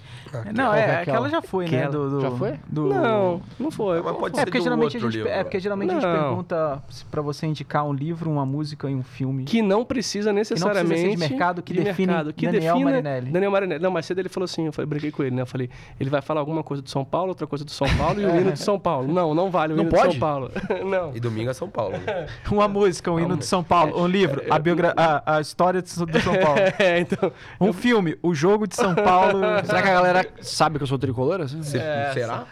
[0.55, 1.01] não, é, aquela?
[1.01, 1.89] aquela já foi, né?
[1.89, 2.59] Do, do, já foi?
[2.67, 2.89] Do...
[2.89, 4.03] Não, não foi.
[4.03, 5.29] Mas pode é, ser porque geralmente a gente, livro.
[5.29, 5.99] É porque geralmente não.
[5.99, 9.45] a gente pergunta para você indicar um livro, uma música e um filme.
[9.45, 10.87] Que não precisa necessariamente...
[10.87, 13.31] Que não precisa de mercado, que de define mercado, que Daniel define Marinelli.
[13.31, 13.83] Daniel Marinelli.
[13.83, 15.43] Não, mas cedo ele falou assim, eu falei, brinquei com ele, né?
[15.43, 18.21] Eu falei, ele vai falar alguma coisa do São Paulo, outra coisa do São Paulo
[18.21, 19.13] e o hino do São Paulo.
[19.13, 20.09] Não, não vale o não hino pode?
[20.09, 20.51] do São Paulo.
[20.89, 21.15] não.
[21.15, 21.97] E domingo é São Paulo.
[21.99, 22.27] Né?
[22.51, 24.01] uma música, um hino do São Paulo.
[24.01, 26.63] Um livro, a, biogra a, a história do São Paulo.
[26.79, 27.33] É, então...
[27.61, 29.41] Um filme, O Jogo de São Paulo.
[29.65, 31.41] Será que a galera sabe que eu sou tricolor?
[31.41, 31.59] Assim?
[31.79, 32.47] É, Será?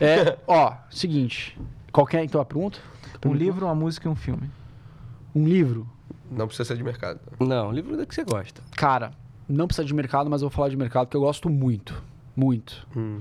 [0.00, 0.04] É.
[0.04, 0.38] é.
[0.46, 1.58] ó, seguinte.
[1.92, 2.78] Qual é então a pergunta?
[3.24, 4.50] Um livro, uma música e um filme.
[5.34, 5.88] Um livro?
[6.30, 7.20] Não precisa ser de mercado.
[7.40, 8.62] Não, livro da que você gosta.
[8.76, 9.12] Cara,
[9.48, 12.02] não precisa de mercado, mas eu vou falar de mercado porque eu gosto muito.
[12.34, 12.86] Muito.
[12.96, 13.20] Hum.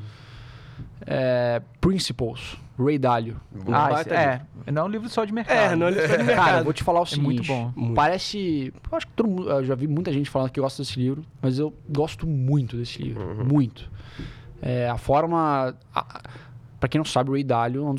[1.05, 3.39] É, Principles, Ray Dalio.
[3.71, 5.57] Ah, é, não é um livro só de mercado.
[5.57, 6.45] É, não é um livro só de mercado.
[6.45, 7.25] Cara, eu vou te falar o seguinte.
[7.25, 7.73] É muito bom.
[7.75, 7.95] Muito.
[7.95, 8.73] Parece...
[8.91, 9.49] Eu acho que todo mundo...
[9.49, 13.01] Eu já vi muita gente falando que gosta desse livro, mas eu gosto muito desse
[13.01, 13.23] livro.
[13.23, 13.45] Uhum.
[13.45, 13.89] Muito.
[14.61, 15.75] É, a forma...
[16.79, 17.95] Para quem não sabe, o Ray Dalio é um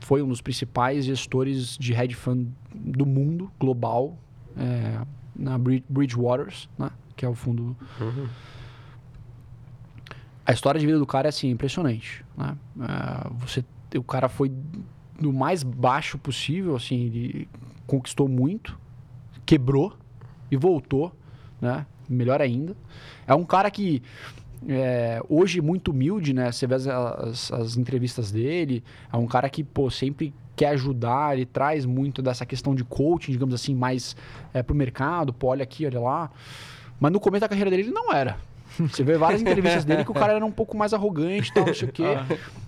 [0.00, 4.16] foi um dos principais gestores de hedge fund do mundo, global,
[4.56, 5.00] é,
[5.34, 6.90] na Bridgewaters, né?
[7.14, 7.76] que é o fundo...
[8.00, 8.26] Uhum
[10.46, 12.24] a história de vida do cara é assim, impressionante.
[12.36, 12.56] Né?
[12.76, 13.64] Uh, você,
[13.96, 14.52] o cara foi
[15.20, 17.46] do mais baixo possível, assim,
[17.86, 18.78] conquistou muito,
[19.44, 19.92] quebrou
[20.50, 21.12] e voltou,
[21.60, 21.84] né?
[22.08, 22.76] Melhor ainda.
[23.26, 24.02] É um cara que
[24.68, 26.52] é, hoje muito humilde, né?
[26.52, 31.36] Você vê as, as, as, entrevistas dele, é um cara que, pô, sempre quer ajudar,
[31.36, 34.16] ele traz muito dessa questão de coaching, digamos assim, mais
[34.54, 36.30] é, pro mercado, pô, olha aqui, olha lá.
[37.00, 38.38] Mas no começo da carreira dele ele não era.
[38.90, 41.66] Você vê várias entrevistas dele que o cara era um pouco mais arrogante e tal,
[41.66, 42.02] não sei o quê.
[42.16, 42.24] Ah.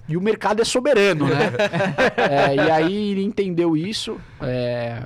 [0.08, 1.52] E o mercado é soberano, né?
[2.16, 4.18] é, e aí ele entendeu isso.
[4.40, 5.02] É,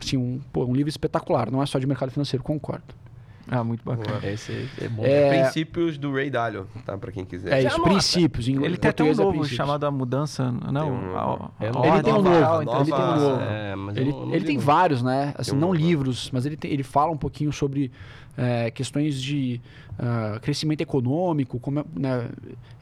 [0.00, 1.48] assim, um, pô, um livro espetacular.
[1.50, 3.01] Não é só de mercado financeiro, concordo.
[3.48, 4.20] Ah, muito bacana.
[4.20, 4.32] Boa.
[4.32, 5.04] Esse é bom.
[5.04, 5.42] É...
[5.42, 6.96] Princípios do Ray Dalio, tá?
[6.96, 7.52] Pra quem quiser.
[7.52, 8.48] É isso, princípios.
[8.48, 10.92] Em ele tem até um novo chamado A Mudança, não?
[10.92, 12.40] Um, a, a, ele tem um novo.
[12.64, 13.42] Nova, ele tem um novo.
[13.42, 15.34] É, ele, não, ele tem vários, né?
[15.36, 17.90] Assim, não livros, mas ele, tem, ele fala um pouquinho sobre
[18.36, 19.60] é, questões de
[19.92, 21.58] uh, crescimento econômico.
[21.58, 22.28] Como, é, né?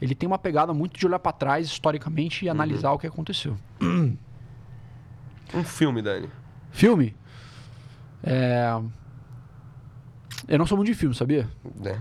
[0.01, 2.51] Ele tem uma pegada muito de olhar para trás historicamente e uhum.
[2.53, 3.57] analisar o que aconteceu.
[5.53, 6.29] Um filme, Dani.
[6.71, 7.13] Filme?
[8.23, 8.79] É...
[10.47, 11.47] Eu não sou muito de filme, sabia?
[11.85, 11.99] É.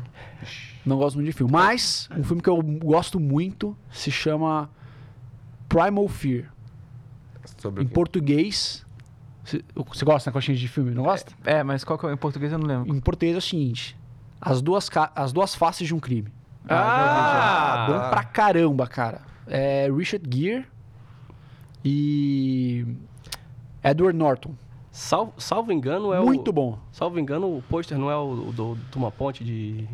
[0.84, 1.52] Não gosto muito de filme.
[1.52, 4.70] Mas um filme que eu gosto muito se chama
[5.68, 6.52] Primal Fear.
[7.58, 8.86] Sobre em português.
[9.44, 11.32] Você gosta da coxinha de filme, não gosta?
[11.44, 12.94] É, é, mas qual que é em português eu não lembro.
[12.94, 13.96] Em português é o seguinte:
[14.40, 16.28] As duas, as duas faces de um crime.
[16.68, 17.84] Ah!
[17.84, 19.22] ah bom pra caramba, cara.
[19.46, 20.66] É Richard Gere
[21.84, 22.86] e
[23.82, 24.54] Edward Norton.
[24.92, 26.78] Salvo, salvo engano, é Muito o, bom.
[26.90, 29.86] Salvo engano, o pôster não é o, o do, de uma ponte de.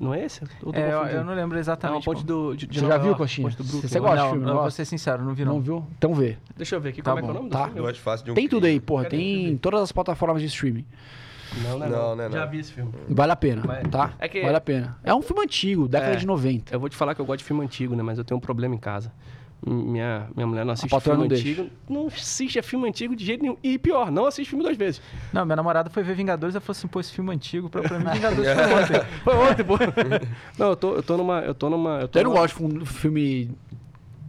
[0.00, 0.42] Não é esse?
[0.42, 1.94] Eu, é, eu, eu, não lembro exatamente.
[1.94, 3.48] É uma ponte do, de, de Você já viu, Coxinha?
[3.50, 4.46] Você gosta não, de filme?
[4.46, 5.54] Não, vou ser sincero, não vi não.
[5.54, 5.86] Não viu?
[5.96, 6.38] Então vê.
[6.56, 7.28] Deixa eu ver aqui tá como bom.
[7.28, 7.58] é que é o nome tá.
[7.60, 7.80] do filme.
[7.80, 9.04] Eu acho fácil de um Tem tudo aí, porra.
[9.04, 10.86] Tem todas as plataformas de streaming.
[11.62, 12.16] Não, não, é Não, não.
[12.16, 12.50] não é Já não.
[12.50, 12.92] vi esse filme.
[13.08, 14.14] Vale a pena, Mas- tá?
[14.18, 14.96] é que- Vale a pena.
[15.04, 16.16] É um filme antigo, década É.
[16.16, 16.74] de 90.
[16.74, 18.02] Eu vou te falar que eu gosto de filme antigo, né?
[18.02, 19.12] Mas eu tenho um problema em casa.
[19.64, 21.42] Minha, minha mulher não assiste filme não deixa.
[21.48, 21.70] antigo.
[21.88, 23.56] Não assiste a filme antigo de jeito nenhum.
[23.62, 25.00] E pior, não assiste filme duas vezes.
[25.32, 27.98] Não, minha namorada foi ver Vingadores e falou assim, pô, esse filme antigo, pra, pra
[27.98, 29.06] mim, Vingadores foi ontem.
[29.22, 29.74] Foi ontem, pô.
[30.58, 31.40] não, eu tô, eu tô numa.
[31.40, 32.00] Eu tô numa.
[32.00, 33.50] Eu, tô Eu não numa- gosto de filme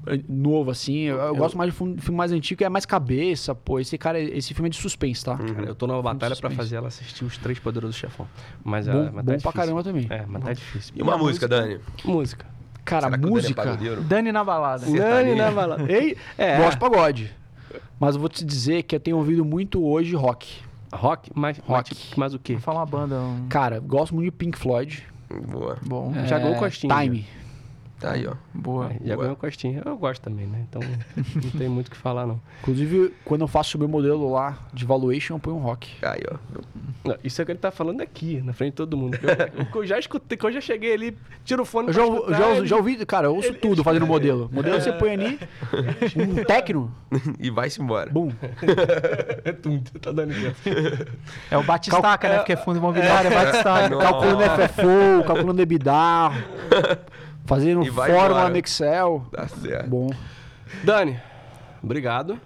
[0.05, 0.99] eh, novo, assim.
[0.99, 3.79] Eu, eu gosto mais de fun- filme mais antigo, que é mais cabeça, pô.
[3.79, 5.35] Esse cara, esse filme é de suspense, tá?
[5.37, 6.55] Cara, eu tô numa batalha pra suspense.
[6.55, 8.27] fazer ela assistir os três poderosos chefão.
[8.63, 10.05] Mas, Bom, ela, mas bom tá pra caramba também.
[10.11, 10.93] É, mas tá difícil.
[10.95, 11.79] E uma música, Dani?
[12.05, 12.52] Música.
[12.85, 13.77] Cara, Será que o Dani é música.
[14.01, 14.85] Dani na balada.
[14.85, 15.13] Sertanejo.
[15.13, 15.91] Nani na balada.
[15.91, 16.57] Ei, é.
[16.61, 17.31] Gosto de pagode.
[17.99, 20.61] Mas eu vou te dizer que eu tenho ouvido muito hoje rock.
[20.93, 21.31] Rock?
[21.33, 21.91] Mas, Rock.
[21.95, 22.53] Mas, mas o quê?
[22.53, 23.15] Vou falar uma banda.
[23.15, 23.47] Um...
[23.49, 25.03] Cara, gosto muito de Pink Floyd.
[25.49, 25.77] Boa.
[25.81, 27.25] Bom, Já ganhou É, costinha, Time.
[27.99, 28.33] Tá aí, ó.
[28.53, 28.87] boa.
[28.87, 29.17] É, já Boa.
[29.25, 29.81] ganhou costinha.
[29.85, 30.65] Eu gosto também, né?
[30.69, 30.81] Então
[31.35, 32.39] não tem muito o que falar, não.
[32.61, 35.93] Inclusive, quando eu faço o meu modelo lá de valuation, eu ponho um rock.
[36.01, 36.35] Aí, ó.
[37.05, 39.17] Não, Isso é o que ele tá falando aqui, na frente de todo mundo.
[39.57, 42.03] Eu, que eu já escutei, que eu já cheguei ali, tiro o fone Eu já,
[42.05, 44.49] escutar, já, ele- já ouvi, cara, eu ouço ele- tudo fazendo modelo.
[44.51, 45.39] Modelo você põe ali,
[46.17, 46.93] um tecno,
[47.39, 48.09] E vai-se embora.
[48.11, 48.31] bum.
[49.45, 49.51] É
[49.99, 50.33] tá dando.
[51.49, 52.37] É o Batistaca, né?
[52.37, 53.89] Porque é fundo imobiliário, é Batistaca.
[53.89, 54.07] Nossa.
[54.07, 55.93] Calculando FFO, calculando EBITDA,
[57.45, 58.49] fazendo E vai fórmula embora.
[58.49, 59.25] no Excel.
[59.31, 59.89] Tá certo.
[59.89, 60.09] Bom.
[60.83, 61.19] Dani,
[61.83, 62.39] obrigado.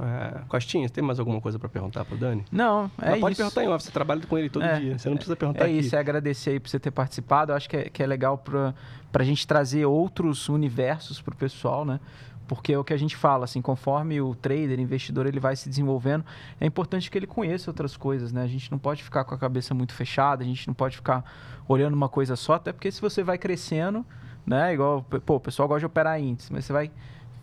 [0.00, 2.44] É, Costinha, você tem mais alguma coisa pra perguntar pro Dani?
[2.52, 3.42] Não, é Mas pode isso.
[3.42, 4.96] perguntar em off, você trabalha com ele todo É, dia.
[4.98, 5.78] Você não precisa perguntar É aqui.
[5.78, 7.50] isso, é agradecer aí por você ter participado.
[7.50, 8.74] Eu acho que é, que é legal pra,
[9.10, 11.98] pra gente trazer outros universos pro pessoal, né?
[12.46, 15.68] Porque é o que a gente fala, assim, conforme o trader, investidor, ele vai se
[15.68, 16.24] desenvolvendo,
[16.60, 18.42] é importante que ele conheça outras coisas, né?
[18.42, 21.24] A gente não pode ficar com a cabeça muito fechada, a gente não pode ficar
[21.66, 24.06] olhando uma coisa só, até porque se você vai crescendo,
[24.48, 24.72] né?
[24.74, 26.90] Igual, pô, o pessoal gosta de operar índice, mas você vai,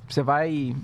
[0.10, 0.76] você vai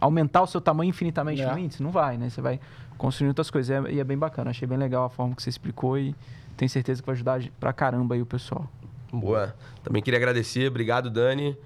[0.00, 1.50] aumentar o seu tamanho infinitamente É.
[1.52, 1.82] no índice?
[1.82, 2.30] Não vai, né?
[2.30, 2.58] Você vai
[2.96, 3.84] construindo outras coisas.
[3.86, 4.50] É- E é bem bacana.
[4.50, 6.14] Achei bem legal a forma que você explicou e
[6.56, 8.68] tenho certeza que vai ajudar pra caramba aí o pessoal.
[9.12, 9.54] Boa.
[9.82, 10.68] Também queria agradecer.
[10.68, 11.56] Obrigado, Dani.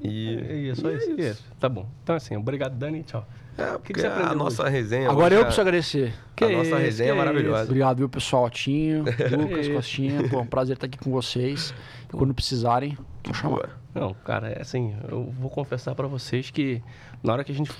[0.00, 0.36] E.
[0.48, 1.10] É isso, só isso.
[1.20, 1.44] isso.
[1.58, 1.86] Tá bom.
[2.02, 3.26] Então, assim, obrigado, Dani, tchau.
[3.58, 5.10] É, que a nossa resenha.
[5.10, 6.14] Agora hoje eu é- preciso agradecer.
[6.34, 7.64] Que a nossa isso, resenha é maravilhosa.
[7.64, 8.48] Obrigado, viu, pessoal?
[8.48, 9.04] Tinho,
[9.38, 9.68] Lucas.
[9.68, 10.28] Costinha.
[10.28, 11.74] Pô, é um prazer estar aqui com vocês.
[12.08, 13.80] E quando precisarem, vou chamar.
[13.94, 16.82] Não, cara, é assim, eu vou confessar pra vocês que
[17.22, 17.70] na hora que a gente.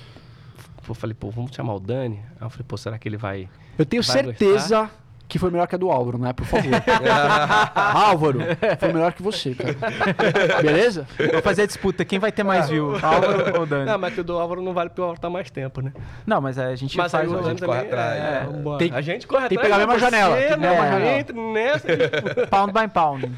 [0.87, 2.19] Eu falei, pô, vamos chamar o Dani.
[2.39, 3.47] Aí eu falei, pô, será que ele vai.
[3.77, 4.89] Eu tenho Vai certeza
[5.31, 6.33] que foi melhor que a do Álvaro, né?
[6.33, 6.69] Por favor.
[7.73, 8.39] Álvaro,
[8.77, 10.61] foi melhor que você, cara.
[10.61, 11.07] Beleza?
[11.31, 12.03] Vou fazer a disputa.
[12.03, 12.95] Quem vai ter mais view?
[13.01, 13.85] Álvaro ou Dani?
[13.85, 15.93] Não, mas que o do Álvaro não vale porque o Álvaro tá mais tempo, né?
[16.27, 17.35] Não, mas a gente Mas faz o...
[17.35, 17.79] Dani corre também.
[17.79, 18.47] atrás, é, né?
[18.51, 18.77] vambora.
[18.79, 19.73] Tem- a gente corre tem que atrás.
[19.73, 21.19] pegar a mesma mas janela, você tem que pegar a não mesma janela.
[21.19, 21.87] entra nessa.
[21.87, 23.31] tipo, Pound by pound.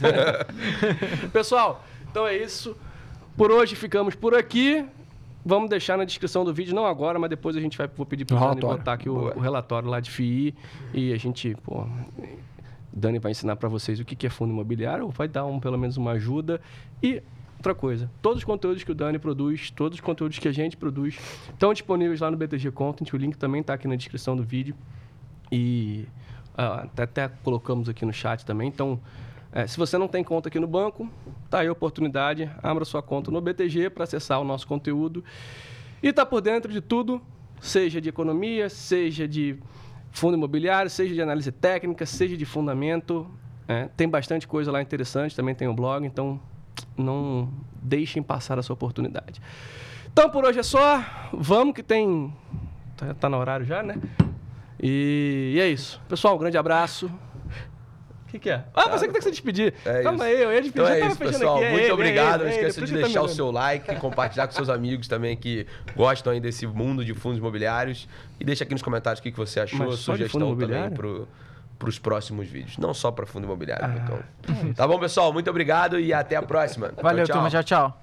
[1.31, 2.75] Pessoal, então é isso.
[3.37, 4.83] Por hoje ficamos por aqui.
[5.45, 8.25] Vamos deixar na descrição do vídeo, não agora, mas depois a gente vai vou pedir
[8.25, 10.55] pro O Dani botar aqui o, o relatório lá de FII
[10.93, 11.85] e a gente, pô,
[12.91, 15.77] Dani vai ensinar para vocês o que é fundo imobiliário, ou vai dar um, pelo
[15.77, 16.61] menos uma ajuda.
[17.01, 17.21] E
[17.57, 20.77] outra coisa, todos os conteúdos que o Dani produz, todos os conteúdos que a gente
[20.77, 21.17] produz,
[21.49, 23.11] estão disponíveis lá no BTG Content.
[23.13, 24.75] O link também está aqui na descrição do vídeo.
[25.51, 26.05] E
[26.57, 28.67] ah, até, até colocamos aqui no chat também.
[28.67, 28.99] Então,
[29.53, 31.07] é, se você não tem conta aqui no banco,
[31.47, 32.49] tá aí a oportunidade.
[32.61, 35.23] Abra sua conta no BTG para acessar o nosso conteúdo.
[36.01, 37.21] E tá por dentro de tudo,
[37.61, 39.59] seja de economia, seja de
[40.11, 43.29] fundo imobiliário, seja de análise técnica, seja de fundamento.
[43.67, 46.39] É, tem bastante coisa lá interessante, também tem o blog, então
[46.97, 47.47] não
[47.79, 49.39] deixem passar essa oportunidade.
[50.11, 52.33] Então por hoje é só, vamos que tem.
[52.97, 54.01] Tá, tá no horário já, né?
[54.81, 56.01] E, e é isso.
[56.09, 57.09] Pessoal, um grande abraço.
[58.33, 58.63] O que, que é?
[58.73, 59.75] Ah, você que tem que se despedir.
[59.85, 60.35] É Calma isso.
[60.37, 60.81] aí, eu ia despedir.
[60.81, 61.57] Então é isso, pessoal.
[61.57, 61.65] aqui.
[61.65, 62.39] É Muito é obrigado.
[62.39, 65.37] Não é ele, esqueça de tá deixar o seu like, compartilhar com seus amigos também
[65.37, 68.07] que gostam aí desse mundo de fundos imobiliários.
[68.39, 71.27] E deixa aqui nos comentários o que você achou, Mas sugestão também pro,
[71.77, 72.79] pros próximos vídeos.
[72.79, 74.73] Não só para fundo imobiliário, Ah, então.
[74.73, 75.31] Tá bom, pessoal?
[75.31, 76.87] Muito obrigado e até a próxima.
[76.87, 77.35] Tchau, Valeu, tchau.
[77.35, 77.51] turma.
[77.51, 77.99] Tchau, tchau.